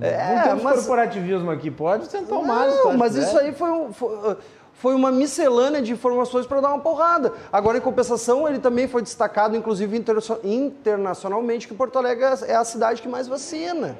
[0.03, 0.77] É, não temos mas...
[0.77, 2.75] corporativismo aqui, pode sentar o mais.
[2.77, 4.37] Não, mas isso aí foi, foi,
[4.75, 7.33] foi uma miscelânea de informações para dar uma porrada.
[7.51, 9.97] Agora, em compensação, ele também foi destacado, inclusive
[10.45, 13.99] internacionalmente, que Porto Alegre é a cidade que mais vacina.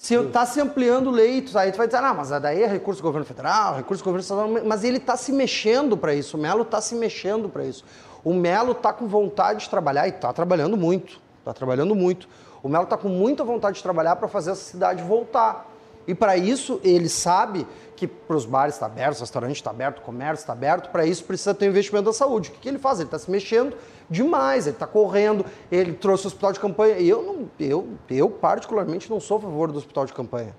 [0.00, 3.04] Se está se ampliando leitos, aí tu vai dizer, ah, mas daí é recurso do
[3.04, 6.62] governo federal, recurso do governo estadual, mas ele está se mexendo para isso, o Melo
[6.62, 7.84] está se mexendo para isso.
[8.24, 12.26] O Melo está com vontade de trabalhar e está trabalhando muito, está trabalhando muito.
[12.62, 15.70] O Melo está com muita vontade de trabalhar para fazer essa cidade voltar.
[16.06, 19.98] E para isso ele sabe que para os bares está aberto, o restaurante está aberto,
[19.98, 22.48] o comércio está aberto, para isso precisa ter um investimento da saúde.
[22.48, 23.00] O que, que ele faz?
[23.00, 23.76] Ele está se mexendo
[24.10, 26.98] demais, ele está correndo, ele trouxe o hospital de campanha.
[26.98, 30.54] Eu, não, eu, eu, particularmente, não sou a favor do hospital de campanha.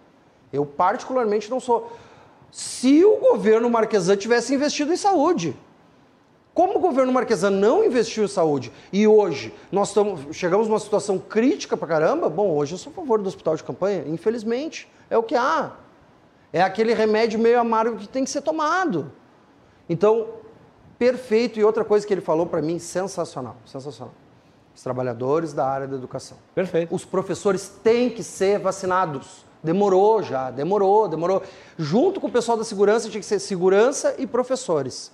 [0.53, 1.91] Eu, particularmente, não sou.
[2.49, 5.55] Se o governo Marquesan tivesse investido em saúde,
[6.53, 11.17] como o governo Marquesan não investiu em saúde e hoje nós estamos, chegamos numa situação
[11.17, 15.17] crítica para caramba, bom, hoje eu sou a favor do hospital de campanha, infelizmente, é
[15.17, 15.71] o que há.
[16.51, 19.11] É aquele remédio meio amargo que tem que ser tomado.
[19.87, 20.27] Então,
[21.01, 21.59] perfeito.
[21.59, 24.13] E outra coisa que ele falou para mim, sensacional, sensacional.
[24.75, 26.37] Os trabalhadores da área da educação.
[26.53, 26.93] Perfeito.
[26.93, 29.43] Os professores têm que ser vacinados.
[29.63, 31.41] Demorou já, demorou, demorou.
[31.77, 35.11] Junto com o pessoal da segurança, tinha que ser segurança e professores,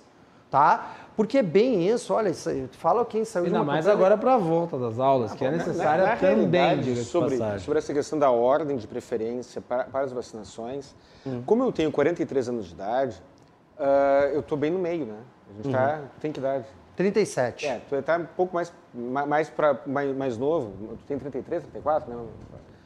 [0.50, 0.94] tá?
[1.16, 4.78] Porque é bem isso, olha, isso, fala quem saiu Ainda mais agora para a volta
[4.78, 8.76] das aulas, ah, que é necessária na, na também, sobre, sobre essa questão da ordem
[8.76, 10.94] de preferência para, para as vacinações.
[11.26, 11.42] Hum.
[11.44, 13.20] Como eu tenho 43 anos de idade,
[13.78, 15.18] uh, eu estou bem no meio, né?
[15.50, 16.08] A gente tá, uhum.
[16.20, 16.66] tem que idade?
[16.96, 17.66] 37.
[17.66, 20.72] É, tu está um pouco mais, mais, pra, mais, mais novo.
[20.96, 22.26] Tu tem 33, 34, né?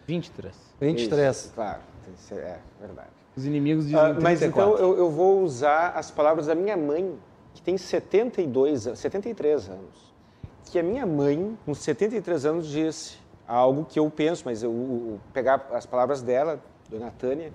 [0.07, 0.55] 23.
[0.81, 1.37] 23.
[1.37, 1.81] Isso, claro,
[2.33, 3.09] é verdade.
[3.35, 7.19] Os inimigos de uh, Mas então eu, eu, vou usar as palavras da minha mãe,
[7.55, 10.13] que tem 72, 73 anos.
[10.67, 13.19] Que a minha mãe, com 73 anos, disse
[13.49, 16.61] algo que eu penso, mas eu, eu pegar as palavras dela,
[16.91, 17.51] dona Tânia,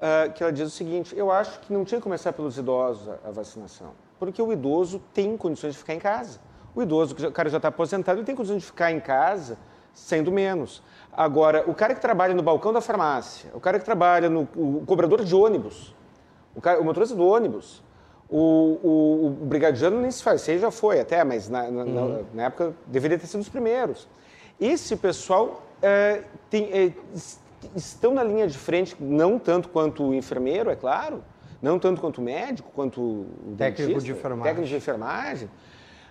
[0.00, 3.08] uh, que ela diz o seguinte: eu acho que não tinha que começar pelos idosos
[3.08, 6.40] a, a, vacinação, porque o idoso tem condições de ficar em casa.
[6.74, 9.58] O idoso, o cara já está aposentado, ele tem condições de ficar em casa
[9.92, 10.82] sendo menos.
[11.12, 14.84] Agora, o cara que trabalha no balcão da farmácia, o cara que trabalha no o
[14.86, 15.94] cobrador de ônibus,
[16.54, 17.82] o, cara, o motorista do ônibus,
[18.28, 22.24] o, o, o, brigadiano nem se faz, você já foi até, mas na, na, uhum.
[22.32, 24.06] na, época deveria ter sido os primeiros.
[24.60, 26.92] Esse pessoal é, tem, é,
[27.74, 31.22] estão na linha de frente, não tanto quanto o enfermeiro, é claro,
[31.60, 35.50] não tanto quanto o médico, quanto o técnico dentista, de enfermagem, técnico de enfermagem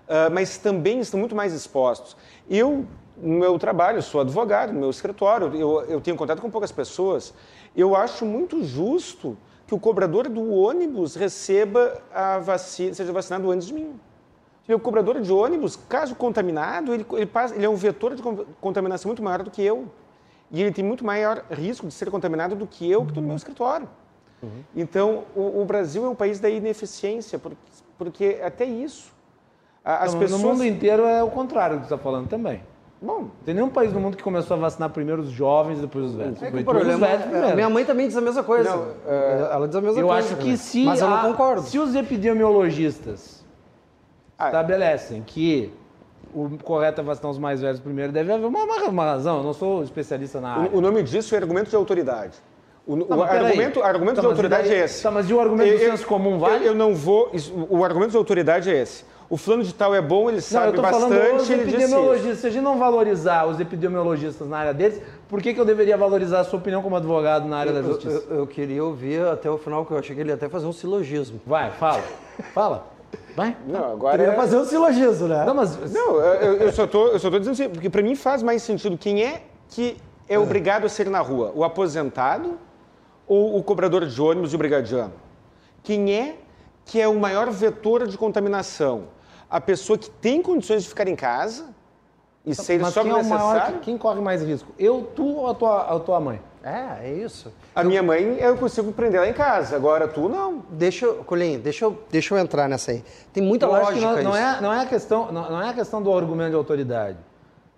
[0.10, 2.18] uh, mas também estão muito mais expostos.
[2.50, 2.86] Eu,
[3.16, 7.34] no meu trabalho, sou advogado, no meu escritório, eu, eu tenho contato com poucas pessoas,
[7.76, 13.68] eu acho muito justo que o cobrador do ônibus receba a vacina, seja vacinado antes
[13.68, 14.00] de mim.
[14.68, 18.22] O cobrador de ônibus, caso contaminado, ele, ele, passa, ele é um vetor de
[18.62, 19.88] contaminação muito maior do que eu.
[20.52, 23.28] E ele tem muito maior risco de ser contaminado do que eu, que estou no
[23.28, 23.88] meu escritório.
[24.42, 24.64] Uhum.
[24.76, 27.58] Então, o, o, Brasil é um país da ineficiência, porque,
[27.98, 29.14] porque até isso.
[29.84, 30.42] As então, pessoas...
[30.42, 32.62] No mundo inteiro é o contrário do que você está falando também.
[33.02, 35.82] Bom, não tem nenhum país no mundo que começou a vacinar primeiro os jovens e
[35.82, 36.44] depois os velhos.
[36.44, 38.76] É que o problema, os velhos é, minha mãe também diz a mesma coisa.
[38.76, 40.30] Não, é, ela diz a mesma eu coisa.
[40.30, 41.62] Eu acho que se, Mas eu não concordo.
[41.62, 43.46] se os epidemiologistas
[44.38, 45.74] ah, estabelecem que
[46.34, 49.38] o correto é vacinar os mais velhos primeiro, deve haver uma, uma, uma razão.
[49.38, 50.72] Eu não sou especialista na área.
[50.72, 52.38] O, o nome disso é argumento de autoridade.
[52.86, 55.04] O, não, o argumento, argumento tá, da autoridade daí, é esse.
[55.04, 56.66] Tá, mas e o argumento eu, do senso comum vale?
[56.66, 57.32] Eu, eu, não vou.
[57.70, 59.06] O argumento da autoridade é esse.
[59.30, 62.40] O fulano de tal é bom, ele sabe não, bastante, ele epidemiologistas.
[62.40, 65.96] Se a gente não valorizar os epidemiologistas na área deles, por que, que eu deveria
[65.96, 68.26] valorizar a sua opinião como advogado na área eu, da justiça?
[68.28, 70.66] Eu, eu, queria ouvir até o final, que eu achei que ele ia até fazer
[70.66, 71.40] um silogismo.
[71.46, 72.02] Vai, fala.
[72.56, 72.88] fala.
[73.36, 73.56] Vai.
[73.68, 74.36] Não, agora Queria é...
[74.36, 75.46] fazer um silogismo, né?
[75.46, 75.92] Não, mas...
[75.92, 78.62] Não, eu, eu, só tô, eu só tô dizendo assim, porque para mim faz mais
[78.62, 82.58] sentido quem é que é, é obrigado a ser na rua, o aposentado
[83.28, 85.14] ou o cobrador de ônibus e o brigadiano?
[85.84, 86.38] Quem é
[86.86, 89.06] que é o maior vetor de contaminação?
[89.50, 91.68] A pessoa que tem condições de ficar em casa
[92.46, 93.46] e ser Mas só quem é necessário?
[93.46, 94.72] Maior, quem corre mais risco?
[94.78, 96.42] Eu, tu ou a tua, a tua mãe?
[96.64, 97.54] É, é isso.
[97.74, 97.88] A eu...
[97.88, 100.64] minha mãe eu consigo prender lá em casa, agora tu não.
[100.70, 103.04] Deixa eu, Colinho, deixa eu, deixa eu entrar nessa aí.
[103.32, 105.74] Tem muita eu lógica não, não, é, não, é a questão, não, não é a
[105.74, 107.18] questão do argumento de autoridade,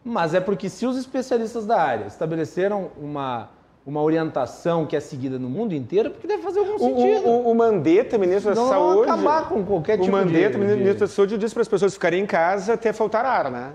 [0.03, 3.49] mas é porque se os especialistas da área estabeleceram uma
[3.85, 7.27] uma orientação que é seguida no mundo inteiro, porque deve fazer algum sentido.
[7.27, 9.07] O, o, o Mandetta, ministro da Saúde...
[9.07, 10.65] Não acabar com qualquer tipo o Mandetta, de...
[10.65, 13.71] ministro da Saúde, disse para as pessoas ficarem em casa até faltar ar, né?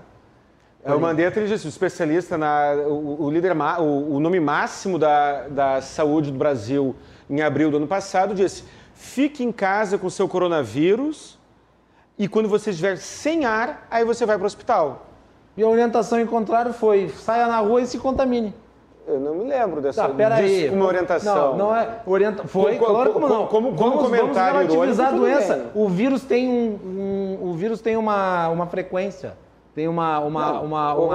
[0.83, 4.97] É, o Mandetta, ele disse, o especialista, na, o, o líder, o, o nome máximo
[4.97, 6.95] da, da saúde do Brasil
[7.29, 8.63] em abril do ano passado, disse,
[8.93, 11.37] fique em casa com o seu coronavírus
[12.17, 15.07] e quando você estiver sem ar, aí você vai para o hospital.
[15.55, 18.53] E a orientação em contrário foi, saia na rua e se contamine.
[19.07, 20.69] Eu não me lembro dessa tá, peraí.
[20.69, 21.51] uma orientação.
[21.51, 22.01] Não, não é.
[22.05, 22.45] Orienta...
[22.45, 23.47] Foi, como, claro como não.
[23.47, 25.65] Como, como vamos, comentário vamos relativizar a doença.
[25.73, 29.33] O vírus tem, um, um, o vírus tem uma, uma frequência.
[29.77, 30.17] Tem uma.
[30.21, 31.13] uma, não, uma, um?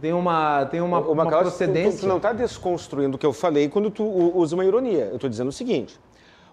[0.00, 1.92] Tem uma, tem uma, o, uma procedência.
[1.92, 5.04] Tu, tu, tu não está desconstruindo o que eu falei quando tu usa uma ironia.
[5.04, 6.00] Eu estou dizendo o seguinte: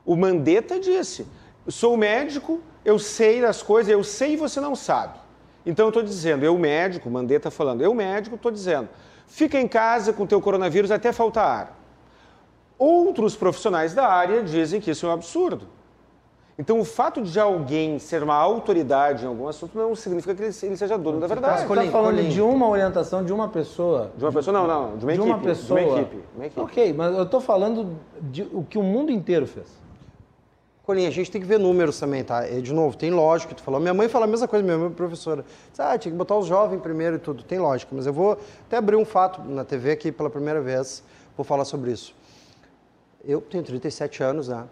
[0.06, 1.26] o Mandetta disse,
[1.68, 5.18] sou médico, eu sei das coisas, eu sei e você não sabe.
[5.66, 8.88] Então eu estou dizendo, eu médico, Mandetta falando, eu médico, estou dizendo,
[9.26, 11.80] Fica em casa com o teu coronavírus até faltar ar.
[12.78, 15.68] Outros profissionais da área dizem que isso é um absurdo.
[16.60, 20.52] Então, o fato de alguém ser uma autoridade em algum assunto não significa que ele
[20.52, 21.66] seja dono da verdade.
[21.66, 24.12] Você está falando de uma orientação de uma pessoa.
[24.18, 25.34] De uma pessoa, não, não, de uma de equipe.
[25.34, 25.80] Uma pessoa.
[25.80, 26.60] De uma equipe, uma equipe.
[26.60, 29.68] Ok, mas eu estou falando de o que o mundo inteiro fez.
[30.84, 32.46] Colinha, a gente tem que ver números também, tá?
[32.50, 33.80] E, de novo, tem lógica, tu falou.
[33.80, 35.46] Minha mãe fala a mesma coisa, minha mãe é professora.
[35.72, 37.42] Diz, ah, tinha que botar os jovens primeiro e tudo.
[37.42, 38.38] Tem lógica, mas eu vou
[38.68, 41.06] até abrir um fato na TV aqui pela primeira vez,
[41.38, 42.14] vou falar sobre isso.
[43.24, 44.66] Eu tenho 37 anos, né?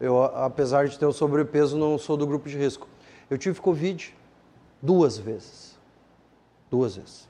[0.00, 2.88] Eu, apesar de ter o sobrepeso, não sou do grupo de risco.
[3.30, 4.14] Eu tive Covid
[4.82, 5.78] duas vezes.
[6.70, 7.28] Duas vezes.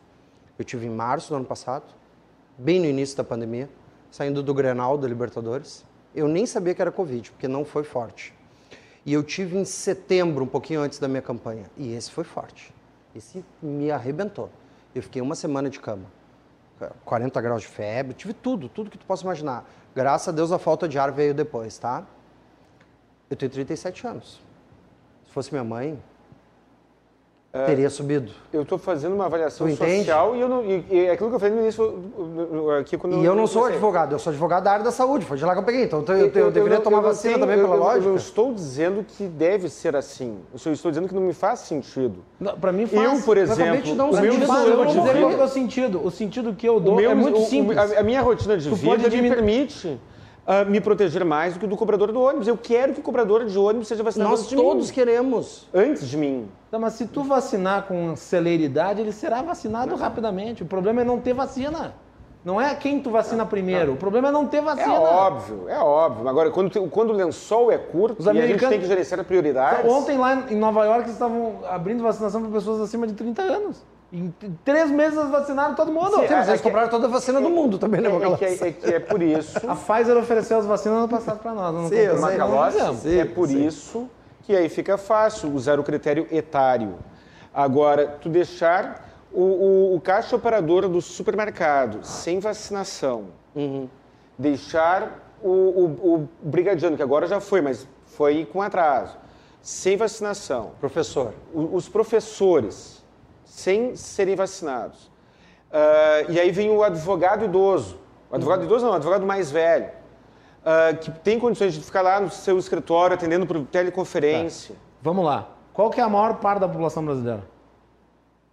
[0.59, 1.85] Eu tive em março do ano passado,
[2.57, 3.69] bem no início da pandemia,
[4.11, 5.85] saindo do Grenal da Libertadores.
[6.15, 8.33] Eu nem sabia que era Covid, porque não foi forte.
[9.05, 11.65] E eu tive em setembro, um pouquinho antes da minha campanha.
[11.77, 12.73] E esse foi forte.
[13.15, 14.49] Esse me arrebentou.
[14.95, 16.07] Eu fiquei uma semana de cama.
[17.05, 19.69] 40 graus de febre, tive tudo, tudo que tu possa imaginar.
[19.95, 22.05] Graças a Deus a falta de ar veio depois, tá?
[23.31, 24.41] Eu tenho 37 anos.
[25.27, 25.99] Se fosse minha mãe,
[27.55, 28.33] é, teria subido.
[28.53, 31.39] Eu estou fazendo uma avaliação social e, eu não, e, e é aquilo que eu
[31.39, 32.13] falei no início
[32.81, 35.37] aqui quando E eu não sou advogado, eu sou advogado da área da saúde, foi
[35.37, 35.85] de lá que eu peguei.
[35.85, 38.07] Então eu, eu, eu deveria tomar vacina também pela lógica.
[38.07, 40.37] Eu não estou dizendo que deve ser assim.
[40.53, 42.25] Eu estou dizendo que não me faz sentido.
[42.61, 43.05] Para mim faz.
[43.05, 46.05] Eu, por exemplo, não, o meu faz, eu vou dizer qual é o sentido.
[46.05, 47.79] O sentido que eu dou meu, é muito simples.
[47.79, 49.97] a, a, minha rotina de tu vida me permite
[50.47, 52.47] uh, me proteger mais do que do cobrador do ônibus.
[52.47, 54.95] Eu quero que o cobrador de ônibus seja vacinado Nós todos mim.
[54.95, 55.67] queremos.
[55.73, 56.49] Antes de mim.
[56.71, 59.97] Não, mas se tu vacinar com celeridade, ele será vacinado não.
[59.97, 60.63] rapidamente.
[60.63, 61.95] O problema é não ter vacina.
[62.45, 63.87] Não é quem tu vacina primeiro.
[63.87, 63.95] Não.
[63.95, 64.95] O problema é não ter vacina.
[64.95, 66.29] É óbvio, é óbvio.
[66.29, 69.25] Agora, quando, quando o lençol é curto Os e a gente tem que gerenciar a
[69.25, 69.81] prioridade.
[69.81, 73.41] Então, ontem lá em Nova York, eles estavam abrindo vacinação para pessoas acima de 30
[73.41, 73.83] anos.
[74.15, 74.33] Em
[74.65, 76.21] três meses eles vacinaram todo mundo.
[76.21, 78.09] Sim, mas eles compraram toda a vacina do mundo também, né?
[78.09, 79.59] É, que, é, é, que é por isso.
[79.69, 81.75] a Pfizer ofereceu as vacinas no passado para nós.
[81.75, 81.97] Não sim,
[82.97, 83.67] sim, é por sim.
[83.67, 84.09] isso
[84.45, 86.95] que aí fica fácil usar o critério etário.
[87.53, 93.89] Agora, tu deixar o, o, o caixa operador do supermercado sem vacinação, uhum.
[94.39, 99.17] deixar o, o, o brigadiano, que agora já foi, mas foi com atraso,
[99.61, 100.71] sem vacinação.
[100.79, 101.35] Professor.
[101.53, 103.04] O, os professores
[103.55, 105.05] sem serem vacinados.
[105.71, 107.97] Uh, e aí vem o advogado idoso.
[108.29, 108.67] O advogado uhum.
[108.67, 109.91] idoso não, o advogado mais velho.
[110.61, 114.75] Uh, que tem condições de ficar lá no seu escritório atendendo por teleconferência.
[114.75, 114.81] Tá.
[115.01, 115.51] Vamos lá.
[115.73, 117.45] Qual que é a maior parte da população brasileira?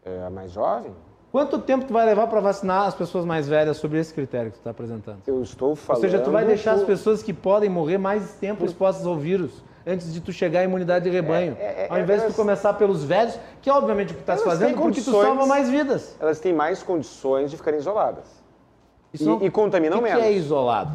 [0.05, 0.93] É a mais jovem.
[1.31, 4.57] Quanto tempo tu vai levar para vacinar as pessoas mais velhas sobre esse critério que
[4.57, 5.19] tu está apresentando?
[5.25, 6.03] Eu estou falando...
[6.03, 9.63] Ou seja, tu vai deixar as pessoas que podem morrer mais tempo expostas ao vírus
[9.85, 11.57] antes de tu chegar à imunidade de rebanho.
[11.59, 14.19] É, é, Ao invés elas, de tu começar pelos velhos, que é obviamente o que
[14.19, 16.15] tu estás fazendo, porque tu salva mais vidas.
[16.19, 18.25] Elas têm mais condições de ficarem isoladas.
[19.13, 20.19] Isso e, não, e contaminam que menos.
[20.19, 20.91] O que é isolado?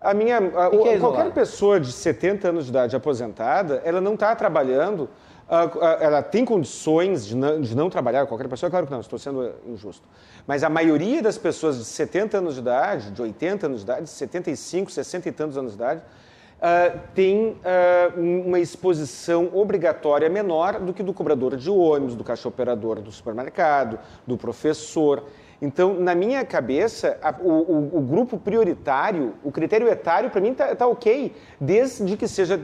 [0.00, 1.30] A minha, a- que é o- qualquer isolado?
[1.32, 5.08] pessoa de 70 anos de idade aposentada, ela não está trabalhando,
[5.48, 9.00] ah, ah, ela tem condições de não, de não trabalhar, qualquer pessoa, claro que não,
[9.00, 10.02] estou sendo injusto.
[10.46, 14.08] Mas a maioria das pessoas de 70 anos de idade, de 80 anos de idade,
[14.10, 16.02] 75, 60 e tantos anos de idade,
[16.62, 17.56] ah, tem
[18.16, 23.10] um- uma exposição obrigatória menor do que do cobrador de ônibus, do caixa operador do
[23.10, 25.24] supermercado, do professor.
[25.60, 30.50] Então, na minha cabeça, a- o, o- o grupo prioritário, o critério etário, para mim,
[30.58, 32.60] está ok, desde que seja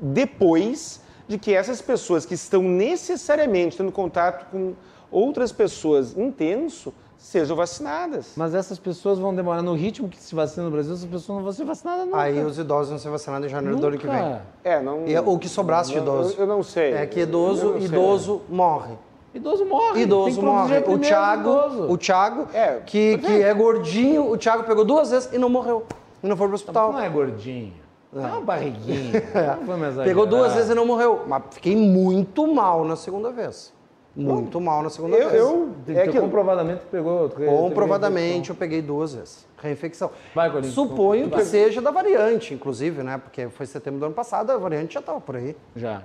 [0.00, 4.74] depois de que essas pessoas que estão necessariamente tendo contato com
[5.10, 6.92] outras pessoas intenso
[7.24, 8.32] sejam vacinadas.
[8.36, 11.42] Mas essas pessoas vão demorar no ritmo que se vacina no Brasil, essas pessoas não
[11.42, 12.20] vão ser vacinadas nunca.
[12.20, 14.22] Aí os idosos vão ser vacinados em janeiro do ano que vem.
[14.22, 14.42] Nunca.
[14.62, 15.06] É, não.
[15.06, 16.34] E o que sobrasse de idoso.
[16.34, 16.92] Eu, eu não sei.
[16.92, 18.94] É que idoso, idoso morre.
[19.32, 20.02] Idoso morre.
[20.02, 20.94] Idoso Tem que proteger morre.
[20.94, 21.92] O Thiago, idoso.
[21.92, 25.86] o Thiago É, que, que é gordinho, o Thiago pegou duas vezes e não morreu.
[26.22, 26.92] E não foi pro hospital.
[26.92, 27.72] Não é gordinho.
[28.14, 29.16] É uma barriguinha.
[29.18, 30.04] Exagerar.
[30.04, 31.22] Pegou duas vezes e não morreu.
[31.26, 33.73] Mas fiquei muito mal na segunda vez.
[34.16, 35.42] Muito mal na segunda Eu, vez.
[35.42, 37.28] eu é que que comprovadamente pegou.
[37.30, 39.44] Comprovadamente eu peguei duas vezes.
[39.60, 40.10] Reinfecção.
[40.34, 40.72] Vai, Colinho.
[40.72, 43.18] Suponho que seja da variante, inclusive, né?
[43.18, 45.56] Porque foi setembro do ano passado, a variante já estava por aí.
[45.74, 46.02] Já, já.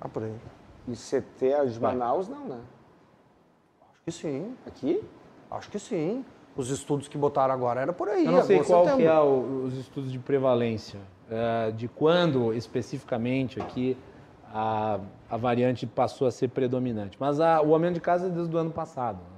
[0.00, 0.34] Tá por aí.
[0.86, 2.58] E CT de Manaus, não, né?
[3.80, 4.54] Acho que sim.
[4.66, 5.02] Aqui?
[5.50, 6.24] Acho que sim.
[6.54, 8.26] Os estudos que botaram agora era por aí.
[8.26, 9.02] Eu não sei agosto, qual setembro.
[9.04, 10.98] que é o- os estudos de prevalência,
[11.30, 13.96] eh, de quando especificamente aqui
[14.52, 14.98] a,
[15.30, 17.16] a variante passou a ser predominante.
[17.18, 19.16] Mas a- o aumento de casos é desde o ano passado.
[19.18, 19.36] né?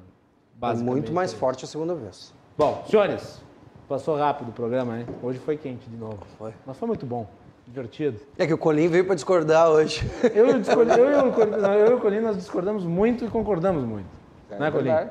[0.55, 0.93] Basicamente.
[0.93, 2.33] muito mais forte a segunda vez.
[2.57, 3.41] Bom, senhores,
[3.89, 5.07] passou rápido o programa, hein?
[5.23, 6.19] Hoje foi quente de novo.
[6.37, 6.53] Foi.
[6.67, 7.29] Mas foi muito bom,
[7.67, 8.19] divertido.
[8.37, 10.05] É que o Colim veio para discordar hoje.
[10.35, 13.25] Eu, e Discord- eu, e o Col- não, eu e o Colin, nós discordamos muito
[13.25, 14.09] e concordamos muito.
[14.51, 14.85] É não é, Colin?
[14.85, 15.11] verdade.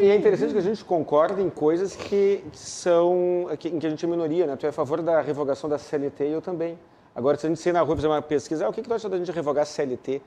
[0.00, 3.46] E, e é interessante que a gente concorde em coisas que, que são.
[3.58, 4.54] que- em que a gente é minoria, né?
[4.56, 6.78] Tu é a favor da revogação da CLT e eu também.
[7.18, 8.88] Agora, se a gente sair na rua e fazer uma pesquisa, ah, o que, que
[8.88, 10.22] tu acha da gente revogar a CLT?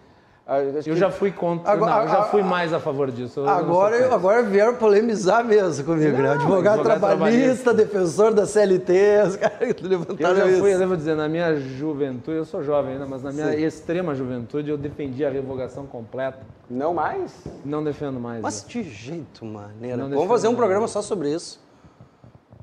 [0.46, 1.72] Ah, Eu já fui contra.
[1.72, 3.40] Agora- não, eu já fui mais a favor disso.
[3.40, 4.16] Eu não Agora, contra.
[4.16, 6.32] agora vieram polemizar mesmo comigo, né?
[6.32, 10.60] Advogado advogado trabalhista, defensor da CLT, os caras Eu levantaram já isso.
[10.60, 14.14] fui, eu devo dizer, na minha juventude, eu sou jovem ainda, mas na minha extrema
[14.14, 16.40] juventude eu defendi a revogação completa.
[16.70, 17.34] Não mais?
[17.64, 18.42] Não defendo mais.
[18.42, 18.70] Mas né?
[18.70, 19.96] de jeito maneira.
[19.96, 21.58] Não Vamos fazer um programa só sobre isso.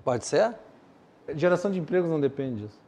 [0.04, 0.52] Pode ser?
[1.34, 2.87] Geração de empregos não depende disso.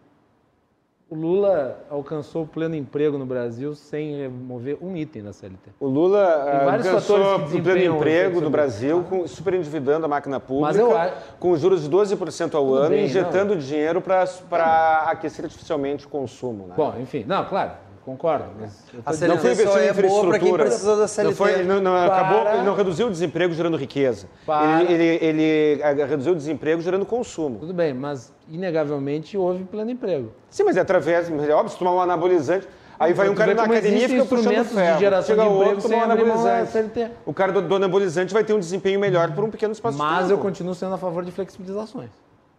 [1.11, 5.71] O Lula alcançou o pleno emprego no Brasil sem remover um item da CLT.
[5.81, 10.79] O Lula ah, alcançou o pleno emprego efeito do Brasil, com, superendividando a máquina pública,
[10.79, 10.93] eu
[11.41, 16.69] com juros de 12% ao ano, bem, injetando dinheiro para aquecer artificialmente o consumo.
[16.69, 16.75] Né?
[16.77, 17.73] Bom, enfim, não, claro,
[18.05, 18.47] concordo.
[18.61, 20.65] Mas A dizendo- não foi investido em é boa para quem infraestrutura.
[20.65, 24.27] precisa da Não, foi, não, não Para- acabou, ele não reduziu o desemprego gerando riqueza.
[24.47, 27.59] Para- Ele, ele, ele, ah, reduziu o desemprego gerando consumo.
[27.61, 30.33] Tudo bem, mas inegavelmente houve pleno emprego.
[30.51, 32.67] Sim, mas é através, mas é óbvio, se tomar um anabolizante,
[32.99, 34.99] aí vai um Tu cara na academia e fica puxando instrumentos de ferro.
[34.99, 37.11] geração Chega de outro, emprego toma um anabolizante.
[37.27, 40.03] O cara do, do anabolizante vai ter um desempenho melhor por um pequeno espaço de
[40.03, 40.33] Mas tempo.
[40.33, 42.11] eu continuo sendo a favor de flexibilizações.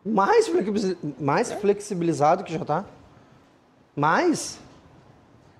[0.05, 2.85] Mais, flexi- mais flexibilizado que já tá?
[3.95, 4.59] Mais?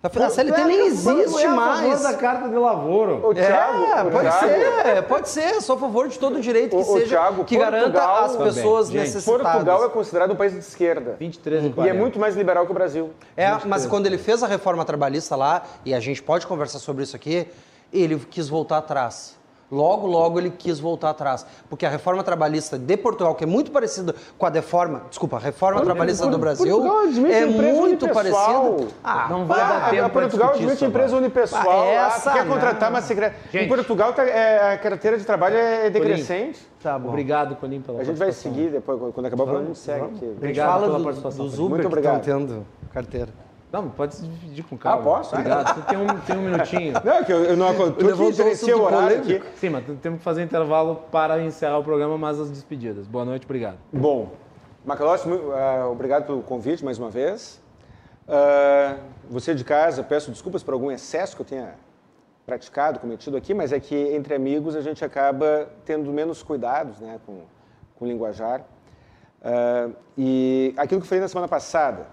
[0.03, 1.81] A CLT nem existe é a mais.
[2.01, 3.21] favor da carta de lavoro.
[3.23, 5.61] O Thiago, é, o pode Thiago- ser, pode ser.
[5.61, 8.31] Sou a favor de todo direito que O- o seja Thiago, que garanta Portugal as
[8.31, 8.53] também.
[8.53, 9.41] pessoas Gente, necessitadas.
[9.51, 11.15] Portugal é considerado um país de esquerda.
[11.19, 11.95] 23 e E 40.
[11.95, 13.11] é muito mais liberal que o Brasil.
[13.37, 17.03] É, mas quando ele fez a reforma trabalhista lá, e a gente pode conversar sobre
[17.03, 17.47] isso aqui,
[17.93, 19.39] ele quis voltar atrás.
[19.71, 21.45] Logo, logo ele quis voltar atrás.
[21.69, 25.39] Porque a reforma trabalhista de Portugal, que é muito parecida com a reforma, desculpa, a
[25.39, 26.83] reforma trabalhista do Brasil,
[27.31, 28.87] é muito parecida.
[29.01, 31.21] Ah, Não vai dar Ah, tempo Portugal admite isso empresa agora.
[31.25, 31.81] unipessoal.
[31.81, 32.53] Ah, essa tu quer não.
[32.53, 33.63] contratar uma secretaria.
[33.63, 33.67] Em.
[33.69, 36.59] Portugal tá- é, a carteira de trabalho é decrescente.
[36.83, 37.09] Tá bom.
[37.09, 40.03] Obrigado, Colim, pela A gente vai seguir depois, quando acabar o programa, a gente segue
[40.05, 40.15] aqui.
[40.15, 41.45] A gente Obrigado fala pela do- participação.
[41.45, 42.19] dos Muito Uber que obrigado.
[42.19, 43.29] estão tendo carteira.
[43.71, 44.99] Não, pode se dividir com calma.
[44.99, 45.33] Ah, posso?
[45.33, 45.75] Obrigado.
[45.75, 46.93] Tu tem um, tem um minutinho.
[47.05, 49.41] Não, é que eu, eu não tu Levantou que o horário aqui.
[49.55, 53.07] Sim, mas temos que fazer intervalo para encerrar o programa, mas as despedidas.
[53.07, 53.77] Boa noite, obrigado.
[53.93, 54.31] Bom,
[54.83, 57.61] Macalossi, mu- ah, obrigado pelo convite mais uma vez.
[58.27, 58.97] Ah,
[59.29, 61.75] você de casa, peço desculpas por algum excesso que eu tenha
[62.45, 67.19] praticado, cometido aqui, mas é que entre amigos a gente acaba tendo menos cuidados né,
[67.25, 67.39] com,
[67.95, 68.63] com o linguajar.
[69.41, 69.87] Ah,
[70.17, 72.05] e aquilo que eu falei na semana passada,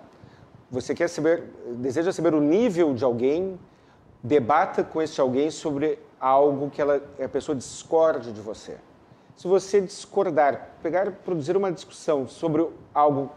[0.71, 1.45] você quer saber,
[1.77, 3.59] deseja saber o nível de alguém,
[4.23, 8.77] debata com esse alguém sobre algo que ela, a pessoa discorde de você.
[9.37, 13.31] Se você discordar, pegar, produzir uma discussão sobre algo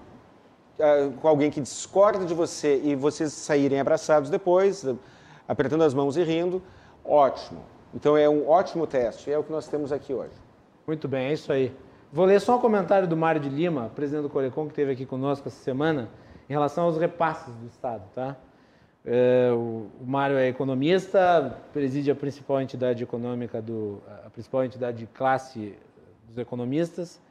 [0.79, 4.83] ah, com alguém que discorda de você e vocês saírem abraçados depois,
[5.47, 6.61] apertando as mãos e rindo,
[7.05, 7.61] ótimo.
[7.93, 10.33] Então é um ótimo teste, é o que nós temos aqui hoje.
[10.87, 11.75] Muito bem, é isso aí.
[12.11, 15.05] Vou ler só um comentário do Mário de Lima, presidente do Corecon, que esteve aqui
[15.05, 16.09] conosco essa semana,
[16.51, 18.03] em relação aos repasses do Estado.
[18.13, 18.35] Tá?
[19.05, 24.97] É, o, o Mário é economista, preside a principal entidade econômica, do, a principal entidade
[24.97, 25.73] de classe
[26.27, 27.21] dos economistas.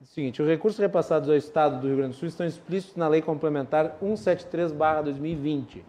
[0.00, 2.96] É o seguinte, os recursos repassados ao Estado do Rio Grande do Sul estão explícitos
[2.96, 5.82] na Lei Complementar 173-2020.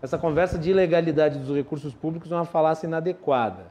[0.00, 3.66] Essa conversa de ilegalidade dos recursos públicos é uma falácia inadequada.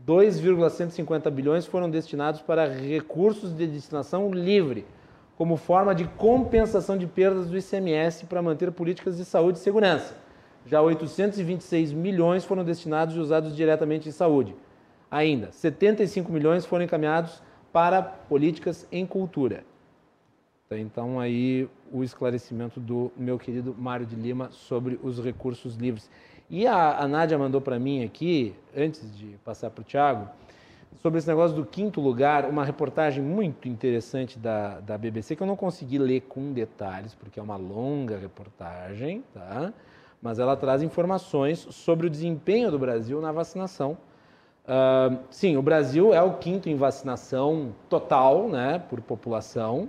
[0.00, 4.84] 2,150 bilhões foram destinados para recursos de destinação livre,
[5.36, 10.16] como forma de compensação de perdas do ICMS para manter políticas de saúde e segurança.
[10.64, 14.54] Já 826 milhões foram destinados e usados diretamente em saúde.
[15.10, 17.40] Ainda, 75 milhões foram encaminhados
[17.72, 19.64] para políticas em cultura.
[20.70, 26.10] Então, aí o esclarecimento do meu querido Mário de Lima sobre os recursos livres.
[26.50, 30.28] E a, a Nádia mandou para mim aqui, antes de passar para o Tiago,
[31.02, 35.46] sobre esse negócio do quinto lugar, uma reportagem muito interessante da, da BBC, que eu
[35.46, 39.72] não consegui ler com detalhes, porque é uma longa reportagem, tá?
[40.20, 43.96] mas ela traz informações sobre o desempenho do Brasil na vacinação.
[44.64, 49.88] Uh, sim, o Brasil é o quinto em vacinação total, né, por população,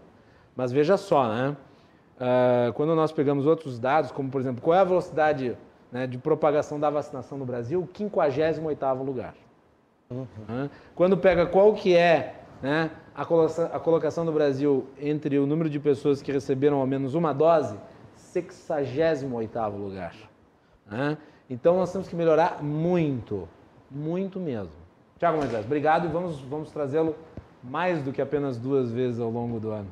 [0.55, 1.57] mas veja só, né,
[2.17, 5.57] uh, quando nós pegamos outros dados, como por exemplo, qual é a velocidade
[5.91, 9.33] né, de propagação da vacinação no Brasil, 58º lugar.
[10.09, 10.69] Uhum.
[10.95, 15.69] Quando pega qual que é né, a, colocação, a colocação do Brasil entre o número
[15.69, 17.77] de pessoas que receberam ao menos uma dose,
[18.33, 20.15] 68º lugar.
[20.89, 21.17] Né?
[21.49, 23.47] Então nós temos que melhorar muito,
[23.89, 24.71] muito mesmo.
[25.17, 27.15] Tiago Moisés, obrigado e vamos, vamos trazê-lo
[27.63, 29.91] mais do que apenas duas vezes ao longo do ano.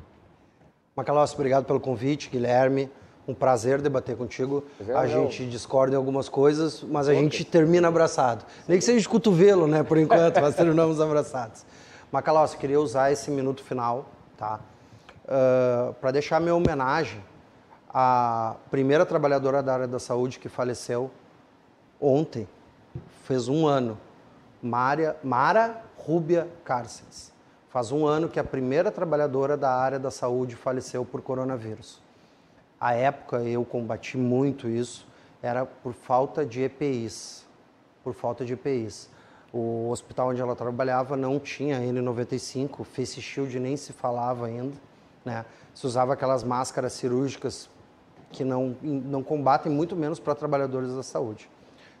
[0.94, 2.90] Macalossi, obrigado pelo convite, Guilherme
[3.26, 4.64] um prazer debater contigo.
[4.86, 8.44] É, a gente discorda em algumas coisas, mas a gente termina abraçado.
[8.68, 11.64] Nem que seja de cotovelo, né, por enquanto, mas terminamos abraçados.
[12.12, 14.60] Macalossi, queria usar esse minuto final, tá?
[15.24, 17.20] Uh, para deixar minha homenagem
[17.88, 21.10] à primeira trabalhadora da área da saúde que faleceu
[22.00, 22.46] ontem,
[23.24, 23.98] fez um ano,
[24.62, 27.32] Maria, Mara Rúbia Cárceres.
[27.70, 32.05] Faz um ano que a primeira trabalhadora da área da saúde faleceu por coronavírus
[32.80, 35.06] a época eu combati muito isso,
[35.42, 37.46] era por falta de EPIs,
[38.02, 39.08] por falta de EPIs.
[39.52, 44.76] O hospital onde ela trabalhava não tinha N95, face shield nem se falava ainda,
[45.24, 45.44] né?
[45.74, 47.70] Se usava aquelas máscaras cirúrgicas
[48.30, 51.48] que não, não combatem, muito menos para trabalhadores da saúde.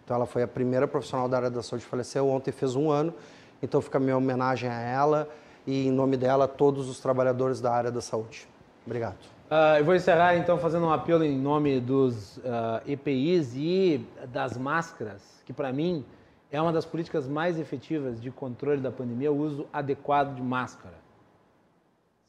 [0.04, 3.14] Então ela foi a primeira profissional da área da saúde, faleceu ontem, fez um ano,
[3.62, 5.28] então fica a minha homenagem a ela
[5.66, 8.46] e em nome dela todos os trabalhadores da área da saúde.
[8.84, 9.35] Obrigado.
[9.46, 14.04] Uh, eu vou encerrar então fazendo um apelo em nome dos uh, ah, EPIs e
[14.32, 16.04] das máscaras, que para mim
[16.50, 20.96] é uma das políticas mais efetivas de controle da pandemia, o uso adequado de máscara.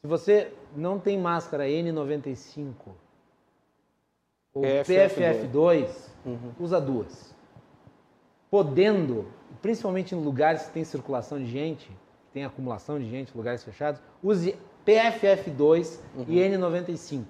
[0.00, 2.72] Se você não tem máscara N95
[4.54, 5.88] ou PFF2,
[6.24, 6.52] uhum.
[6.60, 7.34] usa duas.
[8.48, 9.26] Podendo,
[9.60, 14.00] principalmente em lugares que tem circulação de gente, que tem acumulação de gente, lugares fechados,
[14.22, 14.56] use
[14.88, 16.24] PFF2 uhum.
[16.26, 17.24] e N95,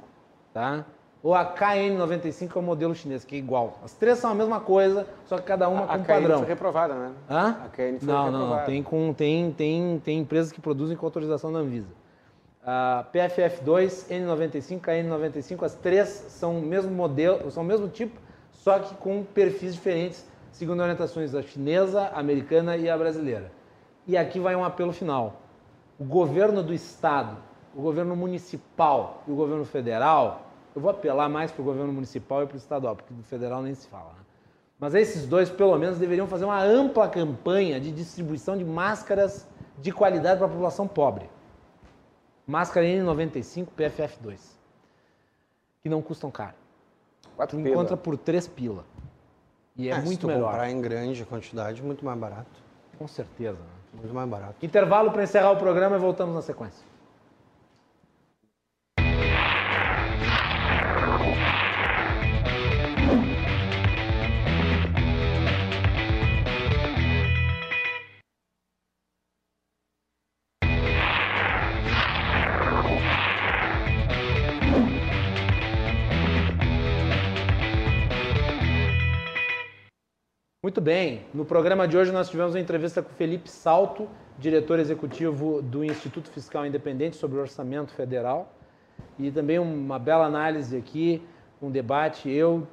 [0.55, 0.85] tá?
[1.21, 3.81] Ou a KN95 é o modelo chinês, que é igual.
[3.83, 6.37] As três são a mesma coisa, só que cada uma a, com um padrão.
[6.37, 7.13] A KN foi reprovada, né?
[7.29, 7.57] Hã?
[7.65, 8.31] A KN foi não, reprovada.
[8.31, 11.89] Não, não, tem, com, tem, tem, tem empresas que produzem com autorização da Anvisa.
[12.63, 18.21] Uh, PFF2, N95, KN95, as três são o mesmo modelo, são o mesmo tipo,
[18.53, 23.51] só que com perfis diferentes, segundo orientações da chinesa, a americana e a brasileira.
[24.07, 25.48] E aqui vai um apelo final.
[25.99, 27.37] O governo do estado
[27.79, 32.43] o governo municipal e o governo federal, eu vou apelar mais para o governo municipal
[32.43, 34.11] e para o estadual, porque do federal nem se fala.
[34.11, 34.25] Né?
[34.81, 39.47] Mas esses dois, pelo menos, deveriam fazer uma ampla campanha de distribuição de máscaras
[39.79, 41.31] de qualidade para a população pobre.
[42.45, 44.41] Máscara N95 PFF2,
[45.81, 46.55] que não custam caro.
[47.37, 47.75] Quatro tu pila.
[47.75, 48.85] encontra por três pila.
[49.77, 50.51] E é, é muito se tu melhor.
[50.51, 52.61] comprar em grande quantidade, muito mais barato.
[52.99, 53.59] Com certeza.
[53.59, 53.78] Né?
[53.99, 54.55] Muito mais barato.
[54.65, 56.88] Intervalo para encerrar o programa e voltamos na sequência.
[80.89, 81.27] Bem.
[81.35, 84.09] No programa de hoje nós tivemos uma entrevista com Felipe Salto,
[84.39, 88.51] diretor executivo do Instituto Fiscal Independente sobre o Orçamento Federal.
[89.19, 91.23] E também uma bela análise aqui,
[91.61, 92.67] um debate, eu,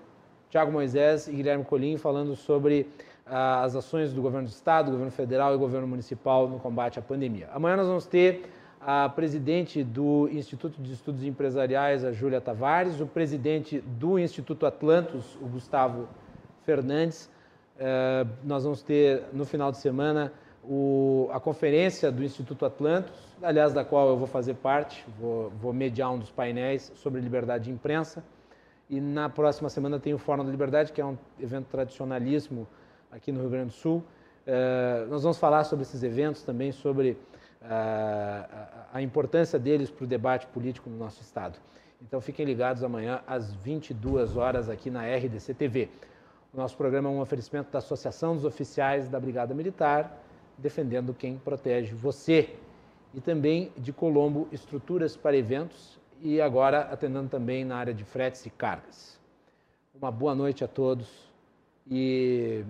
[0.50, 2.88] Tiago Moisés e Guilherme Colim falando sobre
[3.26, 6.98] ah, as ações do governo do Estado, do governo federal e governo municipal no combate
[6.98, 7.50] à pandemia.
[7.54, 13.08] Amanhã nós vamos ter a presidente do Instituto de Estudos Empresariais, a Júlia Tavares, o
[13.08, 16.08] presidente do Instituto Atlantos, o Gustavo
[16.64, 17.35] Fernandes.
[17.78, 20.32] Eh, nós vamos ter no final de semana
[20.64, 25.74] o, a conferência do Instituto Atlantos, aliás, da qual eu vou fazer parte, vou, vou
[25.74, 28.24] mediar um dos painéis sobre liberdade de imprensa.
[28.90, 32.68] E na próxima semana tem o Fórum da Liberdade, que é um evento tradicionalíssimo
[33.12, 34.04] aqui no Rio Grande do Sul.
[34.46, 37.18] Uh, nós vamos falar sobre esses eventos também, sobre uh,
[37.64, 41.58] a, a importância deles para o debate político no nosso Estado.
[42.00, 45.90] Então fiquem ligados amanhã às 22 horas aqui na RDC TV.
[46.56, 50.18] O nosso programa é um oferecimento da Associação dos Oficiais da Brigada Militar,
[50.58, 52.56] defendendo quem protege você.
[53.14, 58.46] E também de Colombo Estruturas para Eventos, e agora atendendo também na área de fretes
[58.46, 59.20] e cargas.
[59.94, 61.30] Uma boa noite a todos
[61.92, 62.64] e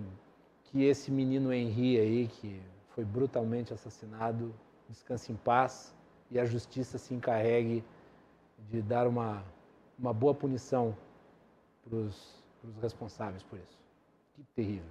[0.64, 4.52] que esse menino Henri aí, que foi brutalmente assassinado,
[4.88, 5.94] descanse em paz
[6.28, 7.84] e a justiça se encarregue
[8.68, 9.44] de dar uma,
[9.96, 10.92] uma boa punição
[11.84, 12.45] para os
[12.80, 13.78] responsáveis por isso.
[14.34, 14.90] Que terrível.